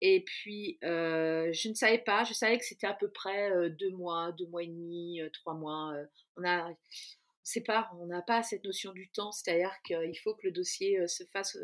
Et 0.00 0.24
puis, 0.24 0.78
je 0.82 1.68
ne 1.68 1.74
savais 1.74 1.98
pas, 1.98 2.24
je 2.24 2.34
savais 2.34 2.58
que 2.58 2.64
c'était 2.64 2.86
à 2.86 2.94
peu 2.94 3.10
près 3.10 3.50
deux 3.70 3.90
mois, 3.90 4.30
deux 4.32 4.46
mois 4.46 4.62
et 4.62 4.66
demi, 4.66 5.20
trois 5.32 5.54
mois. 5.54 5.94
on 6.36 6.42
on 6.42 8.06
n'a 8.06 8.22
pas 8.22 8.42
cette 8.42 8.64
notion 8.64 8.92
du 8.92 9.08
temps, 9.10 9.32
c'est-à-dire 9.32 9.74
qu'il 9.86 10.18
faut 10.18 10.34
que 10.34 10.46
le 10.46 10.52
dossier 10.52 11.06
se 11.08 11.24
fasse 11.24 11.56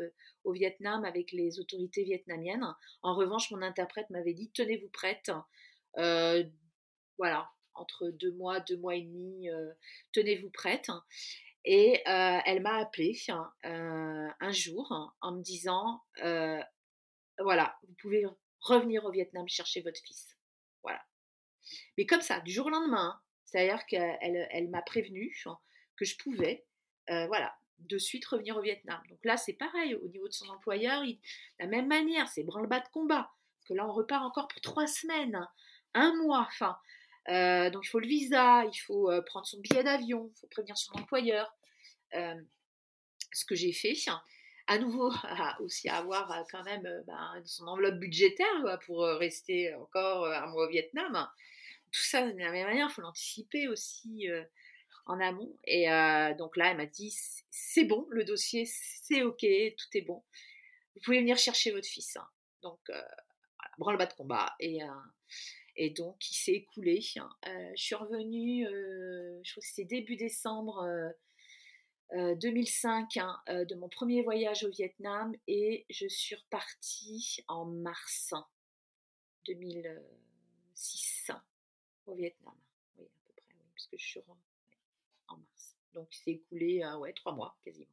au 0.43 0.51
Vietnam 0.51 1.05
avec 1.05 1.31
les 1.31 1.59
autorités 1.59 2.03
vietnamiennes. 2.03 2.65
En 3.03 3.15
revanche, 3.15 3.51
mon 3.51 3.61
interprète 3.61 4.09
m'avait 4.09 4.33
dit 4.33 4.49
tenez-vous 4.51 4.89
prête. 4.89 5.29
voilà, 7.19 7.52
entre 7.75 8.09
deux 8.09 8.31
mois, 8.31 8.59
deux 8.59 8.77
mois 8.77 8.95
et 8.95 9.01
demi, 9.01 9.49
euh, 9.49 9.71
tenez-vous 10.11 10.49
prête. 10.49 10.89
Et 11.65 12.01
elle 12.05 12.61
m'a 12.61 12.75
appelé 12.75 13.17
un 13.63 14.51
jour 14.51 15.13
en 15.21 15.31
me 15.31 15.41
disant 15.41 16.01
voilà, 17.39 17.77
vous 17.87 17.93
pouvez 18.01 18.25
revenir 18.59 19.05
au 19.05 19.11
Vietnam 19.11 19.47
chercher 19.47 19.81
votre 19.81 19.99
fils. 20.01 20.37
Voilà. 20.83 21.01
Mais 21.97 22.05
comme 22.05 22.21
ça, 22.21 22.41
du 22.41 22.51
jour 22.51 22.65
au 22.65 22.69
lendemain, 22.69 23.17
c'est-à-dire 23.45 23.85
qu'elle 23.85 24.17
elle, 24.51 24.69
m'a 24.69 24.81
prévenu 24.81 25.33
que 25.95 26.03
je 26.03 26.17
pouvais, 26.17 26.65
voilà, 27.07 27.55
de 27.79 27.97
suite 27.97 28.25
revenir 28.25 28.57
au 28.57 28.61
Vietnam. 28.61 29.01
Donc 29.09 29.19
là, 29.23 29.37
c'est 29.37 29.53
pareil, 29.53 29.95
au 29.95 30.07
niveau 30.07 30.27
de 30.27 30.33
son 30.33 30.49
employeur, 30.49 31.03
la 31.59 31.67
même 31.67 31.87
manière, 31.87 32.27
c'est 32.29 32.43
branle-bas 32.43 32.79
de 32.79 32.87
combat. 32.89 33.31
Parce 33.59 33.69
que 33.69 33.73
là, 33.73 33.87
on 33.87 33.93
repart 33.93 34.23
encore 34.23 34.47
pour 34.47 34.61
trois 34.61 34.87
semaines, 34.87 35.47
un 35.93 36.15
mois, 36.15 36.47
enfin. 36.47 36.77
Euh, 37.29 37.69
donc 37.69 37.85
il 37.85 37.89
faut 37.89 37.99
le 37.99 38.07
visa, 38.07 38.65
il 38.65 38.77
faut 38.77 39.09
euh, 39.09 39.21
prendre 39.21 39.45
son 39.45 39.59
billet 39.59 39.83
d'avion, 39.83 40.29
il 40.35 40.39
faut 40.39 40.47
prévenir 40.47 40.77
son 40.77 40.93
employeur. 40.93 41.55
Euh, 42.15 42.35
ce 43.31 43.45
que 43.45 43.55
j'ai 43.55 43.73
fait, 43.73 43.95
à 44.67 44.77
nouveau, 44.77 45.11
aussi 45.61 45.89
avoir 45.89 46.45
quand 46.51 46.63
même 46.63 47.03
ben, 47.07 47.41
son 47.45 47.67
enveloppe 47.67 47.95
budgétaire 47.95 48.79
pour 48.85 49.03
rester 49.03 49.73
encore 49.75 50.27
un 50.27 50.47
mois 50.47 50.65
au 50.65 50.69
Vietnam. 50.69 51.27
Tout 51.91 52.03
ça, 52.03 52.21
de 52.21 52.37
la 52.37 52.51
même 52.51 52.67
manière, 52.67 52.87
il 52.89 52.93
faut 52.93 53.01
l'anticiper 53.01 53.67
aussi 53.67 54.27
en 55.07 55.19
amont. 55.19 55.57
Et 55.65 55.87
donc 56.37 56.57
là, 56.57 56.69
elle 56.69 56.77
m'a 56.77 56.85
dit, 56.85 57.15
c'est 57.49 57.85
bon, 57.85 58.05
le 58.11 58.23
dossier, 58.23 58.65
c'est 58.67 59.23
OK, 59.23 59.39
tout 59.41 59.97
est 59.97 60.05
bon. 60.05 60.23
Vous 60.95 61.01
pouvez 61.03 61.19
venir 61.19 61.37
chercher 61.37 61.71
votre 61.71 61.87
fils. 61.87 62.15
Donc, 62.61 62.79
voilà, 62.87 63.71
branle-bas 63.79 64.05
de 64.05 64.13
combat. 64.13 64.53
Et 64.59 64.79
et 65.75 65.89
donc, 65.89 66.29
il 66.29 66.35
s'est 66.35 66.53
écoulé. 66.53 67.01
Euh, 67.47 67.71
je 67.75 67.83
suis 67.83 67.95
revenue, 67.95 68.67
euh, 68.67 69.39
je 69.43 69.51
crois 69.51 69.61
que 69.61 69.67
c'était 69.67 69.85
début 69.85 70.15
décembre 70.15 71.13
2005 72.11 73.17
euh, 73.17 73.21
hein, 73.21 73.65
de 73.65 73.73
mon 73.75 73.89
premier 73.89 74.21
voyage 74.21 74.63
au 74.63 74.69
Vietnam 74.69 75.35
et 75.47 75.85
je 75.89 76.07
suis 76.07 76.35
repartie 76.35 77.43
en 77.47 77.65
mars 77.65 78.33
2006 79.47 81.31
au 82.05 82.13
Vietnam. 82.13 82.55
Oui, 82.97 83.05
à 83.05 83.25
peu 83.25 83.33
près, 83.33 83.55
oui, 83.59 83.65
parce 83.75 83.87
que 83.87 83.97
je 83.97 84.05
suis 84.05 84.19
en 85.27 85.37
mars. 85.37 85.75
Donc, 85.93 86.07
il 86.11 86.17
s'est 86.17 86.31
écoulé, 86.31 86.85
ouais, 86.99 87.13
trois 87.13 87.33
mois 87.33 87.57
quasiment. 87.63 87.87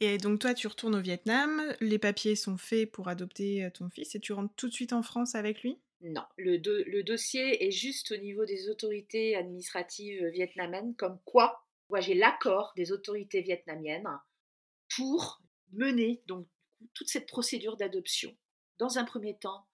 Et 0.00 0.18
donc 0.18 0.40
toi, 0.40 0.54
tu 0.54 0.66
retournes 0.66 0.96
au 0.96 1.00
Vietnam, 1.00 1.62
les 1.80 1.98
papiers 1.98 2.36
sont 2.36 2.56
faits 2.56 2.90
pour 2.90 3.08
adopter 3.08 3.64
euh, 3.64 3.70
ton 3.70 3.88
fils 3.88 4.14
et 4.14 4.20
tu 4.20 4.32
rentres 4.32 4.54
tout 4.56 4.68
de 4.68 4.74
suite 4.74 4.92
en 4.92 5.02
France 5.02 5.34
avec 5.34 5.62
lui? 5.62 5.78
Non, 6.00 6.24
le, 6.36 7.02
dossier 7.02 7.66
est 7.66 7.70
juste 7.70 8.10
au 8.12 8.16
niveau 8.18 8.44
des 8.44 8.68
autorités 8.68 9.36
administratives 9.36 10.26
vietnamiennes, 10.26 10.94
comme 10.96 11.18
quoi 11.24 11.64
moi 11.88 12.00
j'ai 12.00 12.14
l'accord 12.14 12.72
des 12.76 12.92
autorités 12.92 13.40
vietnamiennes 13.40 14.08
pour 14.96 15.40
mener 15.72 16.22
donc 16.26 16.46
toute 16.92 17.08
cette 17.08 17.26
procédure 17.26 17.76
d'adoption 17.76 18.36
dans 18.78 18.98
un 18.98 19.04
premier 19.04 19.38
temps 19.38 19.66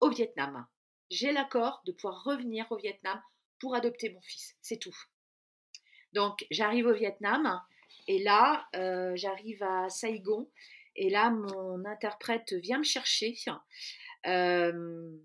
au 0.00 0.10
Vietnam. 0.10 0.66
J'ai 1.10 1.32
l'accord 1.32 1.82
de 1.86 1.92
pouvoir 1.92 2.24
revenir 2.24 2.66
au 2.70 2.76
Vietnam 2.76 3.20
pour 3.60 3.76
adopter 3.76 4.10
mon 4.10 4.20
fils, 4.22 4.56
c'est 4.60 4.78
tout. 4.78 4.96
Donc 6.12 6.44
j'arrive 6.50 6.86
au 6.86 6.94
Vietnam, 6.94 7.60
et 8.08 8.18
là, 8.18 8.66
euh, 8.74 9.12
j'arrive 9.16 9.62
à 9.62 9.88
Saigon. 9.90 10.50
Et 10.96 11.10
là, 11.10 11.30
mon 11.30 11.84
interprète 11.84 12.54
vient 12.54 12.78
me 12.78 12.84
chercher 12.84 13.36
euh, 14.26 15.16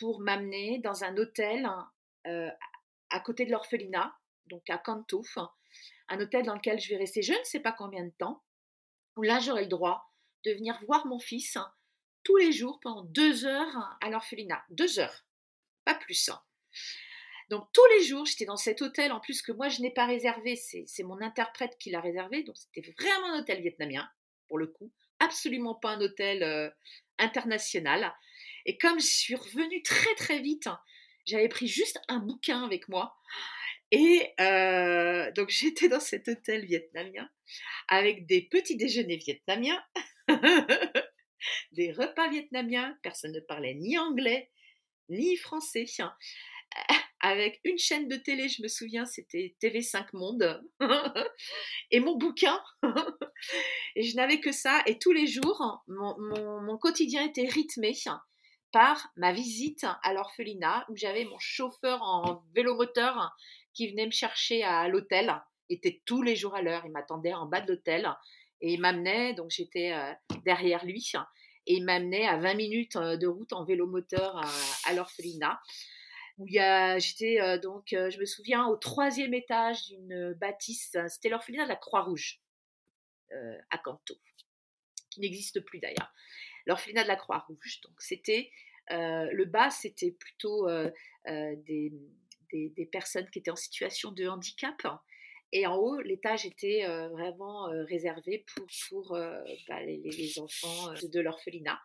pour 0.00 0.20
m'amener 0.20 0.78
dans 0.78 1.04
un 1.04 1.16
hôtel 1.18 1.68
euh, 2.26 2.50
à 3.10 3.20
côté 3.20 3.44
de 3.44 3.52
l'orphelinat, 3.52 4.16
donc 4.46 4.68
à 4.70 4.78
Kanto, 4.78 5.22
un 6.08 6.20
hôtel 6.20 6.44
dans 6.46 6.54
lequel 6.54 6.80
je 6.80 6.88
vais 6.88 6.96
rester 6.96 7.22
je 7.22 7.34
ne 7.34 7.44
sais 7.44 7.60
pas 7.60 7.72
combien 7.72 8.04
de 8.04 8.12
temps, 8.18 8.42
où 9.16 9.22
là 9.22 9.38
j'aurai 9.38 9.62
le 9.62 9.68
droit 9.68 10.10
de 10.44 10.52
venir 10.52 10.78
voir 10.86 11.06
mon 11.06 11.18
fils 11.18 11.58
tous 12.24 12.36
les 12.36 12.52
jours 12.52 12.80
pendant 12.80 13.04
deux 13.04 13.44
heures 13.44 13.98
à 14.00 14.10
l'orphelinat. 14.10 14.64
Deux 14.70 14.98
heures, 14.98 15.24
pas 15.84 15.94
plus. 15.94 16.30
Donc 17.48 17.66
tous 17.72 17.86
les 17.96 18.04
jours, 18.04 18.26
j'étais 18.26 18.44
dans 18.44 18.56
cet 18.56 18.82
hôtel, 18.82 19.10
en 19.12 19.20
plus 19.20 19.40
que 19.40 19.52
moi 19.52 19.68
je 19.68 19.80
n'ai 19.80 19.90
pas 19.90 20.06
réservé, 20.06 20.56
c'est 20.56 21.02
mon 21.02 21.20
interprète 21.22 21.76
qui 21.78 21.90
l'a 21.90 22.00
réservé, 22.00 22.42
donc 22.42 22.56
c'était 22.56 22.92
vraiment 22.98 23.32
un 23.32 23.40
hôtel 23.40 23.62
vietnamien, 23.62 24.08
pour 24.48 24.58
le 24.58 24.66
coup, 24.66 24.92
absolument 25.18 25.74
pas 25.74 25.90
un 25.90 26.00
hôtel 26.00 26.42
euh, 26.42 26.68
international. 27.18 28.14
Et 28.66 28.76
comme 28.76 29.00
je 29.00 29.06
suis 29.06 29.34
revenue 29.34 29.82
très 29.82 30.14
très 30.16 30.40
vite, 30.40 30.68
j'avais 31.24 31.48
pris 31.48 31.68
juste 31.68 32.00
un 32.08 32.18
bouquin 32.18 32.64
avec 32.64 32.88
moi. 32.88 33.16
Et 33.90 34.34
euh, 34.40 35.32
donc 35.32 35.48
j'étais 35.48 35.88
dans 35.88 36.00
cet 36.00 36.28
hôtel 36.28 36.66
vietnamien 36.66 37.30
avec 37.88 38.26
des 38.26 38.42
petits 38.42 38.76
déjeuners 38.76 39.16
vietnamiens, 39.16 39.82
des 41.72 41.92
repas 41.92 42.28
vietnamiens, 42.28 42.98
personne 43.02 43.32
ne 43.32 43.40
parlait 43.40 43.74
ni 43.74 43.96
anglais 43.96 44.50
ni 45.08 45.36
français 45.36 45.86
avec 47.20 47.60
une 47.64 47.78
chaîne 47.78 48.08
de 48.08 48.16
télé, 48.16 48.48
je 48.48 48.62
me 48.62 48.68
souviens, 48.68 49.04
c'était 49.04 49.56
TV5 49.60 50.06
Monde, 50.12 50.62
et 51.90 52.00
mon 52.00 52.16
bouquin. 52.16 52.60
et 53.96 54.02
je 54.02 54.16
n'avais 54.16 54.40
que 54.40 54.52
ça. 54.52 54.82
Et 54.86 54.98
tous 54.98 55.12
les 55.12 55.26
jours, 55.26 55.82
mon, 55.88 56.78
quotidien 56.78 57.24
était 57.24 57.48
rythmé 57.48 57.92
par 58.72 59.10
ma 59.16 59.32
visite 59.32 59.84
à 60.02 60.12
l'orphelinat, 60.12 60.86
où 60.88 60.96
j'avais 60.96 61.24
mon 61.24 61.38
chauffeur 61.38 62.02
en 62.02 62.44
vélomoteur 62.54 63.34
qui 63.74 63.88
venait 63.88 64.06
me 64.06 64.12
chercher 64.12 64.62
à 64.62 64.86
l'hôtel. 64.88 65.34
Il 65.68 65.76
était 65.76 66.00
tous 66.04 66.22
les 66.22 66.36
jours 66.36 66.54
à 66.54 66.62
l'heure. 66.62 66.82
Il 66.84 66.92
m'attendait 66.92 67.34
en 67.34 67.46
bas 67.46 67.60
de 67.60 67.72
l'hôtel 67.72 68.08
et 68.60 68.72
il 68.72 68.80
m'amenait, 68.80 69.34
donc 69.34 69.50
j'étais 69.50 69.92
euh, 69.92 70.12
derrière 70.44 70.84
lui, 70.84 71.12
et 71.66 71.74
il 71.74 71.84
m'amenait 71.84 72.26
à 72.26 72.38
20 72.38 72.54
minutes 72.54 72.96
euh, 72.96 73.16
de 73.16 73.26
route 73.26 73.52
en 73.52 73.64
vélomoteur 73.64 74.36
à, 74.36 74.48
à 74.90 74.94
l'orphelinat 74.94 75.60
où 76.38 76.46
il 76.46 76.54
y 76.54 76.58
a, 76.60 76.98
j'étais 76.98 77.40
euh, 77.40 77.58
donc, 77.58 77.92
euh, 77.92 78.10
je 78.10 78.18
me 78.18 78.24
souviens, 78.24 78.66
au 78.66 78.76
troisième 78.76 79.34
étage 79.34 79.86
d'une 79.88 80.34
bâtisse, 80.34 80.94
euh, 80.94 81.08
c'était 81.08 81.28
l'orphelinat 81.28 81.64
de 81.64 81.68
la 81.68 81.76
Croix-Rouge 81.76 82.40
à 83.68 83.76
Canto, 83.76 84.14
qui 85.10 85.20
n'existe 85.20 85.60
plus 85.60 85.80
d'ailleurs. 85.80 86.10
L'orphelinat 86.64 87.02
de 87.02 87.08
la 87.08 87.16
Croix-Rouge, 87.16 87.82
donc 87.82 88.00
c'était 88.00 88.50
le 88.88 89.44
bas, 89.44 89.68
c'était 89.68 90.12
plutôt 90.12 90.66
des, 91.26 91.92
des, 92.50 92.88
personnes 92.90 93.28
qui 93.28 93.40
étaient 93.40 93.50
en 93.50 93.56
situation 93.56 94.12
de 94.12 94.26
handicap. 94.26 94.76
Et 95.52 95.66
en 95.66 95.76
haut, 95.76 96.00
l'étage 96.00 96.46
était 96.46 96.86
vraiment 97.08 97.64
réservé 97.84 98.46
pour, 98.54 98.66
pour 98.88 99.18
bah, 99.68 99.82
les, 99.82 100.38
enfants 100.38 100.94
de 100.94 101.20
l'orphelinat. 101.20 101.78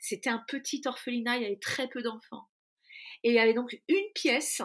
C'était 0.00 0.30
un 0.30 0.44
petit 0.48 0.82
orphelinat, 0.84 1.36
il 1.36 1.42
y 1.44 1.46
avait 1.46 1.60
très 1.60 1.86
peu 1.86 2.02
d'enfants. 2.02 2.48
Et 3.24 3.30
il 3.30 3.34
y 3.34 3.38
avait 3.38 3.54
donc 3.54 3.80
une 3.88 4.12
pièce 4.14 4.62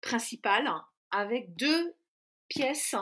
principale 0.00 0.70
avec 1.10 1.54
deux 1.56 1.94
pièces 2.48 2.94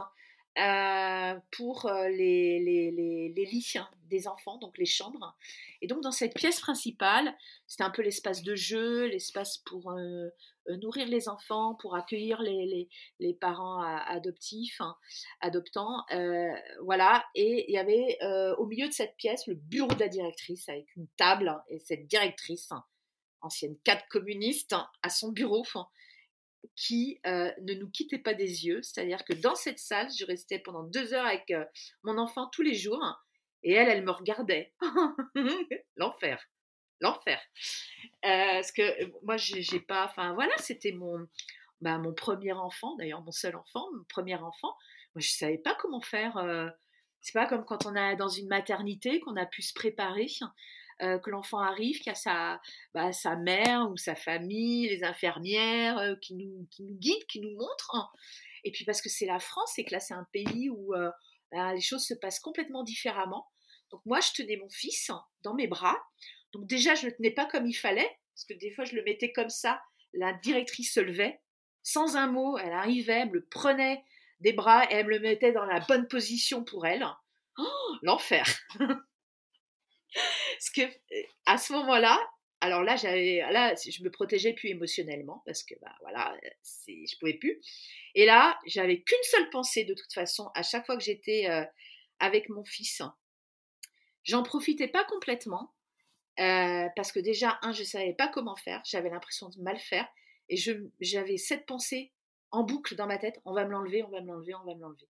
euh, 0.59 1.35
pour 1.51 1.85
euh, 1.85 2.09
les, 2.09 2.61
les, 2.61 2.91
les, 2.91 3.45
lits 3.45 3.75
des 4.05 4.27
enfants, 4.27 4.57
donc 4.57 4.79
les 4.79 4.87
chambres. 4.87 5.37
Et 5.83 5.87
donc 5.87 6.01
dans 6.01 6.13
cette 6.13 6.33
pièce 6.33 6.61
principale, 6.61 7.37
c'était 7.67 7.85
un 7.85 7.91
peu 7.91 8.01
l'espace 8.01 8.43
de 8.43 8.55
jeu, 8.55 9.05
l'espace 9.05 9.59
pour 9.59 9.91
euh, 9.91 10.31
nourrir 10.81 11.09
les 11.09 11.29
enfants, 11.29 11.75
pour 11.75 11.95
accueillir 11.95 12.41
les, 12.41 12.89
les 13.21 13.35
parents 13.35 13.83
adoptifs, 13.83 14.81
hein, 14.81 14.97
adoptants. 15.43 16.05
voilà, 16.83 17.27
et 17.35 17.67
il 17.69 17.75
y 17.75 17.79
avait 17.79 18.19
au 18.57 18.65
milieu 18.65 18.89
de 18.89 18.95
cette 18.95 19.17
pièce 19.17 19.47
le 19.47 19.55
bureau 19.55 19.93
de 19.93 20.01
la 20.01 20.09
directrice 20.09 20.69
avec 20.71 20.87
une 20.97 21.07
table 21.19 21.55
et 21.69 21.81
cette 21.81 22.07
directrice 22.07 22.73
ancienne 23.41 23.77
cadre 23.85 24.05
communiste, 24.11 24.73
hein, 24.73 24.89
à 25.03 25.11
son 25.11 25.33
bureau, 25.33 25.65
qui 26.75 27.21
euh, 27.27 27.53
ne 27.63 27.75
nous 27.75 27.89
quittait 27.91 28.19
pas 28.19 28.35
des 28.35 28.67
yeux. 28.67 28.83
C'est-à-dire 28.83 29.25
que 29.25 29.35
dans 29.35 29.55
cette 29.55 29.79
salle, 29.79 30.09
je 30.19 30.25
restais 30.25 30.59
pendant 30.59 30.83
deux 30.83 31.15
heures 31.15 31.27
avec 31.27 31.51
euh, 31.51 31.65
mon 32.03 32.19
enfant 32.19 32.49
tous 32.49 32.63
les 32.63 32.75
jours, 32.75 33.03
et 33.63 33.73
elle, 33.73 33.89
elle 33.89 34.05
me 34.05 34.11
regardait. 34.11 34.73
L'enfer. 35.97 36.43
L'enfer. 37.01 37.41
Euh, 38.25 38.55
parce 38.55 38.73
que 38.73 39.25
moi, 39.25 39.37
j'ai 39.37 39.81
pas. 39.81 40.07
Enfin, 40.07 40.35
voilà, 40.35 40.57
c'était 40.59 40.93
mon, 40.93 41.27
bah, 41.81 41.99
mon 41.99 42.15
premier 42.15 42.53
enfant, 42.53 42.97
d'ailleurs, 42.97 43.23
mon 43.23 43.33
seul 43.33 43.57
enfant, 43.57 43.85
mon 43.95 44.05
premier 44.05 44.37
enfant. 44.37 44.75
Moi, 45.15 45.21
je 45.21 45.31
savais 45.31 45.59
pas 45.59 45.75
comment 45.75 46.01
faire. 46.01 46.39
c'est 47.21 47.33
pas 47.33 47.47
comme 47.47 47.65
quand 47.65 47.87
on 47.87 47.95
est 47.97 48.17
dans 48.17 48.29
une 48.29 48.49
maternité 48.49 49.21
qu'on 49.21 49.37
a 49.37 49.47
pu 49.47 49.63
se 49.63 49.75
préparer. 49.75 50.27
Euh, 51.03 51.19
que 51.19 51.29
l'enfant 51.29 51.59
arrive, 51.59 51.99
qu'il 51.99 52.07
y 52.07 52.11
a 52.11 52.15
sa, 52.15 52.59
bah, 52.95 53.13
sa 53.13 53.37
mère 53.37 53.91
ou 53.91 53.99
sa 53.99 54.15
famille, 54.15 54.89
les 54.89 55.05
infirmières 55.05 55.99
euh, 55.99 56.15
qui, 56.23 56.35
nous, 56.35 56.67
qui 56.71 56.85
nous 56.85 56.95
guident, 56.95 57.27
qui 57.29 57.41
nous 57.41 57.55
montrent. 57.55 58.11
Et 58.65 58.71
puis 58.73 58.87
parce 58.87 59.03
que 59.03 59.11
c'est 59.11 59.27
la 59.27 59.39
France 59.39 59.79
et 59.79 59.85
que 59.85 59.93
là 59.93 60.01
c'est 60.01 60.15
un 60.15 60.27
pays 60.33 60.71
où 60.71 60.95
euh, 60.95 61.11
bah, 61.53 61.75
les 61.75 61.83
choses 61.83 62.07
se 62.07 62.15
passent 62.15 62.41
complètement 62.41 62.83
différemment. 62.83 63.47
Donc 63.91 64.01
moi 64.07 64.21
je 64.21 64.33
tenais 64.33 64.57
mon 64.57 64.71
fils 64.71 65.11
dans 65.43 65.53
mes 65.53 65.67
bras. 65.67 65.99
Donc 66.53 66.67
déjà 66.67 66.95
je 66.95 67.05
ne 67.05 67.11
le 67.11 67.17
tenais 67.17 67.31
pas 67.31 67.45
comme 67.45 67.67
il 67.67 67.75
fallait, 67.75 68.11
parce 68.35 68.47
que 68.47 68.55
des 68.55 68.71
fois 68.71 68.87
je 68.87 68.95
le 68.95 69.05
mettais 69.05 69.33
comme 69.33 69.51
ça, 69.51 69.83
la 70.15 70.33
directrice 70.33 70.95
se 70.95 71.01
levait, 71.01 71.43
sans 71.83 72.17
un 72.17 72.27
mot, 72.27 72.57
elle 72.57 72.73
arrivait, 72.73 73.27
me 73.27 73.45
prenait 73.45 74.03
des 74.41 74.55
bras 74.55 74.91
et 74.91 74.95
elle 74.95 75.09
me 75.09 75.19
mettait 75.19 75.53
dans 75.53 75.67
la 75.67 75.81
bonne 75.81 76.09
position 76.09 76.65
pour 76.65 76.87
elle. 76.87 77.07
Oh, 77.59 77.97
l'enfer. 78.01 78.47
Parce 80.59 80.71
que 80.71 80.83
à 81.47 81.59
ce 81.59 81.73
moment-là, 81.75 82.19
alors 82.61 82.83
là, 82.83 82.97
j'avais, 82.97 83.43
là, 83.53 83.75
je 83.75 84.03
me 84.03 84.11
protégeais 84.11 84.55
plus 84.55 84.71
émotionnellement 84.71 85.43
parce 85.45 85.63
que, 85.63 85.75
bah, 85.83 85.95
voilà, 86.01 86.35
c'est, 86.63 87.05
je 87.07 87.19
pouvais 87.19 87.35
plus. 87.35 87.61
Et 88.15 88.25
là, 88.25 88.59
j'avais 88.67 89.03
qu'une 89.03 89.23
seule 89.25 89.51
pensée 89.51 89.85
de 89.85 89.95
toute 89.95 90.13
façon. 90.13 90.51
À 90.55 90.63
chaque 90.63 90.87
fois 90.87 90.97
que 90.97 91.05
j'étais 91.05 91.49
euh, 91.51 91.65
avec 92.19 92.49
mon 92.49 92.65
fils, 92.65 93.03
j'en 94.25 94.43
profitais 94.43 94.89
pas 94.89 95.05
complètement 95.05 95.75
euh, 96.41 96.89
parce 96.97 97.13
que 97.13 97.21
déjà, 97.21 97.59
un, 97.63 97.73
je 97.73 97.85
savais 97.85 98.15
pas 98.15 98.29
comment 98.29 98.57
faire. 98.57 98.83
J'avais 98.85 99.11
l'impression 99.11 99.51
de 99.51 99.61
mal 99.61 99.79
faire 99.79 100.09
et 100.49 100.57
je, 100.57 100.73
j'avais 101.01 101.37
cette 101.37 101.67
pensée 101.67 102.13
en 102.53 102.63
boucle 102.63 102.95
dans 102.95 103.07
ma 103.07 103.19
tête. 103.19 103.39
On 103.45 103.53
va 103.53 103.67
me 103.67 103.71
l'enlever, 103.71 104.03
on 104.03 104.09
va 104.09 104.23
me 104.23 104.29
l'enlever, 104.29 104.55
on 104.55 104.65
va 104.65 104.75
me 104.75 104.81
l'enlever. 104.81 105.09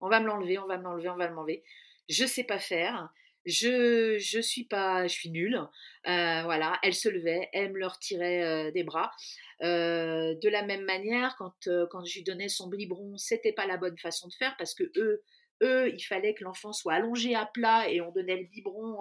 On 0.00 0.08
va 0.08 0.20
me 0.20 0.26
l'enlever, 0.26 0.58
on 0.58 0.66
va 0.66 0.78
me 0.78 0.82
l'enlever, 0.82 1.08
on 1.10 1.16
va 1.16 1.28
me 1.28 1.34
l'enlever. 1.34 1.62
Je 2.08 2.24
sais 2.24 2.44
pas 2.44 2.58
faire 2.58 3.10
je 3.46 4.18
je 4.18 4.40
suis 4.40 4.64
pas 4.64 5.06
je 5.06 5.12
suis 5.12 5.30
nulle 5.30 5.60
voilà 6.04 6.78
elle 6.82 6.94
se 6.94 7.08
levait 7.08 7.48
elle 7.52 7.72
me 7.72 7.78
le 7.78 7.86
retirait 7.86 8.42
euh, 8.42 8.70
des 8.72 8.82
bras 8.82 9.12
de 9.60 10.48
la 10.48 10.62
même 10.64 10.84
manière 10.84 11.36
quand 11.38 11.68
quand 11.90 12.04
je 12.04 12.18
lui 12.18 12.24
donnais 12.24 12.48
son 12.48 12.68
biberon 12.68 13.16
c'était 13.16 13.52
pas 13.52 13.66
la 13.66 13.76
bonne 13.76 13.96
façon 13.98 14.28
de 14.28 14.34
faire 14.34 14.54
parce 14.58 14.74
que 14.74 14.84
eux 14.96 15.22
eux 15.62 15.90
il 15.94 16.02
fallait 16.02 16.34
que 16.34 16.44
l'enfant 16.44 16.72
soit 16.72 16.94
allongé 16.94 17.34
à 17.34 17.46
plat 17.46 17.88
et 17.88 18.00
on 18.00 18.10
donnait 18.10 18.36
le 18.36 18.48
biberon 18.48 18.98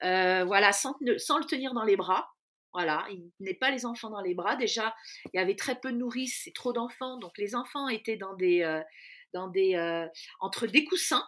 voilà 0.00 0.72
sans, 0.72 0.96
sans 1.18 1.38
le 1.38 1.44
tenir 1.44 1.74
dans 1.74 1.84
les 1.84 1.96
bras 1.96 2.30
voilà, 2.72 3.04
il 3.10 3.28
n'est 3.40 3.54
pas 3.54 3.72
les 3.72 3.84
enfants 3.84 4.10
dans 4.10 4.20
les 4.20 4.32
bras. 4.32 4.54
Déjà, 4.54 4.94
il 5.34 5.36
y 5.36 5.40
avait 5.40 5.56
très 5.56 5.80
peu 5.80 5.90
de 5.90 5.96
nourrices 5.96 6.46
et 6.46 6.52
trop 6.52 6.72
d'enfants, 6.72 7.18
donc 7.18 7.36
les 7.36 7.56
enfants 7.56 7.88
étaient 7.88 8.16
dans 8.16 8.34
des, 8.34 8.80
dans 9.32 9.48
des, 9.48 10.06
entre 10.38 10.68
des 10.68 10.84
coussins, 10.84 11.26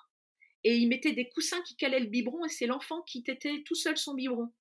et 0.65 0.77
il 0.77 0.89
mettait 0.89 1.13
des 1.13 1.29
coussins 1.29 1.63
qui 1.63 1.77
calaient 1.77 2.01
le 2.01 2.07
biberon 2.07 2.45
et 2.45 2.49
c'est 2.49 2.67
l'enfant 2.67 3.03
qui 3.03 3.23
tétait 3.23 3.63
tout 3.67 3.75
seul 3.75 3.97
son 3.97 4.15
biberon. 4.15 4.53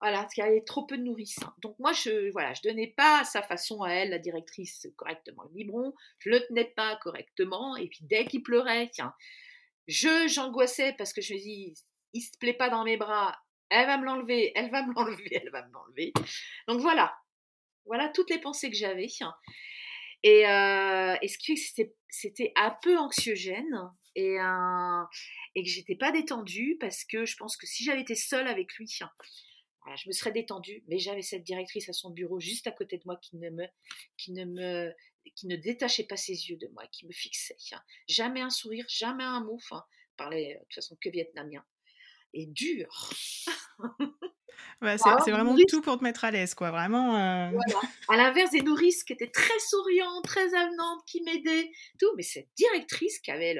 Voilà, 0.00 0.22
parce 0.22 0.34
qu'il 0.34 0.42
y 0.42 0.46
avait 0.46 0.64
trop 0.64 0.84
peu 0.84 0.98
de 0.98 1.02
nourrice. 1.04 1.38
Donc 1.62 1.78
moi, 1.78 1.92
je 1.92 2.30
voilà, 2.32 2.52
je 2.54 2.62
donnais 2.62 2.92
pas 2.96 3.20
à 3.20 3.24
sa 3.24 3.40
façon 3.40 3.82
à 3.82 3.90
elle, 3.90 4.10
la 4.10 4.18
directrice, 4.18 4.88
correctement 4.96 5.44
le 5.44 5.50
biberon. 5.50 5.94
Je 6.18 6.30
le 6.30 6.44
tenais 6.46 6.64
pas 6.64 6.96
correctement. 6.96 7.76
Et 7.76 7.86
puis 7.86 8.00
dès 8.02 8.24
qu'il 8.24 8.42
pleurait, 8.42 8.90
tiens, 8.92 9.14
je 9.86 10.26
j'angoissais 10.26 10.92
parce 10.98 11.12
que 11.12 11.20
je 11.20 11.34
me 11.34 11.38
dis, 11.38 11.74
il 12.12 12.20
se 12.20 12.36
plaît 12.38 12.52
pas 12.52 12.68
dans 12.68 12.84
mes 12.84 12.96
bras. 12.96 13.38
Elle 13.70 13.86
va 13.86 13.96
me 13.96 14.04
l'enlever, 14.04 14.52
elle 14.56 14.70
va 14.70 14.84
me 14.84 14.92
l'enlever, 14.92 15.28
elle 15.40 15.50
va 15.50 15.64
me 15.66 15.72
l'enlever. 15.72 16.12
Donc 16.66 16.80
voilà, 16.80 17.14
voilà 17.86 18.08
toutes 18.08 18.30
les 18.30 18.40
pensées 18.40 18.70
que 18.70 18.76
j'avais. 18.76 19.06
Et, 20.24 20.48
euh, 20.48 21.16
et 21.22 21.28
ce 21.28 21.38
qui 21.38 21.56
c'était 21.56 22.52
un 22.56 22.76
peu 22.82 22.98
anxiogène 22.98 23.90
et, 24.14 24.40
euh, 24.40 25.02
et 25.54 25.62
que 25.62 25.68
j'étais 25.68 25.96
pas 25.96 26.12
détendue 26.12 26.76
parce 26.80 27.04
que 27.04 27.24
je 27.24 27.36
pense 27.36 27.56
que 27.56 27.66
si 27.66 27.84
j'avais 27.84 28.02
été 28.02 28.14
seule 28.14 28.46
avec 28.46 28.74
lui, 28.74 28.86
voilà, 29.82 29.96
je 29.96 30.08
me 30.08 30.12
serais 30.12 30.32
détendue. 30.32 30.84
Mais 30.88 30.98
j'avais 30.98 31.22
cette 31.22 31.44
directrice 31.44 31.88
à 31.88 31.92
son 31.92 32.10
bureau 32.10 32.40
juste 32.40 32.66
à 32.66 32.72
côté 32.72 32.98
de 32.98 33.02
moi 33.04 33.16
qui 33.16 33.36
ne 33.36 33.50
me, 33.50 34.92
qui 35.34 35.46
ne 35.46 35.56
détachait 35.56 36.04
pas 36.04 36.16
ses 36.16 36.50
yeux 36.50 36.56
de 36.56 36.68
moi, 36.68 36.86
qui 36.88 37.06
me 37.06 37.12
fixait. 37.12 37.56
Jamais 38.08 38.40
un 38.40 38.50
sourire, 38.50 38.86
jamais 38.88 39.24
un 39.24 39.44
mot. 39.44 39.54
Enfin, 39.56 39.84
parlait 40.16 40.54
de 40.54 40.64
toute 40.64 40.74
façon 40.74 40.96
que 41.00 41.08
vietnamien. 41.08 41.64
Et 42.34 42.46
dur. 42.46 43.10
c'est 44.80 45.30
vraiment 45.30 45.54
tout 45.68 45.80
pour 45.80 45.98
te 45.98 46.04
mettre 46.04 46.24
à 46.24 46.30
l'aise, 46.30 46.54
quoi. 46.54 46.70
Vraiment. 46.70 47.16
Euh. 47.16 47.58
À 48.08 48.16
l'inverse 48.16 48.50
des 48.50 48.62
nourrices 48.62 49.04
qui 49.04 49.12
étaient 49.12 49.30
très 49.30 49.58
souriantes, 49.58 50.24
très 50.24 50.54
avenantes, 50.54 51.04
qui 51.06 51.22
m'aidaient, 51.22 51.70
tout. 51.98 52.10
Mais 52.16 52.22
cette 52.22 52.48
directrice 52.56 53.18
qui 53.20 53.30
avait, 53.30 53.58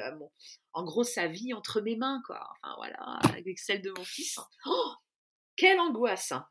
en 0.72 0.84
gros, 0.84 1.04
sa 1.04 1.26
vie 1.26 1.52
entre 1.52 1.80
mes 1.80 1.96
mains, 1.96 2.22
quoi. 2.26 2.40
Enfin, 2.62 2.74
voilà, 2.76 3.18
avec 3.36 3.58
celle 3.58 3.82
de 3.82 3.92
mon 3.96 4.04
fils. 4.04 4.38
Oh, 4.66 4.92
quelle 5.56 5.80
angoisse 5.80 6.32
hein. 6.32 6.46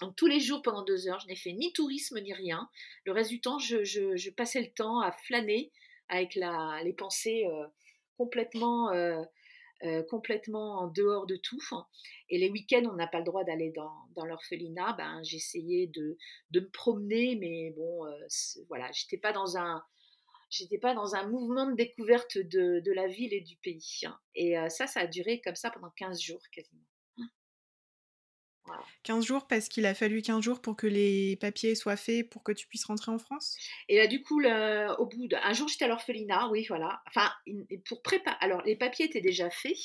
donc, 0.00 0.14
tous 0.16 0.26
les 0.26 0.40
jours 0.40 0.62
pendant 0.62 0.84
deux 0.84 1.08
heures, 1.08 1.20
je 1.20 1.26
n'ai 1.26 1.36
fait 1.36 1.52
ni 1.52 1.72
tourisme 1.72 2.20
ni 2.20 2.32
rien. 2.32 2.68
Le 3.04 3.12
reste 3.12 3.30
du 3.30 3.40
temps, 3.40 3.58
je, 3.58 4.30
passais 4.30 4.60
le 4.60 4.70
temps 4.72 5.00
à 5.00 5.12
flâner 5.12 5.72
avec 6.08 6.34
la, 6.34 6.80
les 6.84 6.92
pensées 6.92 7.46
euh, 7.46 7.66
complètement 8.16 8.90
euh, 8.92 9.22
euh, 9.84 10.02
complètement 10.02 10.80
en 10.80 10.88
dehors 10.88 11.26
de 11.26 11.36
tout. 11.36 11.60
Et 12.30 12.38
les 12.38 12.50
week-ends, 12.50 12.88
on 12.90 12.94
n'a 12.94 13.06
pas 13.06 13.18
le 13.18 13.24
droit 13.24 13.44
d'aller 13.44 13.72
dans, 13.72 14.24
l'orphelinat. 14.24 14.94
Ben, 14.94 15.22
j'essayais 15.22 15.86
de, 15.86 16.16
de, 16.50 16.60
me 16.60 16.68
promener, 16.70 17.36
mais 17.36 17.70
bon, 17.76 18.04
euh, 18.06 18.26
voilà, 18.68 18.90
j'étais 18.92 19.18
pas 19.18 19.32
dans 19.32 19.56
un 19.56 19.82
j'étais 20.50 20.78
pas 20.78 20.94
dans 20.94 21.14
un 21.14 21.28
mouvement 21.28 21.66
de 21.70 21.74
découverte 21.74 22.38
de, 22.38 22.80
de 22.80 22.92
la 22.92 23.06
ville 23.06 23.32
et 23.34 23.40
du 23.40 23.56
pays. 23.56 24.02
Et 24.34 24.58
euh, 24.58 24.68
ça, 24.68 24.86
ça 24.86 25.00
a 25.00 25.06
duré 25.06 25.40
comme 25.40 25.56
ça 25.56 25.70
pendant 25.70 25.90
15 25.90 26.20
jours 26.20 26.42
quasiment. 26.52 26.82
15 29.02 29.24
jours 29.24 29.46
parce 29.46 29.68
qu'il 29.68 29.86
a 29.86 29.94
fallu 29.94 30.22
15 30.22 30.42
jours 30.42 30.60
pour 30.60 30.76
que 30.76 30.86
les 30.86 31.36
papiers 31.36 31.74
soient 31.74 31.96
faits 31.96 32.28
pour 32.28 32.42
que 32.42 32.52
tu 32.52 32.66
puisses 32.66 32.84
rentrer 32.84 33.10
en 33.10 33.18
France? 33.18 33.56
Et 33.88 33.98
là, 33.98 34.06
du 34.06 34.22
coup, 34.22 34.40
au 34.40 35.06
bout 35.06 35.28
d'un 35.28 35.52
jour, 35.52 35.68
j'étais 35.68 35.84
à 35.84 35.88
l'orphelinat, 35.88 36.48
oui, 36.48 36.64
voilà. 36.68 37.02
Enfin, 37.06 37.30
pour 37.86 38.02
préparer. 38.02 38.36
Alors, 38.40 38.62
les 38.62 38.76
papiers 38.76 39.06
étaient 39.06 39.20
déjà 39.20 39.50
faits. 39.50 39.76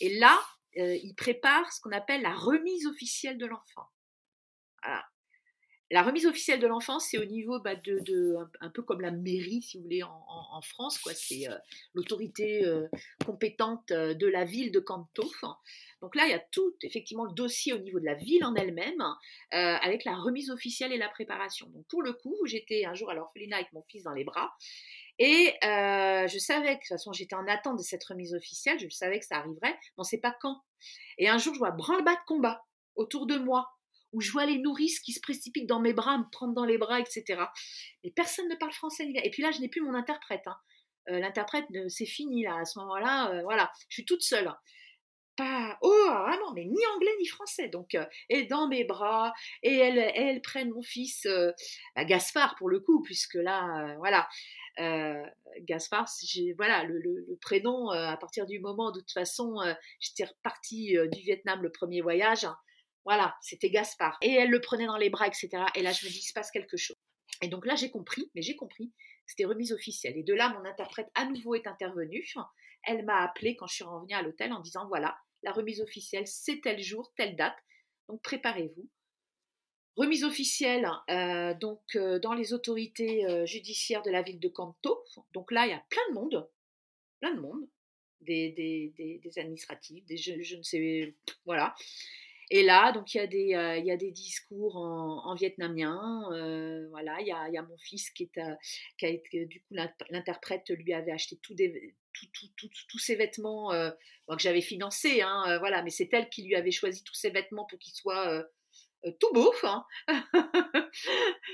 Et 0.00 0.18
là, 0.18 0.38
euh, 0.78 0.96
il 1.02 1.14
prépare 1.14 1.72
ce 1.72 1.80
qu'on 1.80 1.92
appelle 1.92 2.22
la 2.22 2.34
remise 2.34 2.86
officielle 2.86 3.38
de 3.38 3.46
l'enfant. 3.46 3.88
Voilà. 4.82 5.04
La 5.90 6.02
remise 6.02 6.26
officielle 6.26 6.60
de 6.60 6.66
l'enfant, 6.66 6.98
c'est 6.98 7.18
au 7.18 7.24
niveau 7.24 7.60
bah, 7.60 7.76
de, 7.76 8.34
un, 8.60 8.70
peu 8.70 8.82
comme 8.82 9.00
la 9.00 9.12
mairie, 9.12 9.62
si 9.62 9.76
vous 9.76 9.84
voulez, 9.84 10.02
en, 10.02 10.60
France. 10.62 10.98
quoi. 10.98 11.12
C'est 11.14 11.48
euh, 11.48 11.56
l'autorité 11.94 12.64
euh, 12.64 12.88
compétente 13.24 13.92
de 13.92 14.26
la 14.26 14.44
ville 14.44 14.72
de 14.72 14.80
Canto. 14.80 15.30
Donc 16.02 16.14
là, 16.14 16.26
il 16.26 16.30
y 16.30 16.34
a 16.34 16.38
tout, 16.38 16.74
effectivement, 16.82 17.24
le 17.24 17.32
dossier 17.32 17.72
au 17.72 17.78
niveau 17.78 17.98
de 17.98 18.04
la 18.04 18.14
ville 18.14 18.44
en 18.44 18.54
elle-même, 18.54 19.00
euh, 19.00 19.76
avec 19.82 20.04
la 20.04 20.14
remise 20.16 20.50
officielle 20.50 20.92
et 20.92 20.98
la 20.98 21.08
préparation. 21.08 21.68
Donc 21.70 21.86
pour 21.88 22.02
le 22.02 22.12
coup, 22.12 22.36
j'étais 22.44 22.84
un 22.84 22.94
jour 22.94 23.10
à 23.10 23.14
l'orphelinat 23.14 23.56
avec 23.56 23.72
mon 23.72 23.82
fils 23.82 24.02
dans 24.02 24.12
les 24.12 24.24
bras. 24.24 24.54
Et 25.18 25.54
euh, 25.64 26.28
je 26.28 26.38
savais 26.38 26.74
que, 26.74 26.74
de 26.74 26.78
toute 26.80 26.88
façon, 26.88 27.12
j'étais 27.12 27.34
en 27.34 27.46
attente 27.46 27.78
de 27.78 27.82
cette 27.82 28.04
remise 28.04 28.34
officielle, 28.34 28.78
je 28.78 28.88
savais 28.90 29.18
que 29.18 29.24
ça 29.24 29.36
arriverait, 29.36 29.72
mais 29.72 29.92
on 29.96 30.02
ne 30.02 30.06
sait 30.06 30.20
pas 30.20 30.36
quand. 30.40 30.60
Et 31.16 31.28
un 31.28 31.38
jour, 31.38 31.54
je 31.54 31.58
vois 31.58 31.70
branle-bas 31.70 32.14
de 32.14 32.26
combat 32.26 32.62
autour 32.94 33.26
de 33.26 33.36
moi, 33.36 33.70
où 34.12 34.20
je 34.20 34.32
vois 34.32 34.46
les 34.46 34.58
nourrices 34.58 35.00
qui 35.00 35.12
se 35.12 35.20
précipitent 35.20 35.68
dans 35.68 35.80
mes 35.80 35.92
bras, 35.92 36.18
me 36.18 36.30
prendre 36.30 36.54
dans 36.54 36.64
les 36.64 36.78
bras, 36.78 37.00
etc. 37.00 37.24
Mais 38.04 38.10
personne 38.10 38.48
ne 38.48 38.54
parle 38.56 38.72
français. 38.72 39.06
Et 39.22 39.30
puis 39.30 39.42
là, 39.42 39.50
je 39.50 39.60
n'ai 39.60 39.68
plus 39.68 39.82
mon 39.82 39.94
interprète. 39.94 40.46
Hein. 40.46 40.56
Euh, 41.10 41.18
l'interprète, 41.18 41.66
c'est 41.88 42.06
fini 42.06 42.44
là. 42.44 42.56
À 42.56 42.64
ce 42.64 42.78
moment-là, 42.80 43.42
voilà, 43.42 43.70
je 43.88 43.94
suis 43.94 44.04
toute 44.04 44.22
seule 44.22 44.52
pas 45.36 45.78
oh 45.82 46.08
vraiment 46.26 46.52
mais 46.54 46.64
ni 46.64 46.80
anglais 46.94 47.12
ni 47.20 47.26
français 47.26 47.68
donc 47.68 47.94
euh, 47.94 48.04
et 48.28 48.44
dans 48.44 48.68
mes 48.68 48.84
bras 48.84 49.32
et 49.62 49.76
elles 49.76 49.98
elles 50.14 50.40
prennent 50.40 50.70
mon 50.70 50.82
fils 50.82 51.26
euh, 51.26 51.52
bah, 51.94 52.04
Gaspard 52.04 52.56
pour 52.56 52.68
le 52.68 52.80
coup 52.80 53.02
puisque 53.02 53.34
là 53.34 53.90
euh, 53.90 53.94
voilà 53.98 54.28
Gaspard 55.60 56.06
voilà 56.58 56.84
le, 56.84 56.98
le, 56.98 57.38
prénom 57.40 57.88
à 57.88 58.16
partir 58.18 58.44
du 58.44 58.60
moment 58.60 58.90
de 58.90 59.00
toute 59.00 59.12
façon 59.12 59.56
j'étais 60.00 60.24
repartie 60.24 60.98
du 61.12 61.20
Vietnam 61.22 61.62
le 61.62 61.72
premier 61.72 62.02
voyage 62.02 62.46
voilà 63.06 63.34
c'était 63.40 63.70
Gaspard 63.70 64.18
et 64.20 64.34
elle 64.34 64.50
le 64.50 64.60
prenait 64.60 64.86
dans 64.86 64.98
les 64.98 65.08
bras 65.08 65.26
etc 65.26 65.48
et 65.74 65.82
là 65.82 65.92
je 65.92 66.04
me 66.04 66.10
dis 66.10 66.18
il 66.18 66.22
se 66.22 66.34
passe 66.34 66.50
quelque 66.50 66.76
chose 66.76 66.96
et 67.40 67.48
donc 67.48 67.64
là 67.64 67.74
j'ai 67.74 67.90
compris 67.90 68.30
mais 68.34 68.42
j'ai 68.42 68.56
compris 68.56 68.92
c'était 69.26 69.46
remise 69.46 69.72
officielle 69.72 70.18
et 70.18 70.22
de 70.22 70.34
là 70.34 70.50
mon 70.50 70.68
interprète 70.68 71.08
à 71.14 71.24
nouveau 71.24 71.54
est 71.54 71.66
intervenue 71.66 72.26
elle 72.82 73.04
m'a 73.04 73.22
appelé 73.22 73.56
quand 73.56 73.66
je 73.66 73.76
suis 73.76 73.84
revenue 73.84 74.14
à 74.14 74.22
l'hôtel 74.22 74.52
en 74.52 74.60
disant 74.60 74.86
voilà 74.88 75.16
la 75.46 75.52
remise 75.52 75.80
officielle, 75.80 76.26
c'est 76.26 76.60
tel 76.60 76.82
jour, 76.82 77.12
telle 77.16 77.36
date. 77.36 77.56
Donc 78.08 78.20
préparez-vous. 78.22 78.88
Remise 79.96 80.24
officielle 80.24 80.90
euh, 81.08 81.54
donc 81.54 81.80
euh, 81.94 82.18
dans 82.18 82.34
les 82.34 82.52
autorités 82.52 83.24
euh, 83.24 83.46
judiciaires 83.46 84.02
de 84.02 84.10
la 84.10 84.22
ville 84.22 84.40
de 84.40 84.48
Canto. 84.48 85.02
Donc 85.32 85.50
là, 85.52 85.66
il 85.66 85.70
y 85.70 85.72
a 85.72 85.82
plein 85.88 86.02
de 86.10 86.14
monde, 86.14 86.50
plein 87.20 87.34
de 87.34 87.40
monde, 87.40 87.66
des, 88.20 88.50
des, 88.52 89.38
administratifs, 89.38 90.04
des 90.04 90.16
je, 90.16 90.56
ne 90.56 90.62
sais, 90.62 91.16
voilà. 91.44 91.74
Et 92.50 92.62
là, 92.62 92.92
donc 92.92 93.14
il 93.14 93.18
y 93.18 93.20
a 93.20 93.26
des, 93.26 93.78
il 93.80 93.86
y 93.86 93.90
a 93.90 93.96
des 93.96 94.12
discours 94.12 94.76
en, 94.76 95.34
vietnamien. 95.34 96.28
voilà, 96.90 97.20
il 97.20 97.26
y 97.26 97.32
a, 97.32 97.48
y 97.48 97.58
a 97.58 97.62
mon 97.62 97.76
fils 97.78 98.10
qui 98.10 98.24
est, 98.24 98.40
qui 98.98 99.06
a 99.06 99.08
été, 99.08 99.46
du 99.46 99.60
coup, 99.60 99.74
l'interprète 100.10 100.70
lui 100.70 100.92
avait 100.92 101.12
acheté 101.12 101.36
tout 101.42 101.54
des, 101.54 101.94
tous 102.88 102.98
ces 102.98 103.16
vêtements 103.16 103.72
euh, 103.72 103.90
que 104.28 104.38
j'avais 104.38 104.60
financés, 104.60 105.22
hein, 105.22 105.44
euh, 105.48 105.58
voilà, 105.58 105.82
mais 105.82 105.90
c'est 105.90 106.08
elle 106.12 106.28
qui 106.28 106.42
lui 106.42 106.54
avait 106.54 106.70
choisi 106.70 107.02
tous 107.04 107.14
ces 107.14 107.30
vêtements 107.30 107.66
pour 107.66 107.78
qu'ils 107.78 107.94
soient 107.94 108.28
euh, 108.28 109.12
tout 109.20 109.32
beaux, 109.32 109.54
hein. 109.62 109.84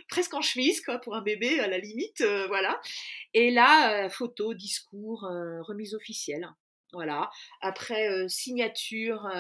presque 0.09 0.35
en 0.35 0.41
chemise, 0.41 0.81
quoi, 0.81 0.99
pour 0.99 1.15
un 1.15 1.23
bébé 1.23 1.61
à 1.61 1.69
la 1.69 1.79
limite, 1.79 2.23
voilà. 2.49 2.81
Et 3.35 3.51
là, 3.51 4.09
photo, 4.09 4.55
discours, 4.55 5.29
remise 5.67 5.95
officielle. 5.95 6.49
Voilà. 6.93 7.31
Après, 7.61 8.29
signature, 8.29 9.31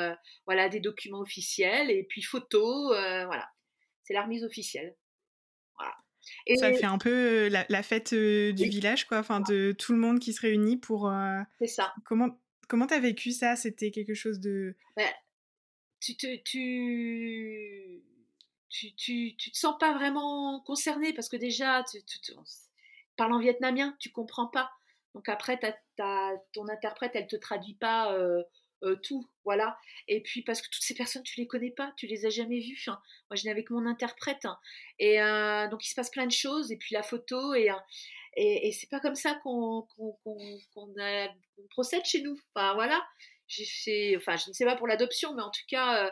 voilà, 0.46 0.68
des 0.68 0.80
documents 0.80 1.20
officiels 1.20 1.90
et 1.90 2.04
puis 2.04 2.22
photo, 2.22 2.88
voilà. 2.88 3.48
C'est 4.04 4.14
la 4.14 4.22
remise 4.22 4.44
officielle. 4.44 4.96
Et 6.46 6.56
ça 6.56 6.72
fait 6.72 6.84
un 6.84 6.98
peu 6.98 7.48
la, 7.48 7.82
fête 7.82 8.14
du 8.14 8.64
village, 8.68 9.06
quoi, 9.06 9.18
enfin 9.18 9.40
de 9.40 9.72
tout 9.76 9.92
le 9.92 9.98
monde 9.98 10.18
qui 10.18 10.32
se 10.32 10.40
réunit 10.40 10.76
pour. 10.76 11.12
C'est 11.58 11.66
ça. 11.66 11.92
Comment 12.04 12.38
comment 12.72 12.86
t'as 12.86 13.00
vécu 13.00 13.32
ça? 13.32 13.54
C'était 13.54 13.90
quelque 13.90 14.14
chose 14.14 14.40
de. 14.40 14.74
Bah, 14.96 15.04
tu 16.00 16.16
te 16.16 16.36
tu... 16.42 18.02
Tu, 18.70 18.94
tu, 18.94 19.36
tu 19.36 19.50
te 19.50 19.56
sens 19.58 19.76
pas 19.78 19.92
vraiment 19.92 20.60
concerné 20.60 21.12
parce 21.12 21.28
que 21.28 21.36
déjà, 21.36 21.84
tu, 21.84 22.02
tu, 22.02 22.32
parlant 23.18 23.38
vietnamien, 23.38 23.94
tu 24.00 24.10
comprends 24.10 24.46
pas. 24.46 24.70
Donc 25.14 25.28
après, 25.28 25.58
ton 25.96 26.68
interprète, 26.68 27.12
elle 27.14 27.26
te 27.26 27.36
traduit 27.36 27.74
pas 27.74 28.14
euh, 28.14 28.42
euh, 28.82 28.96
tout, 28.96 29.28
voilà. 29.44 29.78
Et 30.08 30.22
puis 30.22 30.42
parce 30.42 30.62
que 30.62 30.68
toutes 30.68 30.82
ces 30.82 30.94
personnes, 30.94 31.22
tu 31.22 31.38
les 31.40 31.46
connais 31.46 31.70
pas, 31.70 31.92
tu 31.96 32.06
les 32.06 32.26
as 32.26 32.30
jamais 32.30 32.60
vues. 32.60 32.82
Moi, 32.86 32.96
je 33.34 33.44
n'ai 33.44 33.50
avec 33.50 33.70
mon 33.70 33.86
interprète, 33.86 34.44
hein. 34.44 34.58
et 34.98 35.20
euh, 35.22 35.68
donc 35.68 35.84
il 35.84 35.90
se 35.90 35.94
passe 35.94 36.10
plein 36.10 36.26
de 36.26 36.32
choses. 36.32 36.72
Et 36.72 36.76
puis 36.76 36.94
la 36.94 37.02
photo, 37.02 37.54
et 37.54 38.72
c'est 38.72 38.88
pas 38.90 39.00
comme 39.00 39.14
ça 39.14 39.34
qu'on 39.42 39.86
procède 41.70 42.04
chez 42.04 42.22
nous. 42.22 42.36
Enfin 42.54 42.74
voilà. 42.74 43.04
Enfin 44.16 44.36
je 44.36 44.48
ne 44.48 44.54
sais 44.54 44.64
pas 44.64 44.76
pour 44.76 44.86
l'adoption, 44.86 45.34
mais 45.34 45.42
en 45.42 45.50
tout 45.50 45.66
cas. 45.68 46.10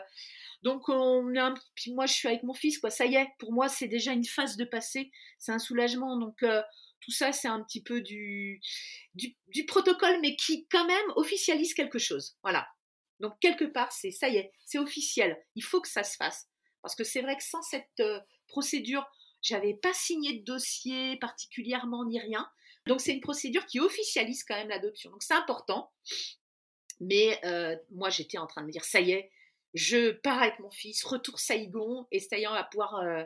donc 0.61 0.87
on 0.89 1.35
a 1.37 1.53
puis 1.73 1.91
moi 1.91 2.05
je 2.05 2.13
suis 2.13 2.27
avec 2.27 2.43
mon 2.43 2.53
fils 2.53 2.77
quoi, 2.77 2.91
ça 2.91 3.05
y 3.07 3.15
est, 3.15 3.27
pour 3.39 3.51
moi 3.51 3.67
c'est 3.67 3.87
déjà 3.87 4.11
une 4.13 4.25
phase 4.25 4.57
de 4.57 4.65
passé, 4.65 5.11
c'est 5.39 5.51
un 5.51 5.59
soulagement. 5.59 6.17
Donc 6.17 6.43
tout 7.01 7.11
ça, 7.11 7.31
c'est 7.31 7.47
un 7.47 7.63
petit 7.63 7.83
peu 7.83 8.01
du, 8.01 8.61
protocole, 9.67 10.19
mais 10.21 10.35
qui 10.35 10.67
quand 10.69 10.85
même 10.85 11.11
officialise 11.15 11.73
quelque 11.73 11.99
chose. 11.99 12.37
Voilà. 12.43 12.67
Donc 13.19 13.33
quelque 13.39 13.65
part, 13.65 13.91
c'est 13.91 14.11
ça 14.11 14.29
y 14.29 14.37
est, 14.37 14.51
c'est 14.65 14.79
officiel. 14.79 15.37
Il 15.55 15.63
faut 15.63 15.81
que 15.81 15.89
ça 15.89 16.03
se 16.03 16.15
fasse. 16.15 16.47
Parce 16.81 16.95
que 16.95 17.03
c'est 17.03 17.21
vrai 17.21 17.37
que 17.37 17.43
sans 17.43 17.61
cette 17.61 17.99
euh, 17.99 18.19
procédure, 18.47 19.05
j'avais 19.41 19.75
pas 19.75 19.93
signé 19.93 20.39
de 20.39 20.43
dossier 20.43 21.17
particulièrement 21.17 22.05
ni 22.05 22.19
rien. 22.19 22.49
Donc 22.87 23.01
c'est 23.01 23.13
une 23.13 23.21
procédure 23.21 23.65
qui 23.67 23.79
officialise 23.79 24.43
quand 24.43 24.55
même 24.55 24.69
l'adoption. 24.69 25.11
Donc 25.11 25.21
c'est 25.21 25.35
important. 25.35 25.91
Mais 26.99 27.39
euh, 27.45 27.75
moi, 27.91 28.09
j'étais 28.09 28.37
en 28.37 28.47
train 28.47 28.61
de 28.61 28.67
me 28.67 28.71
dire, 28.71 28.85
ça 28.85 29.01
y 29.01 29.11
est, 29.11 29.31
je 29.73 30.11
pars 30.11 30.41
avec 30.41 30.59
mon 30.59 30.71
fils, 30.71 31.03
retour 31.03 31.39
Saïgon, 31.39 32.07
et 32.11 32.19
ça 32.19 32.37
y 32.37 32.43
est, 32.43 32.47
on 32.47 32.53
va 32.53 32.63
pouvoir 32.63 32.95
euh, 32.95 33.23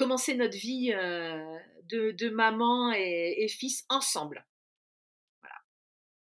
commencer 0.00 0.34
notre 0.34 0.56
vie 0.56 0.94
euh, 0.94 1.58
de, 1.84 2.30
maman 2.30 2.90
et, 2.92 3.46
fils 3.48 3.84
ensemble. 3.90 4.46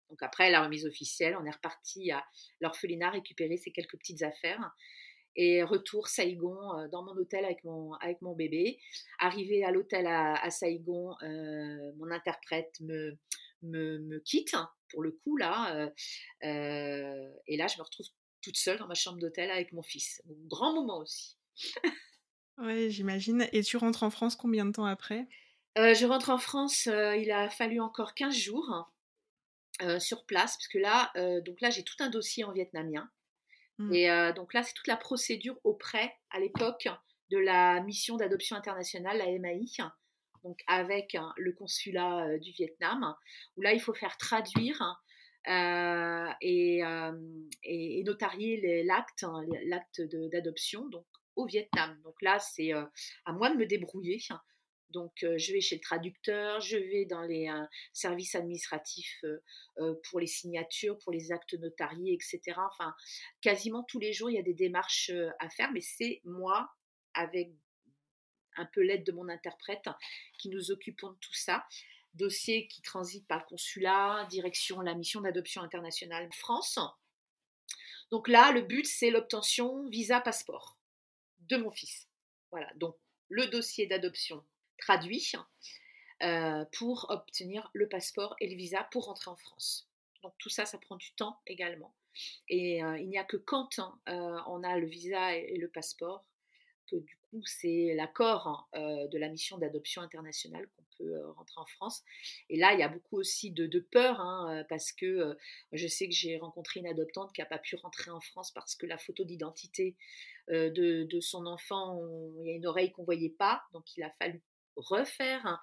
Donc 0.09 0.23
après 0.23 0.49
la 0.49 0.63
remise 0.63 0.87
officielle, 0.87 1.37
on 1.39 1.45
est 1.45 1.51
reparti 1.51 2.09
à 2.09 2.25
l'orphelinat 2.59 3.11
récupérer 3.11 3.57
ces 3.57 3.71
quelques 3.71 3.95
petites 3.99 4.23
affaires. 4.23 4.73
Et 5.35 5.61
retour 5.61 6.07
Saïgon 6.07 6.57
euh, 6.73 6.87
dans 6.87 7.03
mon 7.03 7.11
hôtel 7.11 7.45
avec 7.45 7.63
mon, 7.65 7.93
avec 7.95 8.19
mon 8.23 8.33
bébé. 8.33 8.79
Arrivé 9.19 9.63
à 9.63 9.69
l'hôtel 9.69 10.07
à, 10.07 10.49
Saïgon, 10.49 11.11
euh, 11.21 11.91
mon 11.97 12.09
interprète 12.09 12.79
me, 12.79 13.15
me, 13.61 14.17
quitte, 14.21 14.55
pour 14.89 15.03
le 15.03 15.11
coup, 15.11 15.37
là. 15.37 15.91
et 16.41 17.57
là, 17.57 17.67
je 17.67 17.77
me 17.77 17.83
retrouve 17.83 18.07
toute 18.41 18.57
seule 18.57 18.79
dans 18.79 18.87
ma 18.87 18.95
chambre 18.95 19.19
d'hôtel 19.19 19.51
avec 19.51 19.71
mon 19.71 19.83
fils. 19.83 20.23
grand 20.47 20.73
moment 20.73 20.97
aussi. 20.97 21.37
Oui, 22.57 22.89
j'imagine. 22.89 23.47
Et 23.51 23.61
tu 23.61 23.77
rentres 23.77 24.03
en 24.03 24.09
France 24.09 24.35
combien 24.35 24.65
de 24.65 24.71
temps 24.71 24.85
après? 24.85 25.27
Euh, 25.77 25.93
Je 25.93 26.05
rentre 26.05 26.29
en 26.29 26.37
France, 26.37 26.87
euh, 26.87 27.15
il 27.15 27.31
a 27.31 27.49
fallu 27.49 27.79
encore 27.79 28.13
15 28.13 28.35
jours 28.35 28.91
sur 29.99 30.25
place, 30.25 30.57
parce 30.57 30.67
que 30.69 30.79
là, 30.79 31.11
donc 31.45 31.61
là 31.61 31.69
j'ai 31.69 31.83
tout 31.83 31.97
un 31.99 32.09
dossier 32.09 32.43
en 32.43 32.51
vietnamien. 32.51 33.07
Mmh. 33.77 33.93
Et 33.93 34.33
donc 34.33 34.55
là, 34.55 34.63
c'est 34.63 34.73
toute 34.73 34.87
la 34.87 34.97
procédure 34.97 35.59
auprès, 35.63 36.15
à 36.31 36.39
l'époque, 36.39 36.87
de 37.29 37.37
la 37.37 37.79
mission 37.81 38.17
d'adoption 38.17 38.55
internationale, 38.55 39.19
la 39.19 39.27
MAI, 39.37 39.67
donc 40.43 40.61
avec 40.65 41.13
hein, 41.13 41.31
le 41.37 41.51
consulat 41.51 42.39
du 42.39 42.53
Vietnam, 42.53 43.13
où 43.55 43.61
là, 43.61 43.73
il 43.73 43.79
faut 43.79 43.93
faire 43.93 44.17
traduire 44.17 44.99
et, 45.45 46.81
et, 47.61 48.03
notarier 48.03 48.83
l'acte, 48.83 49.25
hein, 49.25 49.45
l'acte 49.67 50.01
d'adoption, 50.31 50.87
donc 50.87 51.05
Vietnam. 51.45 51.99
Donc 52.03 52.21
là, 52.21 52.39
c'est 52.39 52.71
à 52.71 53.31
moi 53.31 53.49
de 53.49 53.55
me 53.55 53.65
débrouiller. 53.65 54.19
Donc, 54.91 55.11
je 55.21 55.51
vais 55.51 55.59
chez 55.59 55.75
le 55.75 55.81
traducteur, 55.81 56.61
je 56.61 56.77
vais 56.77 57.05
dans 57.05 57.23
les 57.23 57.51
services 57.91 58.35
administratifs 58.35 59.23
pour 60.09 60.19
les 60.19 60.27
signatures, 60.27 60.97
pour 60.99 61.11
les 61.11 61.31
actes 61.31 61.53
notariés, 61.55 62.13
etc. 62.13 62.57
Enfin, 62.71 62.95
quasiment 63.41 63.83
tous 63.83 63.99
les 63.99 64.13
jours, 64.13 64.29
il 64.29 64.35
y 64.35 64.39
a 64.39 64.43
des 64.43 64.53
démarches 64.53 65.11
à 65.39 65.49
faire, 65.49 65.71
mais 65.73 65.81
c'est 65.81 66.21
moi, 66.23 66.69
avec 67.13 67.51
un 68.55 68.65
peu 68.65 68.81
l'aide 68.81 69.03
de 69.03 69.11
mon 69.11 69.27
interprète, 69.27 69.89
qui 70.39 70.49
nous 70.49 70.71
occupons 70.71 71.11
de 71.11 71.17
tout 71.19 71.33
ça. 71.33 71.65
Dossier 72.13 72.67
qui 72.67 72.81
transite 72.81 73.27
par 73.27 73.45
consulat, 73.45 74.25
direction 74.29 74.79
la 74.79 74.95
mission 74.95 75.21
d'adoption 75.21 75.61
internationale 75.61 76.29
France. 76.31 76.79
Donc 78.09 78.29
là, 78.29 78.53
le 78.53 78.61
but, 78.61 78.87
c'est 78.87 79.11
l'obtention 79.11 79.87
visa-passeport 79.89 80.76
de 81.49 81.57
mon 81.57 81.71
fils. 81.71 82.07
Voilà, 82.51 82.71
donc 82.75 82.95
le 83.29 83.47
dossier 83.47 83.87
d'adoption 83.87 84.43
traduit 84.77 85.33
euh, 86.23 86.65
pour 86.77 87.07
obtenir 87.09 87.69
le 87.73 87.87
passeport 87.87 88.35
et 88.39 88.49
le 88.49 88.55
visa 88.55 88.83
pour 88.91 89.05
rentrer 89.05 89.29
en 89.29 89.35
France. 89.35 89.89
Donc 90.23 90.33
tout 90.39 90.49
ça, 90.49 90.65
ça 90.65 90.77
prend 90.77 90.95
du 90.95 91.11
temps 91.11 91.39
également. 91.45 91.93
Et 92.49 92.83
euh, 92.83 92.97
il 92.97 93.09
n'y 93.09 93.17
a 93.17 93.23
que 93.23 93.37
quand 93.37 93.79
hein, 93.79 93.99
euh, 94.09 94.39
on 94.47 94.63
a 94.63 94.77
le 94.77 94.87
visa 94.87 95.35
et, 95.35 95.57
le 95.57 95.67
passeport 95.67 96.25
que 96.87 96.95
du 96.95 97.16
coup 97.29 97.41
c'est 97.45 97.93
l'accord 97.95 98.67
hein, 98.73 99.07
de 99.11 99.17
la 99.17 99.29
mission 99.29 99.57
d'adoption 99.57 100.01
internationale 100.01 100.67
qu'on 100.75 100.83
peut 100.97 101.29
rentrer 101.31 101.59
en 101.61 101.65
France. 101.65 102.03
Et 102.49 102.57
là, 102.57 102.73
il 102.73 102.79
y 102.79 102.83
a 102.83 102.89
beaucoup 102.89 103.17
aussi 103.17 103.51
de, 103.51 103.79
peur 103.79 104.19
hein, 104.19 104.65
parce 104.69 104.91
que 104.91 105.37
je 105.71 105.87
sais 105.87 106.07
que 106.07 106.15
j'ai 106.15 106.37
rencontré 106.37 106.79
une 106.79 106.87
adoptante 106.87 107.33
qui 107.33 107.41
n'a 107.41 107.45
pas 107.45 107.59
pu 107.59 107.75
rentrer 107.75 108.11
en 108.11 108.21
France 108.21 108.51
parce 108.51 108.75
que 108.75 108.85
la 108.85 108.97
photo 108.97 109.23
d'identité 109.23 109.95
de, 110.49 111.19
son 111.19 111.45
enfant, 111.45 111.99
il 112.39 112.47
y 112.47 112.51
a 112.51 112.55
une 112.55 112.67
oreille 112.67 112.91
qu'on 112.91 113.03
voyait 113.03 113.29
pas, 113.37 113.63
donc 113.73 113.95
il 113.95 114.03
a 114.03 114.11
fallu 114.11 114.41
refaire. 114.77 115.61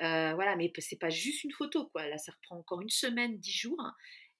Euh, 0.00 0.34
voilà, 0.34 0.56
mais 0.56 0.72
c'est 0.78 0.98
pas 0.98 1.10
juste 1.10 1.44
une 1.44 1.52
photo, 1.52 1.86
quoi. 1.86 2.08
Là, 2.08 2.18
ça 2.18 2.32
reprend 2.32 2.58
encore 2.58 2.80
une 2.80 2.90
semaine, 2.90 3.38
dix 3.38 3.52
jours. 3.52 3.82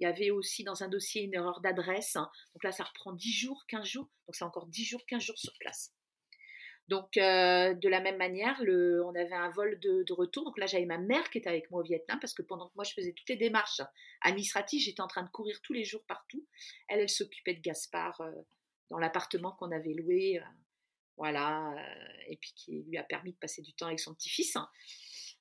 Il 0.00 0.04
y 0.04 0.06
avait 0.06 0.30
aussi 0.30 0.64
dans 0.64 0.82
un 0.82 0.88
dossier 0.88 1.22
une 1.22 1.34
erreur 1.34 1.60
d'adresse. 1.60 2.14
Donc 2.14 2.64
là, 2.64 2.72
ça 2.72 2.84
reprend 2.84 3.12
dix 3.12 3.32
jours, 3.32 3.64
15 3.68 3.86
jours. 3.86 4.08
Donc 4.26 4.34
c'est 4.34 4.44
encore 4.44 4.66
dix 4.66 4.84
jours, 4.84 5.04
15 5.06 5.22
jours 5.22 5.38
sur 5.38 5.52
place. 5.58 5.92
Donc, 6.88 7.16
euh, 7.16 7.74
de 7.74 7.88
la 7.88 8.00
même 8.00 8.18
manière, 8.18 8.60
on 8.60 9.14
avait 9.14 9.34
un 9.34 9.50
vol 9.50 9.78
de, 9.80 10.12
retour. 10.12 10.44
Donc 10.44 10.58
là, 10.58 10.66
j'avais 10.66 10.84
ma 10.84 10.98
mère 10.98 11.30
qui 11.30 11.38
était 11.38 11.48
avec 11.48 11.70
moi 11.70 11.80
au 11.80 11.84
Vietnam 11.84 12.18
parce 12.20 12.34
que 12.34 12.42
pendant 12.42 12.68
que 12.68 12.74
moi, 12.74 12.84
je 12.84 12.92
faisais 12.92 13.12
toutes 13.12 13.28
les 13.28 13.36
démarches 13.36 13.80
administratives, 14.20 14.82
j'étais 14.82 15.00
en 15.00 15.06
train 15.06 15.22
de 15.22 15.30
courir 15.30 15.60
tous 15.62 15.72
les 15.72 15.84
jours 15.84 16.04
partout. 16.06 16.44
Elle, 16.88 17.00
elle 17.00 17.08
s'occupait 17.08 17.54
de 17.54 17.60
Gaspard 17.60 18.20
dans 18.92 18.98
l'appartement 18.98 19.52
qu'on 19.52 19.72
avait 19.72 19.94
loué, 19.94 20.38
euh, 20.38 20.44
voilà, 21.16 21.72
euh, 21.72 22.22
et 22.28 22.36
puis 22.36 22.52
qui 22.54 22.82
lui 22.82 22.98
a 22.98 23.02
permis 23.02 23.32
de 23.32 23.38
passer 23.38 23.62
du 23.62 23.72
temps 23.72 23.86
avec 23.86 23.98
son 23.98 24.14
petit-fils. 24.14 24.56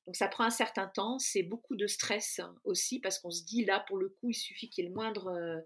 Donc 0.08 0.16
ça 0.16 0.30
prend 0.30 0.46
un 0.46 0.52
certain 0.52 0.88
temps, 0.88 1.20
c'est 1.20 1.44
beaucoup 1.44 1.76
de 1.76 1.86
stress 1.86 2.40
aussi 2.64 3.00
parce 3.00 3.20
qu'on 3.20 3.30
se 3.30 3.44
dit 3.44 3.66
là 3.66 3.82
pour 3.88 3.98
le 3.98 4.10
coup 4.10 4.32
il 4.32 4.36
suffit 4.36 4.70
qu'il 4.70 4.84
y 4.84 4.88
ait 4.88 4.90
le 4.90 4.96
moindre, 4.96 5.28
euh, 5.28 5.60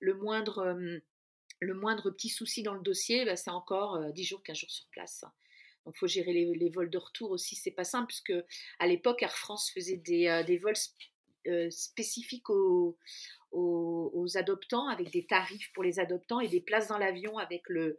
le 0.00 0.14
moindre, 0.14 0.76
le 1.60 1.74
moindre 1.74 2.10
petit 2.10 2.28
souci 2.28 2.62
dans 2.62 2.74
le 2.74 2.82
dossier, 2.82 3.24
bah, 3.24 3.36
c'est 3.36 3.50
encore 3.50 4.12
10 4.12 4.24
jours, 4.24 4.42
15 4.42 4.56
jours 4.56 4.70
sur 4.70 4.86
place. 4.90 5.24
Donc 5.84 5.94
il 5.96 5.98
faut 5.98 6.06
gérer 6.06 6.32
les, 6.32 6.70
vols 6.70 6.90
de 6.90 6.98
retour 6.98 7.30
aussi, 7.30 7.54
c'est 7.54 7.70
pas 7.70 7.84
simple 7.84 8.08
puisque 8.08 8.32
à 8.80 8.86
l'époque 8.88 9.22
Air 9.22 9.36
France 9.36 9.70
faisait 9.72 9.98
des, 9.98 10.42
des 10.44 10.58
vols 10.58 10.74
spécifiques 11.70 12.50
aux, 12.50 12.96
adoptants 14.34 14.88
avec 14.88 15.10
des 15.12 15.26
tarifs 15.26 15.72
pour 15.72 15.82
les 15.82 15.98
adoptants 16.00 16.40
et 16.40 16.48
des 16.48 16.60
places 16.60 16.88
dans 16.88 16.98
l'avion 16.98 17.38
avec 17.38 17.62
le, 17.68 17.96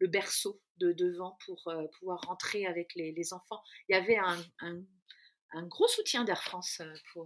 berceau 0.00 0.60
de 0.78 0.92
devant 0.92 1.38
pour 1.46 1.68
euh, 1.68 1.86
pouvoir 1.98 2.20
rentrer 2.22 2.66
avec 2.66 2.94
les, 2.94 3.32
enfants. 3.32 3.62
Il 3.88 3.94
y 3.94 3.98
avait 3.98 4.18
un, 4.18 5.66
gros 5.66 5.88
soutien 5.88 6.24
d'Air 6.24 6.42
France 6.42 6.80
euh, 6.80 6.92
euh, 7.16 7.24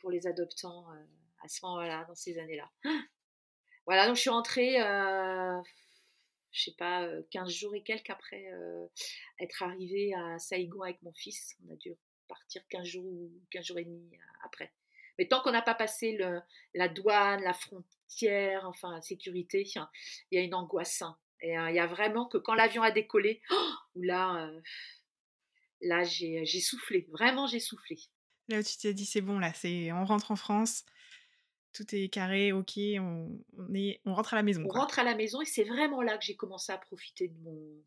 pour 0.00 0.10
les 0.10 0.26
adoptants 0.26 0.86
à 1.42 1.48
ce 1.48 1.64
moment-là, 1.64 2.04
dans 2.08 2.14
ces 2.14 2.38
années-là. 2.38 2.70
Voilà, 3.86 4.06
donc 4.06 4.16
je 4.16 4.20
suis 4.22 4.30
rentrée, 4.30 4.80
euh, 4.80 5.60
je 6.52 6.64
sais 6.64 6.74
pas, 6.78 7.08
15 7.30 7.50
jours 7.50 7.74
et 7.74 7.82
quelques 7.82 8.10
après 8.10 8.46
être 9.40 9.62
arrivée 9.62 10.14
à 10.14 10.38
Saïgon 10.38 10.82
avec 10.82 11.02
mon 11.02 11.12
fils. 11.12 11.56
On 11.66 11.72
a 11.72 11.76
dû 11.76 11.94
partir 12.28 12.62
15 12.68 12.86
jours 12.86 13.04
ou 13.04 13.30
15 13.50 13.64
jours 13.64 13.78
et 13.78 13.84
demi 13.84 14.18
après. 14.44 14.72
Mais 15.18 15.28
tant 15.28 15.40
qu'on 15.40 15.52
n'a 15.52 15.62
pas 15.62 15.74
passé 15.74 16.18
la 16.74 16.88
douane, 16.88 17.42
la 17.42 17.52
frontière, 17.52 18.66
enfin 18.68 18.92
la 18.92 19.02
sécurité, 19.02 19.68
il 20.30 20.36
y 20.36 20.38
a 20.38 20.42
une 20.42 20.54
angoisse. 20.54 21.02
Hein. 21.02 21.16
Et 21.40 21.58
euh, 21.58 21.70
il 21.70 21.76
y 21.76 21.80
a 21.80 21.86
vraiment 21.86 22.26
que 22.26 22.38
quand 22.38 22.54
l'avion 22.54 22.82
a 22.82 22.90
décollé, 22.90 23.42
oh, 23.50 23.70
là, 23.96 24.46
euh, 24.46 24.60
là 25.82 26.02
j'ai 26.04 26.44
soufflé, 26.46 27.06
vraiment 27.12 27.46
j'ai 27.46 27.60
soufflé. 27.60 27.98
Là 28.48 28.60
où 28.60 28.62
tu 28.62 28.76
t'es 28.76 28.94
dit 28.94 29.06
c'est 29.06 29.20
bon, 29.20 29.38
là, 29.38 29.52
c'est 29.54 29.92
on 29.92 30.04
rentre 30.04 30.30
en 30.30 30.36
France. 30.36 30.84
Tout 31.74 31.84
est 31.94 32.08
carré, 32.08 32.52
ok, 32.52 32.72
on, 32.76 33.74
est, 33.74 34.00
on 34.06 34.14
rentre 34.14 34.32
à 34.34 34.36
la 34.36 34.42
maison. 34.42 34.64
On 34.64 34.72
rentre 34.72 34.98
à 35.00 35.04
la 35.04 35.14
maison 35.14 35.42
et 35.42 35.44
c'est 35.44 35.64
vraiment 35.64 36.02
là 36.02 36.16
que 36.16 36.24
j'ai 36.24 36.36
commencé 36.36 36.72
à 36.72 36.78
profiter 36.78 37.28
de 37.28 37.38
mon, 37.42 37.82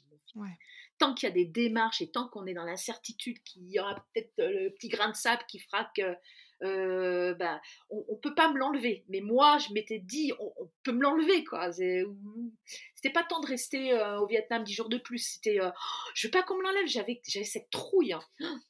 Tant 0.99 1.13
qu'il 1.13 1.29
y 1.29 1.31
a 1.31 1.33
des 1.33 1.45
démarches 1.45 2.01
et 2.01 2.09
tant 2.09 2.27
qu'on 2.27 2.45
est 2.47 2.53
dans 2.53 2.65
l'incertitude 2.65 3.41
qu'il 3.43 3.69
y 3.69 3.79
aura 3.79 3.95
peut-être 3.95 4.33
le 4.37 4.69
petit 4.69 4.89
grain 4.89 5.09
de 5.09 5.15
sable 5.15 5.43
qui 5.47 5.59
fera 5.59 5.89
que 5.95 6.15
euh, 6.63 7.35
bah, 7.35 7.61
on, 7.91 8.03
ne 8.09 8.17
peut 8.17 8.33
pas 8.33 8.51
me 8.51 8.57
l'enlever. 8.57 9.05
Mais 9.09 9.21
moi, 9.21 9.59
je 9.59 9.73
m'étais 9.73 9.99
dit, 9.99 10.33
on, 10.39 10.71
peut 10.83 10.91
me 10.91 11.01
l'enlever, 11.01 11.43
quoi. 11.43 11.71
C'était 11.71 13.13
pas 13.13 13.23
temps 13.23 13.41
de 13.41 13.47
rester 13.47 13.93
euh, 13.93 14.19
au 14.19 14.27
Vietnam 14.27 14.63
dix 14.63 14.73
jours 14.73 14.89
de 14.89 14.97
plus. 14.97 15.19
C'était, 15.19 15.61
euh, 15.61 15.69
oh, 15.69 16.09
je 16.15 16.27
veux 16.27 16.31
pas 16.31 16.41
qu'on 16.41 16.57
me 16.57 16.63
l'enlève. 16.63 16.87
J'avais, 16.87 17.21
j'avais 17.27 17.45
cette 17.45 17.69
trouille. 17.69 18.13
Hein. 18.13 18.61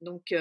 Donc. 0.00 0.34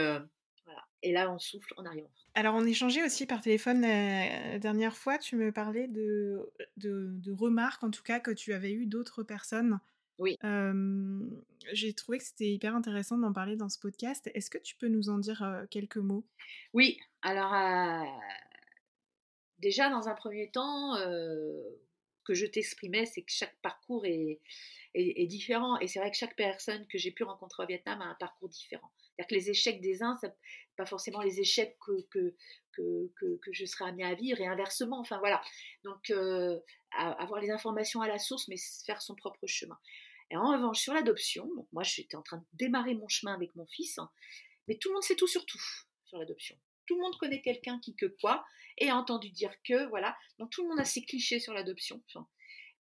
Et 1.06 1.12
là, 1.12 1.32
on 1.32 1.38
souffle, 1.38 1.72
on 1.78 1.86
arrive. 1.86 2.08
Alors, 2.34 2.56
on 2.56 2.66
échangeait 2.66 3.04
aussi 3.04 3.28
par 3.28 3.42
téléphone 3.42 3.82
la 3.82 4.58
dernière 4.58 4.98
fois. 4.98 5.20
Tu 5.20 5.36
me 5.36 5.52
parlais 5.52 5.88
de, 5.88 6.52
de, 6.78 7.12
de 7.14 7.32
remarques, 7.32 7.84
en 7.84 7.92
tout 7.92 8.02
cas, 8.02 8.20
que 8.20 8.32
tu 8.32 8.54
avais 8.54 8.74
eu 8.74 8.88
d'autres 8.88 9.24
personnes 9.24 9.80
oui. 10.18 10.38
j'ai 11.74 11.94
trouvé 11.94 12.20
que 12.20 12.24
c'était 12.24 12.50
hyper 12.50 12.74
intéressant 12.74 13.18
d'en 13.18 13.34
parler 13.34 13.58
dans 13.58 13.68
ce 13.68 13.78
podcast. 13.78 14.30
Est-ce 14.34 14.50
que 14.50 14.58
tu 14.58 14.76
peux 14.78 14.88
nous 14.88 15.10
en 15.10 15.18
dire 15.18 15.66
quelques 15.70 15.98
mots? 15.98 16.26
Oui, 16.74 16.98
alors 17.22 17.54
déjà 19.60 19.90
dans 19.90 20.08
un 20.08 20.14
premier 20.14 20.50
temps, 20.52 20.96
que 22.26 22.34
je 22.34 22.46
t'exprimais, 22.46 23.06
c'est 23.06 23.22
que 23.22 23.32
chaque 23.32 23.56
parcours 23.62 24.06
est, 24.06 24.40
est, 24.94 25.28
différent. 25.28 25.80
Et 25.80 25.88
c'est 25.88 26.00
vrai 26.00 26.12
que 26.12 26.18
chaque 26.18 26.36
personne 26.36 26.86
que 26.88 26.98
j'ai 26.98 27.12
pu 27.12 27.24
rencontrer 27.24 27.64
au 27.64 27.68
Vietnam 27.68 28.02
a 28.02 28.06
un 28.06 28.16
parcours 28.16 28.50
différent. 28.50 28.92
C'est-à-dire 29.16 29.28
que 29.30 29.36
les 29.36 29.50
échecs 29.50 29.82
des 29.82 30.04
uns, 30.04 30.18
ce 30.22 30.28
pas 30.76 30.86
forcément 30.86 31.22
les 31.22 31.40
échecs 31.40 31.78
que, 32.12 32.36
je 33.52 33.66
serais 33.66 33.86
amenée 33.86 34.04
à 34.04 34.14
vivre 34.14 34.42
et 34.42 34.48
inversement. 34.48 35.00
Enfin 35.00 35.20
voilà. 35.20 35.42
Donc 35.84 36.12
avoir 36.92 37.40
les 37.40 37.50
informations 37.50 38.02
à 38.02 38.08
la 38.08 38.20
source, 38.20 38.48
mais 38.48 38.58
faire 38.86 39.02
son 39.02 39.16
propre 39.16 39.48
chemin. 39.48 39.78
Et 40.32 40.38
en 40.38 40.52
revanche, 40.52 40.82
sur 40.82 40.94
l'adoption, 40.94 41.50
moi 41.72 41.84
j'étais 41.84 42.16
en 42.18 42.24
train 42.24 42.38
de 42.38 42.46
démarrer 42.54 42.96
mon 42.96 43.08
chemin 43.08 43.34
avec 43.34 43.56
mon 43.56 43.68
fils, 43.68 43.98
hein, 44.00 44.10
mais 44.68 44.78
tout 44.78 44.90
le 44.90 44.96
monde 44.96 45.04
sait 45.04 45.16
tout 45.16 45.28
sur 45.28 45.46
tout 45.46 45.62
sur 46.06 46.18
l'adoption. 46.18 46.58
Tout 46.88 46.96
le 46.96 47.02
monde 47.02 47.18
connaît 47.18 47.42
quelqu'un 47.42 47.80
qui 47.80 47.96
que 47.96 48.08
quoi 48.20 48.46
et 48.78 48.90
a 48.90 48.96
entendu 48.96 49.30
dire 49.30 49.54
que, 49.64 49.88
voilà. 49.88 50.18
Donc 50.40 50.50
tout 50.50 50.64
le 50.64 50.70
monde 50.70 50.80
a 50.80 50.86
ses 50.86 51.04
clichés 51.04 51.40
sur 51.40 51.54
l'adoption. 51.54 52.04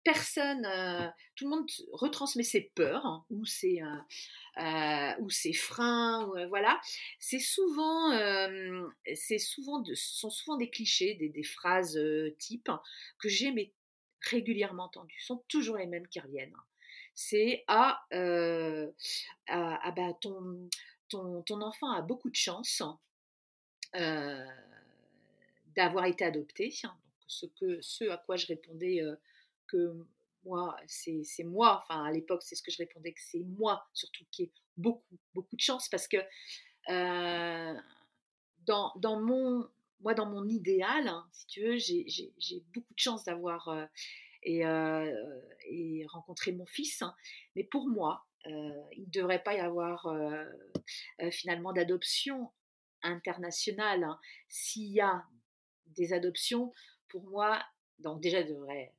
Personne, 0.04 0.66
euh, 0.66 1.08
tout 1.36 1.44
le 1.44 1.50
monde 1.50 1.68
retransmet 1.92 2.42
ses 2.42 2.72
peurs 2.74 3.06
hein, 3.06 3.24
ou 3.30 3.44
ses, 3.44 3.80
euh, 3.82 4.62
euh, 4.62 5.12
ou 5.20 5.30
ses 5.30 5.52
freins, 5.52 6.30
voilà. 6.48 6.80
C'est 7.18 7.38
souvent, 7.38 8.10
c'est 9.14 9.38
souvent, 9.38 9.80
de, 9.80 9.94
ce 9.94 10.18
sont 10.18 10.30
souvent 10.30 10.56
des 10.56 10.70
clichés, 10.70 11.14
des, 11.14 11.28
des 11.28 11.44
phrases 11.44 11.98
types 12.38 12.70
que 13.18 13.28
j'ai 13.28 13.52
régulièrement 14.22 14.84
entendues. 14.84 15.18
Ce 15.20 15.26
sont 15.26 15.44
toujours 15.48 15.76
les 15.76 15.86
mêmes 15.86 16.08
qui 16.08 16.20
reviennent 16.20 16.54
c'est 17.14 17.62
ah, 17.68 18.02
ah, 18.10 18.86
ah, 19.48 19.90
bah, 19.90 20.14
ton, 20.18 20.70
ton, 21.10 21.42
ton, 21.42 21.60
enfant 21.60 21.90
a 21.92 22.00
beaucoup 22.00 22.30
de 22.30 22.36
chance 22.36 22.82
d'avoir 25.76 26.06
été 26.06 26.24
adopté. 26.24 26.74
Ce, 27.26 27.46
que, 27.46 27.80
ce 27.82 28.08
à 28.08 28.16
quoi 28.16 28.36
je 28.36 28.46
répondais 28.46 29.02
que 29.72 30.06
moi, 30.44 30.76
c'est 30.86 31.24
moi, 31.44 31.82
enfin 31.82 32.04
à 32.04 32.12
l'époque, 32.12 32.42
c'est 32.42 32.54
ce 32.54 32.62
que 32.62 32.70
je 32.70 32.78
répondais 32.78 33.12
que 33.12 33.20
c'est 33.20 33.40
moi 33.40 33.86
surtout 33.92 34.24
qui 34.30 34.44
ai 34.44 34.52
beaucoup, 34.76 35.16
beaucoup 35.34 35.56
de 35.56 35.60
chance 35.60 35.88
parce 35.88 36.08
que 36.08 36.16
dans, 38.66 38.92
dans, 38.96 39.20
mon, 39.20 39.68
moi, 40.00 40.14
dans 40.14 40.26
mon 40.26 40.48
idéal, 40.48 41.08
hein, 41.08 41.26
si 41.32 41.46
tu 41.46 41.62
veux, 41.62 41.76
j'ai 41.76 42.64
beaucoup 42.72 42.92
de 42.94 42.98
chance 42.98 43.24
d'avoir 43.24 43.88
et, 44.42 44.66
euh, 44.66 45.40
et 45.68 46.04
rencontrer 46.08 46.52
mon 46.52 46.66
fils. 46.66 47.02
Hein. 47.02 47.14
Mais 47.56 47.64
pour 47.64 47.88
moi, 47.88 48.26
euh, 48.46 48.82
il 48.92 49.04
ne 49.04 49.10
devrait 49.10 49.42
pas 49.42 49.54
y 49.54 49.60
avoir 49.60 50.06
euh, 50.06 50.44
finalement 51.30 51.72
d'adoption 51.72 52.50
internationale. 53.02 54.04
Hein. 54.04 54.18
S'il 54.48 54.92
y 54.92 55.00
a 55.00 55.24
des 55.86 56.12
adoptions, 56.12 56.72
pour 57.08 57.22
moi, 57.24 57.62
donc 57.98 58.20
déjà, 58.20 58.42
devrait 58.42 58.92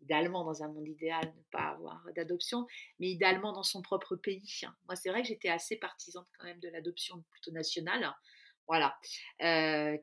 idéalement 0.00 0.44
dans 0.44 0.62
un 0.62 0.68
monde 0.68 0.88
idéal 0.88 1.24
ne 1.36 1.42
pas 1.50 1.70
avoir 1.70 2.04
d'adoption, 2.14 2.66
mais 2.98 3.08
idéalement 3.08 3.52
dans 3.52 3.62
son 3.62 3.82
propre 3.82 4.16
pays. 4.16 4.60
Hein. 4.64 4.74
Moi, 4.86 4.96
c'est 4.96 5.10
vrai 5.10 5.22
que 5.22 5.28
j'étais 5.28 5.48
assez 5.48 5.76
partisane 5.76 6.24
quand 6.38 6.46
même 6.46 6.60
de 6.60 6.68
l'adoption 6.68 7.24
plutôt 7.30 7.50
nationale, 7.52 8.12
voilà, 8.68 8.98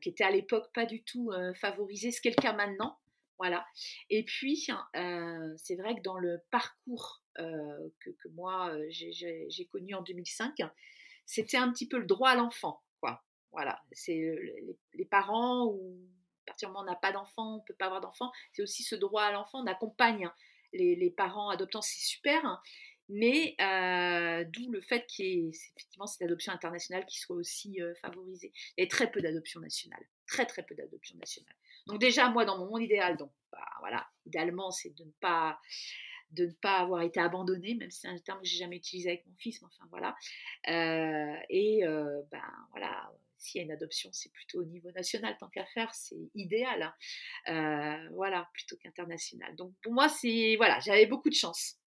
qui 0.00 0.08
était 0.08 0.24
à 0.24 0.30
l'époque 0.30 0.72
pas 0.72 0.86
du 0.86 1.02
tout 1.04 1.30
favorisée, 1.60 2.10
ce 2.10 2.20
qui 2.20 2.28
est 2.28 2.36
le 2.36 2.42
cas 2.42 2.54
maintenant. 2.54 2.98
Voilà. 3.38 3.66
Et 4.10 4.24
puis, 4.24 4.66
euh, 4.96 5.54
c'est 5.56 5.76
vrai 5.76 5.96
que 5.96 6.02
dans 6.02 6.18
le 6.18 6.40
parcours 6.50 7.22
euh, 7.38 7.88
que, 8.00 8.28
moi 8.28 8.72
euh, 8.72 8.86
j'ai 8.90 9.68
connu 9.70 9.94
en 9.94 10.02
2005, 10.02 10.54
c'était 11.26 11.56
un 11.56 11.70
petit 11.72 11.88
peu 11.88 11.98
le 11.98 12.06
droit 12.06 12.30
à 12.30 12.36
l'enfant, 12.36 12.82
quoi. 13.00 13.22
Voilà. 13.52 13.82
C'est 13.92 14.36
les, 14.94 15.04
parents 15.04 15.66
ou 15.66 15.98
partir 16.44 16.68
du 16.68 16.72
moment 16.72 16.84
où 16.84 16.88
on 16.88 16.90
n'a 16.90 16.96
pas 16.96 17.12
d'enfant, 17.12 17.56
on 17.56 17.60
peut 17.60 17.74
pas 17.74 17.86
avoir 17.86 18.00
d'enfant. 18.00 18.30
C'est 18.52 18.62
aussi 18.62 18.82
ce 18.82 18.94
droit 18.94 19.22
à 19.22 19.32
l'enfant. 19.32 19.62
On 19.62 19.66
accompagne 19.66 20.30
les, 20.72 21.10
parents 21.10 21.50
adoptants, 21.50 21.82
c'est 21.82 22.00
super. 22.00 22.44
Hein. 22.44 22.60
mais 23.08 23.54
d'où 24.52 24.70
le 24.70 24.80
fait 24.80 25.06
qu'il 25.06 25.26
y 25.26 25.48
ait 25.48 25.52
cette 25.52 26.22
adoption 26.22 26.52
internationale 26.52 27.06
qui 27.06 27.18
soit 27.18 27.36
aussi 27.36 27.78
favorisée. 28.00 28.52
Il 28.76 28.82
y 28.82 28.84
a 28.84 28.90
très 28.90 29.10
peu 29.10 29.20
d'adoption 29.20 29.60
nationale, 29.60 30.04
très 30.26 30.46
très 30.46 30.64
peu 30.64 30.74
d'adoption 30.74 31.16
nationale. 31.18 31.54
Donc 31.86 32.00
déjà, 32.00 32.28
moi, 32.30 32.44
dans 32.44 32.58
mon 32.58 32.66
monde 32.66 32.82
idéal, 32.82 33.16
donc 33.16 33.30
bah, 33.52 33.66
voilà, 33.80 34.06
idéalement, 34.26 34.70
c'est 34.70 34.90
de 34.96 35.04
ne 35.04 35.10
pas 35.20 35.58
de 36.30 36.46
ne 36.46 36.52
pas 36.52 36.78
avoir 36.78 37.02
été 37.02 37.20
abandonné, 37.20 37.74
même 37.74 37.90
si 37.90 38.00
c'est 38.00 38.08
un 38.08 38.18
terme 38.18 38.40
que 38.40 38.46
j'ai 38.46 38.58
jamais 38.58 38.76
utilisé 38.76 39.10
avec 39.10 39.26
mon 39.26 39.34
fils, 39.36 39.60
mais 39.62 39.68
enfin 39.68 39.86
voilà. 39.90 40.16
Euh, 40.68 41.40
et 41.48 41.86
euh, 41.86 42.22
ben 42.30 42.42
voilà, 42.70 43.12
s'il 43.44 43.58
y 43.60 43.62
a 43.62 43.64
une 43.64 43.72
adoption, 43.72 44.10
c'est 44.12 44.32
plutôt 44.32 44.60
au 44.60 44.64
niveau 44.64 44.90
national 44.92 45.36
tant 45.38 45.48
qu'à 45.48 45.66
faire, 45.66 45.94
c'est 45.94 46.30
idéal, 46.34 46.82
hein. 46.82 46.94
euh, 47.48 48.08
voilà, 48.14 48.48
plutôt 48.54 48.76
qu'international. 48.78 49.54
Donc 49.56 49.74
pour 49.82 49.92
moi, 49.92 50.08
c'est 50.08 50.56
voilà, 50.56 50.80
j'avais 50.80 51.06
beaucoup 51.06 51.30
de 51.30 51.34
chance. 51.34 51.78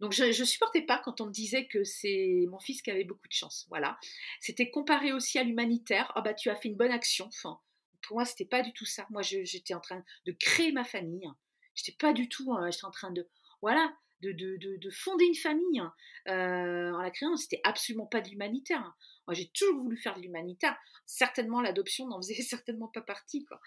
Donc 0.00 0.12
je, 0.12 0.24
ne 0.24 0.44
supportais 0.44 0.82
pas 0.82 0.98
quand 0.98 1.20
on 1.20 1.26
me 1.26 1.32
disait 1.32 1.66
que 1.66 1.84
c'est 1.84 2.46
mon 2.48 2.58
fils 2.58 2.82
qui 2.82 2.90
avait 2.90 3.04
beaucoup 3.04 3.28
de 3.28 3.32
chance. 3.32 3.66
Voilà, 3.68 3.98
c'était 4.40 4.70
comparé 4.70 5.12
aussi 5.12 5.38
à 5.38 5.44
l'humanitaire. 5.44 6.12
Ah 6.14 6.20
bah 6.20 6.34
tu 6.34 6.50
as 6.50 6.56
fait 6.56 6.68
une 6.68 6.76
bonne 6.76 6.90
action. 6.90 7.26
Enfin, 7.26 7.60
pour 8.02 8.16
moi, 8.16 8.24
c'était 8.24 8.44
pas 8.44 8.62
du 8.62 8.72
tout 8.72 8.84
ça. 8.84 9.06
Moi, 9.10 9.22
j'étais 9.22 9.74
en 9.74 9.80
train 9.80 10.04
de 10.26 10.32
créer 10.32 10.72
ma 10.72 10.84
famille. 10.84 11.28
J'étais 11.74 11.96
pas 11.98 12.12
du 12.12 12.28
tout, 12.28 12.52
hein, 12.52 12.70
j'étais 12.70 12.84
en 12.84 12.90
train 12.90 13.10
de, 13.10 13.28
voilà, 13.60 13.92
de, 14.32 14.56
de, 14.56 14.76
de, 14.76 14.90
fonder 14.90 15.24
une 15.24 15.34
famille 15.34 15.80
hein. 15.80 15.92
euh, 16.28 16.92
en 16.92 17.00
la 17.00 17.10
créant. 17.10 17.36
C'était 17.36 17.60
absolument 17.64 18.06
pas 18.06 18.20
de 18.20 18.28
l'humanitaire. 18.28 18.80
Hein. 18.80 18.94
Moi, 19.26 19.34
j'ai 19.34 19.48
toujours 19.48 19.80
voulu 19.82 19.96
faire 19.96 20.16
de 20.16 20.20
l'humanitaire. 20.20 20.76
Certainement, 21.06 21.60
l'adoption 21.60 22.06
n'en 22.06 22.18
faisait 22.18 22.34
certainement 22.42 22.88
pas 22.88 23.00
partie. 23.00 23.44
Quoi. 23.44 23.60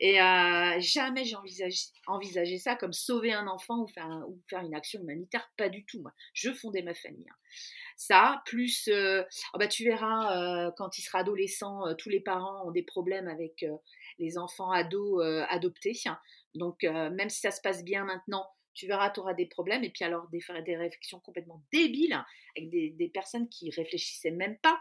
Et 0.00 0.20
euh, 0.20 0.80
jamais 0.80 1.24
j'ai 1.24 1.36
envisagé, 1.36 1.76
envisagé, 2.06 2.58
ça 2.58 2.76
comme 2.76 2.92
sauver 2.92 3.32
un 3.32 3.46
enfant 3.46 3.82
ou 3.82 3.86
faire, 3.88 4.08
ou 4.28 4.40
faire 4.48 4.60
une 4.60 4.74
action 4.74 5.00
humanitaire. 5.00 5.50
Pas 5.56 5.68
du 5.68 5.84
tout. 5.84 6.00
Moi. 6.00 6.12
Je 6.34 6.52
fondais 6.52 6.82
ma 6.82 6.94
famille. 6.94 7.26
Ça, 7.96 8.42
plus, 8.46 8.88
euh, 8.88 9.22
oh 9.54 9.58
bah, 9.58 9.68
tu 9.68 9.84
verras, 9.84 10.72
quand 10.76 10.98
il 10.98 11.02
sera 11.02 11.20
adolescent, 11.20 11.94
tous 11.96 12.08
les 12.08 12.20
parents 12.20 12.66
ont 12.66 12.70
des 12.70 12.82
problèmes 12.82 13.28
avec 13.28 13.64
les 14.18 14.38
enfants 14.38 14.70
ados 14.70 15.22
adoptés. 15.48 15.92
Donc, 16.54 16.82
même 16.82 17.28
si 17.28 17.40
ça 17.40 17.50
se 17.50 17.60
passe 17.60 17.84
bien 17.84 18.04
maintenant, 18.04 18.46
tu 18.74 18.86
verras, 18.86 19.10
tu 19.10 19.20
auras 19.20 19.34
des 19.34 19.46
problèmes. 19.46 19.84
Et 19.84 19.90
puis 19.90 20.04
alors, 20.04 20.28
des, 20.28 20.40
des 20.64 20.76
réflexions 20.76 21.20
complètement 21.20 21.62
débiles, 21.72 22.18
avec 22.56 22.70
des, 22.70 23.10
personnes 23.12 23.48
qui 23.48 23.70
réfléchissaient 23.70 24.30
même 24.30 24.58
pas. 24.58 24.80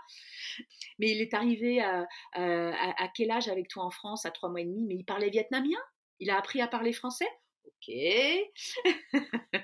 Mais 1.00 1.12
il 1.12 1.22
est 1.22 1.34
arrivé 1.34 1.82
à, 1.82 2.08
à, 2.34 3.08
quel 3.16 3.32
âge 3.32 3.48
avec 3.48 3.68
toi 3.68 3.84
en 3.84 3.92
France 3.92 4.26
À 4.26 4.32
trois 4.32 4.50
mois 4.50 4.62
et 4.62 4.66
demi, 4.66 4.86
mais 4.86 4.96
il 4.96 5.06
parlait 5.06 5.30
vietnamien? 5.30 5.80
Il 6.20 6.30
a 6.30 6.38
appris 6.38 6.62
à 6.62 6.68
parler 6.68 6.94
français? 6.94 7.28
Ok. 7.66 7.94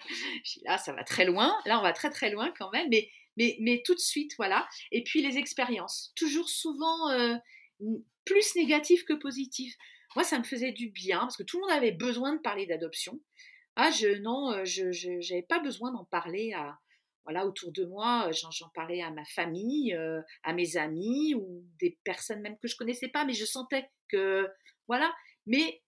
là, 0.63 0.77
ça 0.77 0.93
va 0.93 1.03
très 1.03 1.25
loin. 1.25 1.55
Là, 1.65 1.79
on 1.79 1.83
va 1.83 1.93
très 1.93 2.09
très 2.09 2.31
loin 2.31 2.51
quand 2.57 2.71
même. 2.71 2.87
Mais, 2.89 3.09
mais, 3.37 3.57
mais 3.59 3.81
tout 3.85 3.93
de 3.93 3.99
suite, 3.99 4.33
voilà. 4.37 4.67
Et 4.91 5.03
puis 5.03 5.21
les 5.21 5.37
expériences. 5.37 6.13
Toujours 6.15 6.49
souvent 6.49 7.09
euh, 7.11 7.35
plus 8.25 8.55
négatives 8.55 9.05
que 9.05 9.13
positives. 9.13 9.75
Moi, 10.15 10.23
ça 10.23 10.39
me 10.39 10.43
faisait 10.43 10.71
du 10.71 10.89
bien 10.89 11.19
parce 11.19 11.37
que 11.37 11.43
tout 11.43 11.57
le 11.57 11.67
monde 11.67 11.77
avait 11.77 11.91
besoin 11.91 12.35
de 12.35 12.41
parler 12.41 12.65
d'adoption. 12.65 13.19
Ah, 13.79 13.91
je, 13.91 14.07
non, 14.21 14.51
euh, 14.53 14.65
je 14.65 15.41
pas 15.45 15.59
besoin 15.59 15.91
d'en 15.91 16.05
parler 16.05 16.51
à, 16.53 16.79
voilà, 17.25 17.45
autour 17.45 17.71
de 17.71 17.85
moi. 17.85 18.31
J'en 18.31 18.69
parlais 18.73 19.03
à 19.03 19.11
ma 19.11 19.23
famille, 19.23 19.93
euh, 19.93 20.19
à 20.41 20.53
mes 20.53 20.77
amis 20.77 21.35
ou 21.35 21.63
des 21.79 21.99
personnes 22.03 22.41
même 22.41 22.57
que 22.57 22.67
je 22.67 22.75
connaissais 22.75 23.07
pas, 23.07 23.23
mais 23.23 23.33
je 23.33 23.45
sentais 23.45 23.87
que, 24.09 24.49
voilà. 24.87 25.13
Mais 25.45 25.83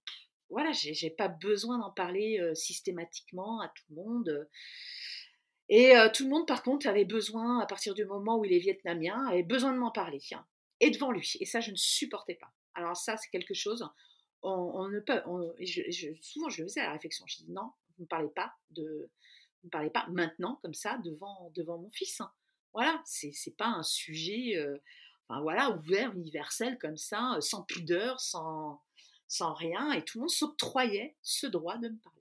voilà, 0.50 0.72
j'ai 0.72 1.10
pas 1.10 1.30
besoin 1.30 1.80
d'en 1.80 1.90
parler 1.90 2.40
euh, 2.40 2.54
systématiquement 2.54 3.60
à 3.60 3.70
tout 3.70 3.84
le 3.90 3.96
monde. 3.96 4.50
Et 5.68 5.94
tout 6.16 6.24
le 6.24 6.30
monde, 6.30 6.48
par 6.48 6.64
contre, 6.64 6.88
avait 6.88 7.06
besoin, 7.06 7.60
à 7.60 7.68
partir 7.68 7.94
du 7.94 8.04
moment 8.04 8.40
où 8.40 8.46
il 8.46 8.54
est 8.54 8.60
vietnamien, 8.60 9.28
avait 9.28 9.44
besoin 9.44 9.72
de 9.72 9.78
m'en 9.78 9.92
parler. 9.92 10.20
et 10.80 10.90
devant 10.90 11.12
lui. 11.12 11.38
Et 11.40 11.46
ça, 11.46 11.60
je 11.60 11.70
ne 11.70 11.76
supportais 11.76 12.36
pas. 12.36 12.52
Alors 12.74 12.98
ça, 12.98 13.18
c'est 13.18 13.30
quelque 13.30 13.54
chose, 13.54 13.88
on, 14.42 14.88
ne 14.88 15.00
peut, 15.00 15.22
souvent 16.22 16.50
je 16.50 16.64
faisais 16.64 16.82
la 16.82 16.94
réflexion, 16.94 17.26
je 17.28 17.38
dis 17.38 17.52
non, 17.52 17.72
vous 17.98 18.04
ne 18.04 18.08
parlez 18.08 18.30
pas 18.30 18.54
de, 18.72 19.10
parlez 19.72 19.90
pas 19.90 20.08
maintenant 20.08 20.56
comme 20.62 20.74
ça 20.74 20.98
devant, 21.04 21.52
devant 21.56 21.78
mon 21.78 21.90
fils. 21.90 22.22
Hein. 22.22 22.32
Voilà, 22.74 23.02
c'est 23.06 23.32
n'est 23.46 23.54
pas 23.54 23.68
un 23.68 23.84
sujet, 23.84 24.56
euh, 24.58 24.78
enfin, 25.28 25.42
voilà, 25.42 25.72
ouvert, 25.72 26.14
universel 26.14 26.78
comme 26.80 26.98
ça, 26.98 27.36
euh, 27.36 27.42
sans 27.42 27.64
pudeur, 27.64 28.20
sans, 28.20 28.82
sans 29.28 29.54
rien, 29.54 29.92
et 29.92 30.04
tout 30.04 30.20
le 30.20 30.22
monde 30.22 30.30
s'octroyait 30.30 31.16
ce 31.22 31.48
droit 31.48 31.78
de 31.78 31.90
me 31.90 31.98
parler. 31.98 32.18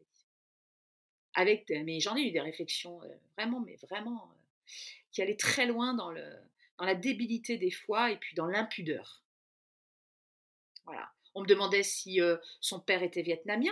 Avec, 1.34 1.68
mais 1.68 2.00
j'en 2.00 2.16
ai 2.16 2.22
eu 2.22 2.32
des 2.32 2.40
réflexions 2.40 3.00
euh, 3.02 3.14
vraiment, 3.36 3.60
mais 3.60 3.76
vraiment, 3.76 4.28
qui 5.12 5.22
allaient 5.22 5.36
très 5.36 5.66
loin 5.66 5.94
dans, 5.94 6.10
le, 6.10 6.24
dans 6.78 6.84
la 6.84 6.94
débilité 6.94 7.58
des 7.58 7.70
fois 7.70 8.10
et 8.10 8.16
puis 8.16 8.34
dans 8.34 8.46
l'impudeur. 8.46 9.22
Voilà. 10.84 11.12
On 11.38 11.42
me 11.42 11.46
demandait 11.46 11.84
si 11.84 12.18
son 12.60 12.80
père 12.80 13.04
était 13.04 13.22
vietnamien. 13.22 13.70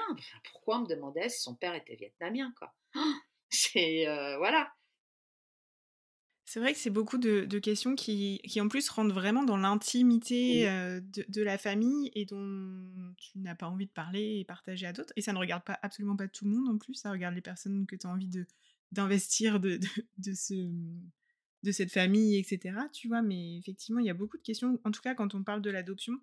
pourquoi 0.53 0.79
on 0.79 0.83
me 0.83 0.87
demandait 0.87 1.29
si 1.29 1.43
son 1.43 1.57
père 1.57 1.75
était 1.75 1.97
vietnamien 1.97 2.55
quoi? 2.57 2.73
C'est 3.51 4.07
voilà. 4.39 4.73
C'est 6.45 6.61
vrai 6.61 6.73
que 6.73 6.79
c'est 6.79 6.91
beaucoup 6.91 7.19
de, 7.19 7.59
questions 7.59 7.97
qui, 7.97 8.41
qui, 8.45 8.61
en 8.61 8.69
plus 8.69 8.89
rentrent 8.89 9.13
vraiment 9.13 9.43
dans 9.43 9.57
l'intimité 9.57 10.65
de, 10.69 11.43
la 11.43 11.59
famille 11.59 12.13
et 12.15 12.25
dont 12.25 13.15
tu 13.17 13.41
n'as 13.41 13.57
pas 13.57 13.67
envie 13.67 13.87
de 13.87 13.91
parler 13.91 14.39
et 14.39 14.45
partager 14.45 14.87
à 14.87 14.93
d'autres. 14.93 15.13
Et 15.17 15.21
ça 15.21 15.33
ne 15.33 15.39
regarde 15.39 15.65
pas 15.65 15.77
absolument 15.83 16.17
pas 16.17 16.29
tout 16.29 16.45
le 16.45 16.53
monde 16.53 16.69
en 16.69 16.79
plus, 16.79 16.95
ça 16.95 17.11
regarde 17.11 17.35
les 17.35 17.41
personnes 17.41 17.85
que 17.87 17.97
tu 17.97 18.07
as 18.07 18.11
envie 18.11 18.29
de, 18.29 18.47
d'investir 18.93 19.59
de, 19.59 19.81
de, 20.19 20.35
ce, 20.35 20.55
de 21.65 21.73
cette 21.73 21.93
famille, 21.93 22.39
etc. 22.39 22.79
Tu 22.93 23.09
vois, 23.09 23.23
mais 23.23 23.59
effectivement, 23.59 24.01
il 24.01 24.07
y 24.07 24.11
a 24.11 24.15
beaucoup 24.15 24.39
de 24.39 24.43
questions. 24.43 24.79
En 24.85 24.93
tout 24.93 25.03
cas, 25.03 25.17
quand 25.17 25.35
on 25.35 25.43
parle 25.43 25.63
de 25.63 25.71
l'adoption, 25.71 26.21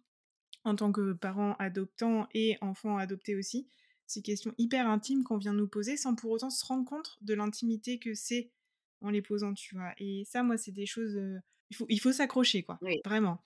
en 0.64 0.76
tant 0.76 0.92
que 0.92 1.14
parents 1.14 1.56
adoptants 1.60 2.28
et 2.34 2.58
enfants 2.62 2.98
adoptés 2.98 3.36
aussi, 3.36 3.68
ces 4.06 4.22
questions 4.22 4.54
hyper 4.58 4.88
intimes 4.88 5.24
qu'on 5.24 5.38
vient 5.38 5.54
nous 5.54 5.68
poser 5.68 5.98
sans 5.98 6.16
pour 6.16 6.32
autant 6.32 6.50
se 6.50 6.66
rendre 6.66 6.86
compte 6.86 7.18
de 7.22 7.34
l'intimité 7.34 8.00
que 8.00 8.14
c'est 8.14 8.52
en 9.02 9.10
les 9.10 9.22
posant, 9.22 9.54
tu 9.54 9.76
vois. 9.76 9.94
Et 9.98 10.24
ça, 10.26 10.44
moi, 10.44 10.58
c'est 10.58 10.72
des 10.72 10.86
choses. 10.86 11.20
il 11.70 11.76
faut, 11.76 11.86
il 11.90 12.00
faut 12.00 12.12
s'accrocher, 12.12 12.64
quoi. 12.64 12.80
Vraiment. 13.06 13.42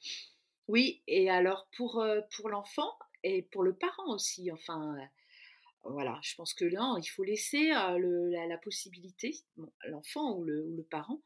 Oui, 0.67 1.01
et 1.07 1.29
alors 1.29 1.67
pour, 1.75 2.05
pour 2.35 2.49
l'enfant 2.49 2.97
et 3.23 3.41
pour 3.41 3.63
le 3.63 3.73
parent 3.73 4.13
aussi, 4.13 4.51
enfin. 4.51 4.95
voilà, 5.83 6.19
je 6.21 6.35
pense 6.35 6.53
que 6.53 6.65
là, 6.65 6.95
il 7.01 7.07
faut 7.07 7.23
laisser 7.23 7.69
la, 7.69 8.57
possibilité, 8.61 9.35
l'enfant 9.87 10.37
ou 10.37 10.43
le, 10.43 10.63
ou 10.63 10.75
le 10.75 10.83
parent, 10.83 11.21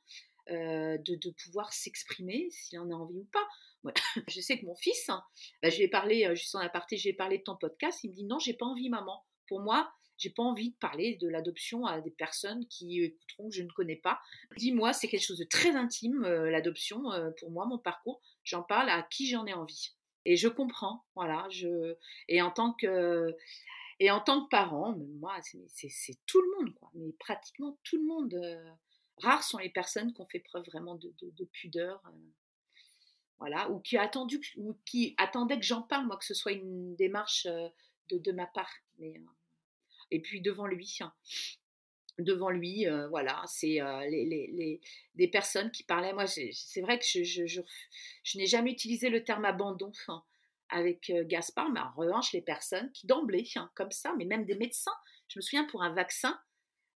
de, 0.49 1.15
de, 1.15 1.29
pouvoir 1.43 1.73
s'exprimer 1.73 2.49
s'il 2.51 2.79
en 2.79 2.89
a 2.89 2.93
envie 2.93 3.19
ou 3.19 3.27
pas. 3.31 3.47
je 4.27 4.41
sais 4.41 4.59
que 4.59 4.65
mon 4.65 4.75
fils, 4.75 5.09
hein, 5.09 5.23
bah, 5.61 5.69
je 5.69 5.77
lui 5.77 5.83
ai 5.83 5.87
parlé, 5.87 6.27
juste 6.35 6.55
en 6.55 6.59
aparté, 6.59 6.97
j'ai 6.97 7.13
parlé 7.13 7.39
de 7.39 7.43
ton 7.43 7.55
podcast, 7.55 8.03
il 8.03 8.11
me 8.11 8.15
dit 8.15 8.23
non, 8.25 8.39
j'ai 8.39 8.53
pas 8.53 8.65
envie, 8.65 8.89
maman. 8.89 9.23
Pour 9.47 9.61
moi, 9.61 9.91
j'ai 10.17 10.29
pas 10.29 10.43
envie 10.43 10.69
de 10.69 10.75
parler 10.75 11.15
de 11.15 11.27
l'adoption 11.27 11.85
à 11.85 11.99
des 11.99 12.11
personnes 12.11 12.67
qui 12.67 13.01
écouteront 13.01 13.49
que 13.49 13.55
je 13.55 13.63
ne 13.63 13.69
connais 13.69 13.95
pas. 13.95 14.19
Dis-moi, 14.57 14.93
c'est 14.93 15.07
quelque 15.07 15.25
chose 15.25 15.39
de 15.39 15.45
très 15.45 15.75
intime, 15.75 16.21
l'adoption, 16.21 17.03
pour 17.39 17.49
moi, 17.49 17.65
mon 17.65 17.79
parcours. 17.79 18.21
J'en 18.43 18.61
parle 18.61 18.89
à 18.89 19.01
qui 19.01 19.27
j'en 19.27 19.45
ai 19.47 19.53
envie. 19.53 19.95
Et 20.25 20.37
je 20.37 20.47
comprends, 20.47 21.03
voilà. 21.15 21.47
Je... 21.49 21.95
Et 22.27 22.41
en 22.41 22.51
tant 22.51 22.73
que 22.73 23.35
et 23.99 24.09
en 24.09 24.19
tant 24.19 24.43
que 24.43 24.49
parent, 24.49 24.95
moi, 25.19 25.37
c'est 25.67 26.17
tout 26.25 26.41
le 26.41 26.57
monde, 26.57 26.73
quoi. 26.75 26.89
Mais 26.95 27.11
pratiquement 27.19 27.77
tout 27.83 27.97
le 27.97 28.03
monde. 28.03 28.33
Rares 29.17 29.43
sont 29.43 29.57
les 29.57 29.69
personnes 29.69 30.13
qui 30.13 30.21
ont 30.21 30.27
fait 30.27 30.39
preuve 30.39 30.65
vraiment 30.65 30.95
de, 30.95 31.13
de 31.21 31.45
pudeur 31.45 32.01
voilà, 33.41 33.71
ou 33.71 33.79
qui, 33.79 33.97
attendu, 33.97 34.39
ou 34.55 34.77
qui 34.85 35.15
attendait 35.17 35.57
que 35.57 35.65
j'en 35.65 35.81
parle, 35.81 36.05
moi, 36.05 36.15
que 36.15 36.25
ce 36.25 36.35
soit 36.35 36.51
une 36.51 36.95
démarche 36.95 37.47
euh, 37.47 37.69
de, 38.11 38.31
ma 38.31 38.45
part. 38.45 38.71
Euh, 39.01 39.11
et 40.11 40.21
puis 40.21 40.41
devant 40.41 40.67
lui, 40.67 40.99
hein, 41.01 41.11
devant 42.19 42.51
lui, 42.51 42.87
euh, 42.87 43.07
voilà, 43.07 43.41
c'est 43.47 43.79
les, 44.09 44.25
les, 44.25 44.47
les, 44.53 44.79
des 45.15 45.27
personnes 45.27 45.71
qui 45.71 45.81
parlaient. 45.81 46.13
Moi, 46.13 46.27
c'est 46.27 46.81
vrai 46.81 46.99
que 46.99 47.05
je, 47.05 47.23
je, 47.23 47.47
je, 47.47 48.37
n'ai 48.37 48.45
jamais 48.45 48.71
utilisé 48.71 49.09
le 49.09 49.23
terme 49.23 49.45
abandon 49.45 49.91
hein, 50.07 50.23
avec 50.69 51.11
Gaspard, 51.25 51.71
mais 51.71 51.79
en 51.79 51.91
revanche, 51.93 52.33
les 52.33 52.43
personnes 52.43 52.91
qui 52.91 53.07
d'emblée, 53.07 53.49
hein, 53.55 53.71
comme 53.73 53.91
ça, 53.91 54.13
mais 54.19 54.25
même 54.25 54.45
des 54.45 54.55
médecins, 54.55 54.95
je 55.29 55.39
me 55.39 55.41
souviens 55.41 55.65
pour 55.65 55.81
un 55.81 55.95
vaccin, 55.95 56.39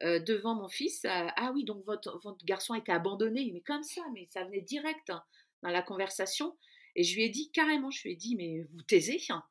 devant 0.02 0.54
mon 0.54 0.68
fils, 0.68 1.04
ah 1.04 1.52
oui, 1.54 1.64
donc 1.64 1.84
votre, 1.84 2.20
garçon 2.44 2.74
a 2.74 2.78
été 2.78 2.92
abandonné, 2.92 3.50
mais 3.52 3.60
comme 3.60 3.82
ça, 3.82 4.02
mais 4.12 4.26
ça 4.30 4.44
venait 4.44 4.60
direct 4.60 5.12
dans 5.62 5.70
la 5.70 5.82
conversation. 5.82 6.56
Et 6.94 7.04
je 7.04 7.14
lui 7.14 7.24
ai 7.24 7.28
dit 7.28 7.50
carrément, 7.52 7.90
je 7.90 8.02
lui 8.02 8.12
ai 8.12 8.16
dit, 8.16 8.36
mais 8.36 8.66
vous 8.72 8.82
taisez 8.82 9.20
hein 9.30 9.44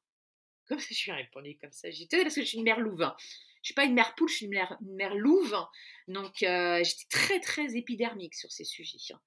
Comme 0.67 0.79
je 0.79 0.87
lui 0.87 1.11
ai 1.11 1.15
répondu 1.15 1.57
comme 1.59 1.71
ça, 1.71 1.89
j'ai 1.89 2.07
parce 2.07 2.35
que 2.35 2.41
je 2.41 2.47
suis 2.47 2.57
une 2.57 2.63
mère 2.63 2.79
louve. 2.79 3.01
Hein. 3.01 3.15
Je 3.61 3.67
suis 3.67 3.73
pas 3.75 3.85
une 3.85 3.93
mère 3.93 4.15
poule, 4.15 4.29
je 4.29 4.35
suis 4.35 4.45
une 4.45 4.95
mère, 4.95 5.15
louve. 5.15 5.55
Donc 6.07 6.43
euh, 6.43 6.83
j'étais 6.83 7.07
très 7.09 7.39
très 7.39 7.75
épidermique 7.75 8.35
sur 8.35 8.51
ces 8.51 8.63
sujets. 8.63 9.13
Hein. 9.13 9.19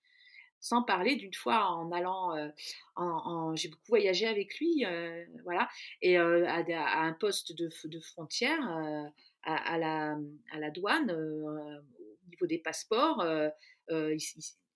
Sans 0.61 0.83
parler 0.83 1.17
d'une 1.17 1.35
fois 1.35 1.67
en 1.67 1.93
allant, 1.93 2.35
euh, 2.35 3.55
j'ai 3.55 3.69
beaucoup 3.69 3.89
voyagé 3.89 4.27
avec 4.27 4.59
lui, 4.59 4.87
euh, 4.87 5.23
voilà, 5.43 5.69
et 6.01 6.17
à, 6.17 7.01
un 7.03 7.13
poste 7.13 7.53
de, 7.53 7.69
de 7.85 8.01
frontière, 8.01 8.61
à, 9.45 9.79
la, 9.79 10.17
à 10.53 10.59
la 10.59 10.71
douane, 10.71 11.11
au 11.11 12.31
niveau 12.31 12.47
des 12.47 12.59
passeports, 12.59 13.25
il, 13.91 14.19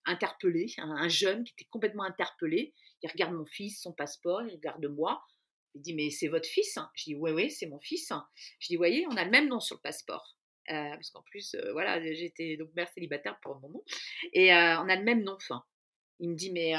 interpellé, 0.09 0.73
un, 0.79 1.09
jeune 1.09 1.45
qui 1.45 1.53
était 1.53 1.69
complètement 1.71 2.05
interpellé. 2.05 2.75
Il 3.03 3.11
regarde 3.11 3.35
mon 3.35 3.45
fils, 3.45 3.83
son 3.83 3.93
passeport, 3.93 4.43
il 4.43 4.55
regarde 4.55 4.85
moi. 4.87 5.23
Il 5.75 5.83
dit 5.83 5.95
mais 5.95 6.11
c'est 6.11 6.29
votre 6.29 6.49
fils 6.49 6.79
Je 6.95 7.05
dis 7.05 7.15
oui 7.15 7.31
oui 7.31 7.51
c'est 7.51 7.67
mon 7.67 7.79
fils. 7.81 8.11
Je 8.59 8.69
dis 8.69 8.77
voyez 8.77 9.07
on 9.07 9.17
a 9.17 9.25
le 9.25 9.31
même 9.31 9.49
nom 9.49 9.61
sur 9.61 9.77
le 9.77 9.83
passeport. 9.83 10.35
Euh, 10.71 10.91
parce 10.91 11.11
qu'en 11.11 11.23
plus 11.23 11.55
euh, 11.55 11.73
voilà 11.73 11.99
j'étais 12.13 12.59
donc 12.59 12.69
mère 12.75 12.89
célibataire 12.89 13.39
pour 13.41 13.59
mon 13.61 13.71
nom 13.71 13.83
et 14.35 14.53
euh, 14.53 14.79
on 14.81 14.89
a 14.89 14.97
le 14.97 15.05
même 15.05 15.23
nom. 15.23 15.35
Enfin, 15.35 15.63
il 16.21 16.31
me 16.31 16.35
dit 16.35 16.51
mais 16.53 16.73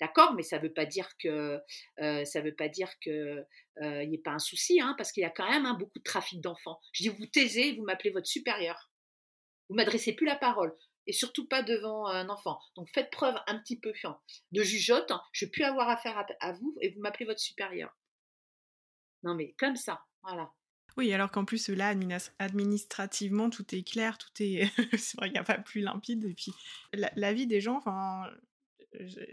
d'accord 0.00 0.34
mais 0.34 0.42
ça 0.42 0.58
veut 0.58 0.72
pas 0.72 0.86
dire 0.86 1.08
que 1.22 1.60
ça 1.98 2.40
veut 2.40 2.54
pas 2.54 2.68
dire 2.68 2.90
que 3.04 3.44
il 3.80 4.08
n'y 4.08 4.16
ait 4.16 4.22
pas 4.22 4.32
un 4.32 4.38
souci 4.38 4.80
hein, 4.80 4.94
parce 4.96 5.12
qu'il 5.12 5.22
y 5.22 5.26
a 5.26 5.30
quand 5.30 5.48
même 5.48 5.66
hein, 5.66 5.74
beaucoup 5.74 5.98
de 5.98 6.04
trafic 6.04 6.40
d'enfants. 6.40 6.80
Je 6.92 7.04
dis 7.04 7.08
vous 7.08 7.26
taisez 7.26 7.74
vous 7.74 7.84
m'appelez 7.84 8.10
votre 8.10 8.26
supérieur. 8.26 8.90
Vous 9.68 9.76
m'adressez 9.76 10.14
plus 10.14 10.26
la 10.26 10.36
parole 10.36 10.76
et 11.06 11.12
surtout 11.12 11.46
pas 11.46 11.62
devant 11.62 12.06
un 12.06 12.28
enfant. 12.28 12.60
Donc 12.76 12.88
faites 12.94 13.10
preuve 13.10 13.34
un 13.46 13.58
petit 13.58 13.78
peu 13.78 13.92
de 14.52 14.62
jugeote. 14.62 15.10
Hein. 15.10 15.22
Je 15.32 15.44
ne 15.44 15.50
plus 15.50 15.64
avoir 15.64 15.88
affaire 15.88 16.24
à, 16.40 16.52
vous 16.52 16.76
et 16.80 16.90
vous 16.90 17.00
m'appelez 17.00 17.24
votre 17.24 17.40
supérieur. 17.40 17.96
Non 19.22 19.34
mais 19.34 19.54
comme 19.58 19.76
ça, 19.76 20.00
voilà. 20.22 20.52
Oui, 20.96 21.12
alors 21.12 21.30
qu'en 21.30 21.44
plus 21.44 21.68
là, 21.68 21.94
administrativement, 22.38 23.48
tout 23.48 23.74
est 23.74 23.82
clair, 23.82 24.18
tout 24.18 24.30
est, 24.40 24.70
c'est 24.98 25.16
vrai 25.16 25.28
qu'il 25.28 25.34
n'y 25.34 25.38
a 25.38 25.44
pas 25.44 25.58
plus 25.58 25.80
limpide. 25.80 26.24
Et 26.24 26.34
puis 26.34 26.52
la, 26.92 27.32
vie 27.32 27.46
des 27.46 27.60
gens, 27.60 27.76
enfin, 27.76 28.28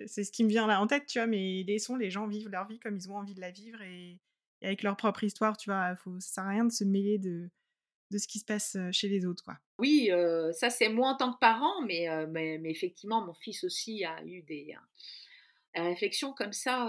c'est 0.05 0.23
ce 0.23 0.31
qui 0.31 0.43
me 0.43 0.49
vient 0.49 0.67
là 0.67 0.81
en 0.81 0.87
tête, 0.87 1.05
tu 1.07 1.19
vois. 1.19 1.27
Mais 1.27 1.63
laissons 1.63 1.95
les 1.95 2.09
gens 2.09 2.27
vivre 2.27 2.49
leur 2.49 2.67
vie 2.67 2.79
comme 2.79 2.95
ils 2.95 3.09
ont 3.09 3.17
envie 3.17 3.33
de 3.33 3.41
la 3.41 3.51
vivre 3.51 3.81
et, 3.81 4.19
avec 4.61 4.83
leur 4.83 4.97
propre 4.97 5.23
histoire, 5.23 5.57
tu 5.57 5.69
vois. 5.69 5.95
Faut, 5.95 6.19
ça 6.19 6.35
sert 6.35 6.43
à 6.45 6.49
rien 6.49 6.65
de 6.65 6.71
se 6.71 6.83
mêler 6.83 7.17
de 7.17 7.49
de 8.09 8.17
ce 8.17 8.27
qui 8.27 8.39
se 8.39 8.45
passe 8.45 8.77
chez 8.93 9.09
les 9.09 9.25
autres. 9.25 9.43
Quoi. 9.43 9.57
Oui, 9.79 10.09
ça 10.53 10.69
c'est 10.69 10.89
moi 10.89 11.09
en 11.09 11.17
tant 11.17 11.33
que 11.33 11.39
parent, 11.39 11.81
mais, 11.81 12.07
mais, 12.27 12.71
effectivement, 12.71 13.21
mon 13.21 13.33
fils 13.33 13.65
aussi 13.65 14.05
a 14.05 14.23
eu 14.23 14.43
des 14.43 14.75
réflexions 15.75 16.33
comme 16.33 16.53
ça 16.53 16.87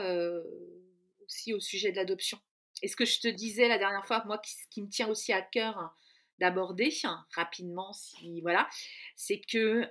aussi 1.24 1.54
au 1.54 1.60
sujet 1.60 1.90
de 1.90 1.96
l'adoption. 1.96 2.38
Et 2.82 2.88
ce 2.88 2.96
que 2.96 3.04
je 3.04 3.20
te 3.20 3.28
disais 3.28 3.68
la 3.68 3.78
dernière 3.78 4.06
fois, 4.06 4.22
moi, 4.26 4.40
ce 4.44 4.68
qui 4.70 4.82
me 4.82 4.88
tient 4.88 5.08
aussi 5.08 5.32
à 5.32 5.42
cœur 5.42 5.78
hein, 5.78 5.92
d'aborder 6.38 6.92
hein, 7.04 7.24
rapidement, 7.34 7.92
si 7.92 8.40
voilà, 8.42 8.68
c'est 9.16 9.40
que 9.40 9.88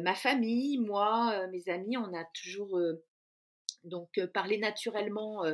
ma 0.00 0.14
famille, 0.14 0.78
moi, 0.78 1.46
mes 1.48 1.68
amis, 1.68 1.96
on 1.96 2.14
a 2.14 2.24
toujours 2.34 2.78
donc 3.84 4.20
parlé 4.32 4.58
naturellement 4.58 5.44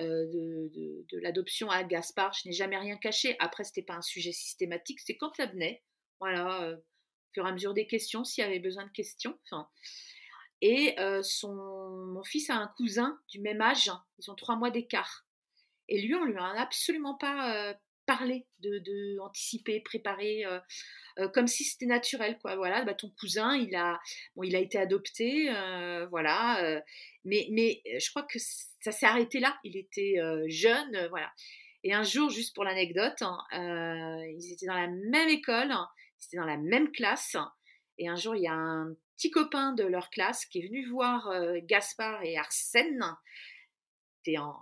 euh, 0.00 0.26
de, 0.26 1.18
l'adoption 1.20 1.70
à 1.70 1.84
Gaspard. 1.84 2.32
Je 2.32 2.48
n'ai 2.48 2.54
jamais 2.54 2.76
rien 2.76 2.96
caché. 2.96 3.36
Après, 3.38 3.62
c'était 3.62 3.82
pas 3.82 3.94
un 3.94 4.02
sujet 4.02 4.32
systématique, 4.32 5.00
c'est 5.00 5.16
quand 5.16 5.34
ça 5.36 5.46
venait. 5.46 5.82
Voilà, 6.18 6.64
euh, 6.64 6.76
au 6.76 7.32
fur 7.32 7.46
et 7.46 7.48
à 7.48 7.52
mesure 7.52 7.74
des 7.74 7.86
questions, 7.86 8.24
s'il 8.24 8.42
y 8.42 8.46
avait 8.46 8.58
besoin 8.58 8.84
de 8.84 8.90
questions. 8.90 9.38
Et 10.60 10.98
euh, 10.98 11.22
son, 11.22 11.54
mon 11.54 12.24
fils 12.24 12.50
a 12.50 12.56
un 12.56 12.72
cousin 12.76 13.20
du 13.28 13.40
même 13.40 13.60
âge, 13.60 13.90
ils 14.18 14.30
ont 14.30 14.34
trois 14.34 14.56
mois 14.56 14.70
d'écart. 14.70 15.26
Et 15.88 16.00
lui, 16.00 16.14
on 16.14 16.24
lui 16.24 16.38
a 16.38 16.60
absolument 16.60 17.14
pas 17.14 17.74
parlé, 18.06 18.46
de, 18.60 18.78
de 18.78 19.18
anticiper, 19.20 19.80
préparer, 19.80 20.44
comme 21.32 21.46
si 21.46 21.64
c'était 21.64 21.86
naturel, 21.86 22.38
quoi. 22.40 22.56
Voilà, 22.56 22.84
bah, 22.84 22.94
ton 22.94 23.10
cousin, 23.18 23.56
il 23.56 23.74
a, 23.74 24.00
bon, 24.36 24.42
il 24.42 24.54
a 24.56 24.60
été 24.60 24.78
adopté, 24.78 25.48
voilà. 26.10 26.82
mais, 27.24 27.46
mais 27.50 27.82
je 27.98 28.10
crois 28.10 28.22
que 28.24 28.38
ça 28.38 28.92
s'est 28.92 29.06
arrêté 29.06 29.40
là. 29.40 29.58
Il 29.64 29.76
était 29.76 30.16
jeune, 30.48 31.06
voilà. 31.08 31.32
Et 31.82 31.92
un 31.92 32.02
jour, 32.02 32.30
juste 32.30 32.54
pour 32.54 32.64
l'anecdote, 32.64 33.20
hein, 33.20 33.38
ils 34.38 34.52
étaient 34.52 34.66
dans 34.66 34.74
la 34.74 34.88
même 34.88 35.28
école, 35.28 35.70
ils 35.70 36.26
étaient 36.26 36.36
dans 36.38 36.46
la 36.46 36.56
même 36.56 36.90
classe. 36.92 37.36
Et 37.98 38.08
un 38.08 38.16
jour, 38.16 38.34
il 38.34 38.42
y 38.42 38.48
a 38.48 38.54
un 38.54 38.94
petit 39.16 39.30
copain 39.30 39.72
de 39.72 39.84
leur 39.84 40.10
classe 40.10 40.46
qui 40.46 40.58
est 40.58 40.66
venu 40.66 40.88
voir 40.88 41.30
Gaspard 41.64 42.22
et 42.24 42.36
Arsène 42.36 43.04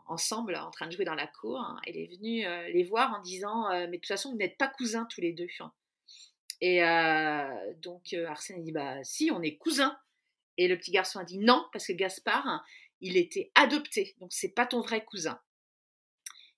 ensemble 0.06 0.56
en 0.56 0.70
train 0.70 0.86
de 0.86 0.92
jouer 0.92 1.04
dans 1.04 1.14
la 1.14 1.26
cour. 1.26 1.60
Hein. 1.60 1.80
Elle 1.86 1.96
est 1.96 2.06
venue 2.06 2.44
les 2.72 2.84
voir 2.84 3.14
en 3.14 3.20
disant 3.20 3.68
Mais 3.70 3.86
de 3.86 3.96
toute 3.96 4.06
façon, 4.06 4.30
vous 4.30 4.36
n'êtes 4.36 4.58
pas 4.58 4.68
cousins 4.68 5.06
tous 5.10 5.20
les 5.20 5.32
deux. 5.32 5.46
Et 6.60 6.80
donc 7.76 8.14
Arsène 8.28 8.62
dit 8.62 8.72
Bah 8.72 9.02
si, 9.04 9.30
on 9.32 9.42
est 9.42 9.56
cousins. 9.56 9.98
Et 10.58 10.68
le 10.68 10.76
petit 10.76 10.90
garçon 10.90 11.18
a 11.18 11.24
dit 11.24 11.38
Non, 11.38 11.66
parce 11.72 11.86
que 11.86 11.92
Gaspard, 11.92 12.64
il 13.00 13.16
était 13.16 13.50
adopté, 13.54 14.14
donc 14.20 14.32
c'est 14.32 14.54
pas 14.54 14.66
ton 14.66 14.80
vrai 14.80 15.04
cousin. 15.04 15.40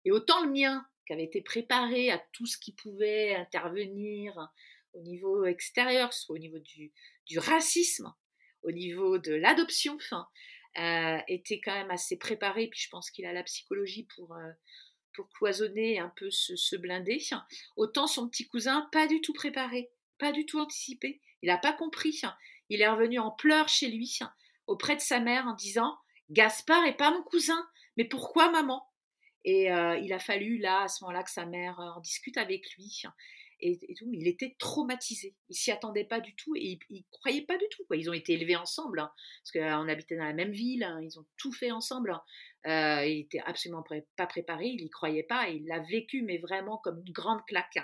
Et 0.04 0.12
autant 0.12 0.44
le 0.44 0.50
mien, 0.50 0.86
qui 1.06 1.12
avait 1.12 1.24
été 1.24 1.40
préparé 1.40 2.10
à 2.10 2.18
tout 2.32 2.46
ce 2.46 2.58
qui 2.58 2.72
pouvait 2.72 3.34
intervenir 3.34 4.50
au 4.92 5.00
niveau 5.00 5.44
extérieur, 5.44 6.12
soit 6.12 6.36
au 6.36 6.38
niveau 6.38 6.58
du, 6.58 6.92
racisme, 7.38 8.14
au 8.62 8.70
niveau 8.70 9.18
de 9.18 9.34
l'adoption, 9.34 9.98
euh, 10.78 11.18
était 11.28 11.60
quand 11.60 11.74
même 11.74 11.90
assez 11.90 12.18
préparé. 12.18 12.68
Puis 12.68 12.80
je 12.80 12.88
pense 12.88 13.10
qu'il 13.10 13.26
a 13.26 13.32
la 13.32 13.42
psychologie 13.42 14.06
pour, 14.16 14.34
euh, 14.34 14.50
pour 15.14 15.28
cloisonner 15.30 15.98
un 15.98 16.12
peu 16.16 16.30
ce, 16.30 16.56
ce 16.56 16.76
blindé. 16.76 17.20
Autant 17.76 18.06
son 18.06 18.28
petit 18.28 18.46
cousin, 18.46 18.88
pas 18.92 19.06
du 19.06 19.20
tout 19.20 19.32
préparé, 19.32 19.90
pas 20.18 20.32
du 20.32 20.46
tout 20.46 20.58
anticipé. 20.58 21.20
Il 21.42 21.48
n'a 21.48 21.58
pas 21.58 21.72
compris. 21.72 22.20
Il 22.70 22.80
est 22.80 22.88
revenu 22.88 23.18
en 23.18 23.30
pleurs 23.30 23.68
chez 23.68 23.88
lui, 23.88 24.18
auprès 24.66 24.96
de 24.96 25.00
sa 25.00 25.20
mère, 25.20 25.46
en 25.46 25.54
disant 25.54 25.98
Gaspard 26.30 26.84
est 26.84 26.96
pas 26.96 27.10
mon 27.10 27.22
cousin, 27.22 27.68
mais 27.96 28.04
pourquoi 28.04 28.50
maman? 28.50 28.86
Et 29.44 29.70
euh, 29.70 29.98
il 29.98 30.12
a 30.14 30.18
fallu 30.18 30.58
là, 30.58 30.82
à 30.82 30.88
ce 30.88 31.04
moment-là, 31.04 31.22
que 31.22 31.30
sa 31.30 31.44
mère 31.44 31.78
en 31.78 32.00
discute 32.00 32.38
avec 32.38 32.64
lui 32.76 33.02
il 33.64 34.28
était 34.28 34.56
traumatisé. 34.58 35.34
Il 35.48 35.56
s'y 35.56 35.70
attendait 35.70 36.04
pas 36.04 36.20
du 36.20 36.34
tout 36.34 36.54
et 36.56 36.78
il, 36.90 37.04
croyait 37.10 37.42
pas 37.42 37.56
du 37.56 37.64
tout. 37.70 37.84
Ils 37.92 38.10
ont 38.10 38.14
été 38.14 38.34
élevés 38.34 38.56
ensemble, 38.56 39.00
hein, 39.00 39.12
parce 39.42 39.52
qu'on 39.52 39.88
habitait 39.88 40.16
dans 40.16 40.24
la 40.24 40.32
même 40.32 40.52
ville, 40.52 40.84
hein, 40.84 41.00
ils 41.02 41.18
ont 41.18 41.26
tout 41.36 41.52
fait 41.52 41.70
ensemble. 41.70 42.12
Hein. 42.12 42.22
Euh, 42.66 43.06
il 43.06 43.20
était 43.20 43.40
absolument 43.40 43.84
pas 44.16 44.26
préparé, 44.26 44.66
il 44.66 44.82
y 44.82 44.90
croyait 44.90 45.22
pas, 45.22 45.48
et 45.48 45.54
il 45.54 45.66
l'a 45.66 45.80
vécu, 45.80 46.22
mais 46.22 46.38
vraiment 46.38 46.78
comme 46.78 47.02
une 47.06 47.12
grande 47.12 47.44
claque. 47.46 47.78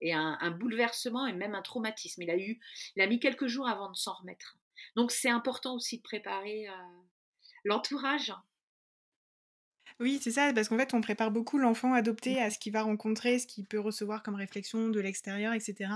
Et 0.00 0.12
un, 0.12 0.50
bouleversement 0.50 1.28
et 1.28 1.32
même 1.32 1.54
un 1.54 1.62
traumatisme. 1.62 2.22
Il 2.22 2.30
a, 2.30 2.36
eu, 2.36 2.60
il 2.96 3.02
a 3.02 3.06
mis 3.06 3.20
quelques 3.20 3.46
jours 3.46 3.68
avant 3.68 3.88
de 3.88 3.96
s'en 3.96 4.14
remettre. 4.14 4.58
Donc 4.96 5.12
c'est 5.12 5.30
important 5.30 5.76
aussi 5.76 5.98
de 5.98 6.02
préparer 6.02 6.66
euh, 6.68 6.72
l'entourage 7.64 8.32
oui, 10.00 10.18
c'est 10.22 10.30
ça, 10.30 10.52
parce 10.52 10.68
qu'en 10.68 10.78
fait, 10.78 10.94
on 10.94 11.00
prépare 11.00 11.30
beaucoup 11.30 11.58
l'enfant 11.58 11.94
adopté 11.94 12.40
à 12.40 12.50
ce 12.50 12.58
qu'il 12.58 12.72
va 12.72 12.82
rencontrer, 12.82 13.38
ce 13.38 13.46
qu'il 13.46 13.64
peut 13.64 13.80
recevoir 13.80 14.22
comme 14.22 14.34
réflexion 14.34 14.88
de 14.88 15.00
l'extérieur, 15.00 15.52
etc. 15.52 15.90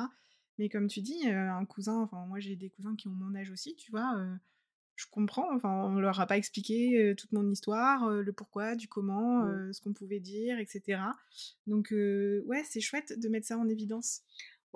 Mais 0.58 0.68
comme 0.68 0.88
tu 0.88 1.00
dis, 1.00 1.28
euh, 1.28 1.50
un 1.50 1.64
cousin, 1.64 2.00
enfin, 2.00 2.24
moi 2.26 2.40
j'ai 2.40 2.56
des 2.56 2.70
cousins 2.70 2.96
qui 2.96 3.08
ont 3.08 3.12
mon 3.12 3.34
âge 3.34 3.50
aussi, 3.50 3.76
tu 3.76 3.90
vois, 3.90 4.14
euh, 4.16 4.34
je 4.94 5.04
comprends, 5.10 5.54
enfin, 5.54 5.70
on 5.70 5.96
leur 5.96 6.18
a 6.20 6.26
pas 6.26 6.38
expliqué 6.38 6.98
euh, 6.98 7.14
toute 7.14 7.32
mon 7.32 7.48
histoire, 7.50 8.08
le 8.08 8.32
pourquoi, 8.32 8.74
du 8.74 8.88
comment, 8.88 9.44
mmh. 9.44 9.72
ce 9.74 9.80
qu'on 9.82 9.92
pouvait 9.92 10.20
dire, 10.20 10.58
etc. 10.58 11.00
Donc, 11.66 11.90
ouais, 11.90 12.62
c'est 12.64 12.80
chouette 12.80 13.18
de 13.18 13.28
mettre 13.28 13.46
ça 13.46 13.58
en 13.58 13.68
évidence. 13.68 14.22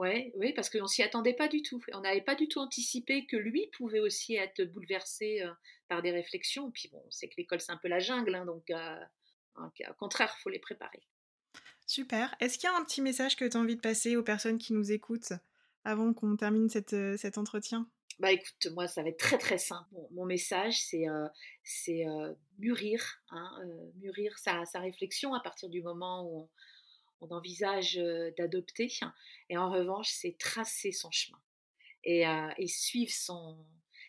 Ouais, 0.01 0.33
oui, 0.37 0.55
parce 0.55 0.71
qu'on 0.71 0.87
s'y 0.87 1.03
attendait 1.03 1.35
pas 1.35 1.47
du 1.47 1.61
tout. 1.61 1.79
On 1.93 2.01
n'avait 2.01 2.23
pas 2.23 2.35
du 2.35 2.49
tout 2.49 2.59
anticipé 2.59 3.27
que 3.27 3.37
lui 3.37 3.69
pouvait 3.77 4.01
aussi 4.01 4.35
être 4.35 4.63
bouleversé 4.63 5.47
par 5.89 6.01
des 6.01 6.11
réflexions. 6.11 6.71
Puis 6.71 6.89
bon, 6.91 7.05
c'est 7.11 7.29
que 7.29 7.35
l'école 7.37 7.61
c'est 7.61 7.73
un 7.73 7.77
peu 7.77 7.89
la 7.89 7.99
jungle, 7.99 8.35
hein, 8.35 8.47
donc 8.47 8.65
au 9.57 9.95
contraire, 9.99 10.35
il 10.39 10.41
faut 10.41 10.49
les 10.49 10.59
préparer. 10.59 11.03
Super. 11.87 12.35
Est-ce 12.39 12.57
qu'il 12.57 12.71
y 12.71 12.73
a 12.73 12.77
un 12.77 12.85
petit 12.85 13.03
message 13.03 13.35
que 13.35 13.45
tu 13.45 13.57
as 13.57 13.61
envie 13.61 13.75
de 13.75 13.81
passer 13.81 14.17
aux 14.17 14.23
personnes 14.23 14.59
qui 14.59 14.73
nous 14.73 14.93
écoutent 14.93 15.33
avant 15.85 16.15
qu'on 16.15 16.37
termine 16.37 16.69
cette, 16.69 16.93
euh, 16.93 17.17
cet 17.17 17.37
entretien? 17.37 17.89
Bah 18.21 18.31
écoute, 18.31 18.69
moi 18.75 18.87
ça 18.87 19.03
va 19.03 19.09
être 19.09 19.19
très 19.19 19.39
très 19.39 19.59
simple. 19.59 19.89
mon 20.13 20.27
message 20.27 20.81
c'est 20.85 21.09
euh, 21.09 21.27
c'est 21.65 22.07
euh, 22.07 22.35
mûrir, 22.59 23.03
hein, 23.31 23.51
mûrir 23.97 24.39
sa, 24.39 24.65
sa, 24.67 24.79
réflexion 24.79 25.33
à 25.35 25.41
partir 25.41 25.71
du 25.71 25.83
moment 25.83 26.27
où 26.31 26.49
on, 27.21 27.29
envisage 27.31 27.97
d'adopter. 28.37 28.89
Et 29.49 29.57
en 29.57 29.71
revanche, 29.71 30.11
c'est 30.11 30.37
tracer 30.39 30.93
son 30.93 31.11
chemin 31.11 31.41
et, 32.05 32.25
suivre 32.67 33.13
son 33.13 33.67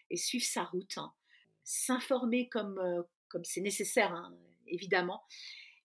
et 0.10 0.18
suivre 0.18 0.46
sa 0.46 0.64
route, 0.64 0.98
hein. 0.98 1.14
s'informer 1.64 2.50
comme 2.50 3.06
comme 3.30 3.46
c'est 3.46 3.62
nécessaire. 3.62 4.12
Hein 4.12 4.38
évidemment, 4.72 5.24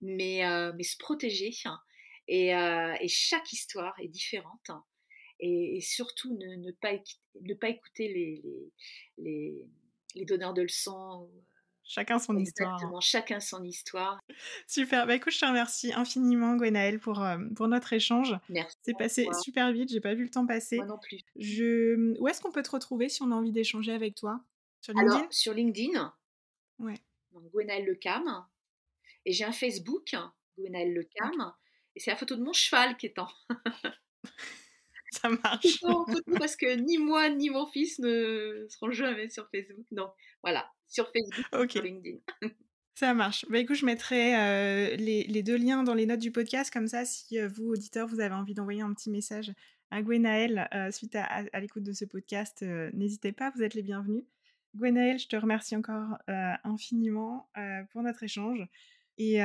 mais, 0.00 0.42
mais 0.74 0.82
se 0.82 0.96
protéger. 0.96 1.52
Hein, 1.64 1.80
et, 2.28 3.08
chaque 3.08 3.52
histoire 3.52 3.94
est 4.00 4.08
différente. 4.08 4.70
Et, 5.40 5.80
surtout, 5.80 6.36
ne, 6.38 6.72
pas, 6.72 6.92
ne 7.42 7.54
pas 7.54 7.68
écouter 7.68 8.08
les, 9.18 9.66
les, 10.14 10.24
donneurs 10.24 10.54
de 10.54 10.62
leçons. 10.62 11.30
Chacun 11.88 12.18
son 12.18 12.36
histoire. 12.36 12.74
Exactement, 12.74 13.00
chacun 13.00 13.40
son 13.40 13.62
histoire. 13.62 14.18
Super. 14.66 15.06
Bah, 15.06 15.14
écoute, 15.14 15.32
je 15.32 15.38
te 15.38 15.46
remercie 15.46 15.92
infiniment, 15.92 16.56
Gwenaëlle, 16.56 16.98
pour, 16.98 17.22
euh, 17.22 17.38
pour 17.54 17.68
notre 17.68 17.92
échange. 17.92 18.34
Merci. 18.48 18.76
C'est 18.82 18.98
passé 18.98 19.28
super 19.42 19.72
vite, 19.72 19.90
j'ai 19.90 20.00
pas 20.00 20.14
vu 20.14 20.24
le 20.24 20.30
temps 20.30 20.46
passer. 20.46 20.76
Moi 20.78 20.86
non 20.86 20.98
plus. 20.98 21.20
Je... 21.36 22.18
Où 22.20 22.26
est-ce 22.26 22.40
qu'on 22.40 22.50
peut 22.50 22.62
te 22.62 22.70
retrouver 22.70 23.08
si 23.08 23.22
on 23.22 23.30
a 23.30 23.34
envie 23.34 23.52
d'échanger 23.52 23.92
avec 23.92 24.16
toi? 24.16 24.40
Sur 24.80 24.94
LinkedIn? 24.94 25.16
Alors, 25.16 25.32
sur 25.32 25.54
LinkedIn. 25.54 26.14
Ouais. 26.80 26.94
Donc, 27.32 27.44
Gwenaëlle 27.52 27.86
Lecam. 27.86 28.46
Et 29.24 29.32
j'ai 29.32 29.44
un 29.44 29.52
Facebook, 29.52 30.14
Gwenaëlle 30.58 30.92
Lecam, 30.92 31.52
et 31.94 32.00
c'est 32.00 32.10
la 32.10 32.16
photo 32.16 32.36
de 32.36 32.42
mon 32.42 32.52
cheval 32.52 32.96
qui 32.96 33.06
est 33.06 33.18
en. 33.18 33.28
Ça 35.12 35.28
marche. 35.28 35.80
parce 36.38 36.56
que 36.56 36.74
ni 36.74 36.98
moi 36.98 37.30
ni 37.30 37.48
mon 37.48 37.66
fils 37.66 37.98
ne 38.00 38.66
seront 38.68 38.90
jamais 38.90 39.30
sur 39.30 39.48
Facebook. 39.50 39.86
Donc 39.92 40.10
voilà, 40.42 40.70
sur 40.88 41.10
Facebook, 41.12 41.70
sur 41.70 41.82
LinkedIn. 41.82 42.18
Ça 42.96 43.12
marche. 43.12 43.44
Bah, 43.50 43.58
écoute, 43.58 43.76
je 43.76 43.84
mettrai 43.84 44.34
euh, 44.36 44.96
les, 44.96 45.42
deux 45.42 45.58
liens 45.58 45.82
dans 45.82 45.92
les 45.92 46.06
notes 46.06 46.20
du 46.20 46.32
podcast, 46.32 46.72
comme 46.72 46.88
ça, 46.88 47.04
si 47.04 47.38
euh, 47.38 47.46
vous, 47.46 47.66
auditeurs, 47.66 48.08
vous 48.08 48.20
avez 48.20 48.34
envie 48.34 48.54
d'envoyer 48.54 48.80
un 48.80 48.92
petit 48.94 49.10
message 49.10 49.52
à 49.90 50.00
Gwenaëlle 50.00 50.66
euh, 50.74 50.90
suite 50.90 51.14
à, 51.14 51.60
l'écoute 51.60 51.82
de 51.82 51.92
ce 51.92 52.06
podcast, 52.06 52.64
n'hésitez 52.94 53.32
pas, 53.32 53.50
vous 53.54 53.62
êtes 53.62 53.74
les 53.74 53.82
bienvenus. 53.82 54.24
Gwenaëlle, 54.74 55.18
je 55.18 55.28
te 55.28 55.36
remercie 55.36 55.76
encore 55.76 56.18
infiniment 56.64 57.48
pour 57.92 58.02
notre 58.02 58.22
échange. 58.22 58.66
Et, 59.18 59.38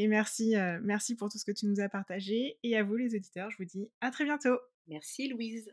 merci, 0.00 0.54
merci 0.82 1.14
pour 1.14 1.30
tout 1.30 1.38
ce 1.38 1.44
que 1.44 1.52
tu 1.52 1.66
nous 1.66 1.80
as 1.80 1.88
partagé. 1.88 2.58
Et 2.62 2.76
à 2.76 2.82
vous 2.82 2.96
les 2.96 3.14
auditeurs, 3.14 3.50
je 3.50 3.56
vous 3.56 3.64
dis 3.64 3.88
à 4.00 4.10
très 4.10 4.24
bientôt. 4.24 4.58
Merci 4.86 5.28
Louise. 5.28 5.72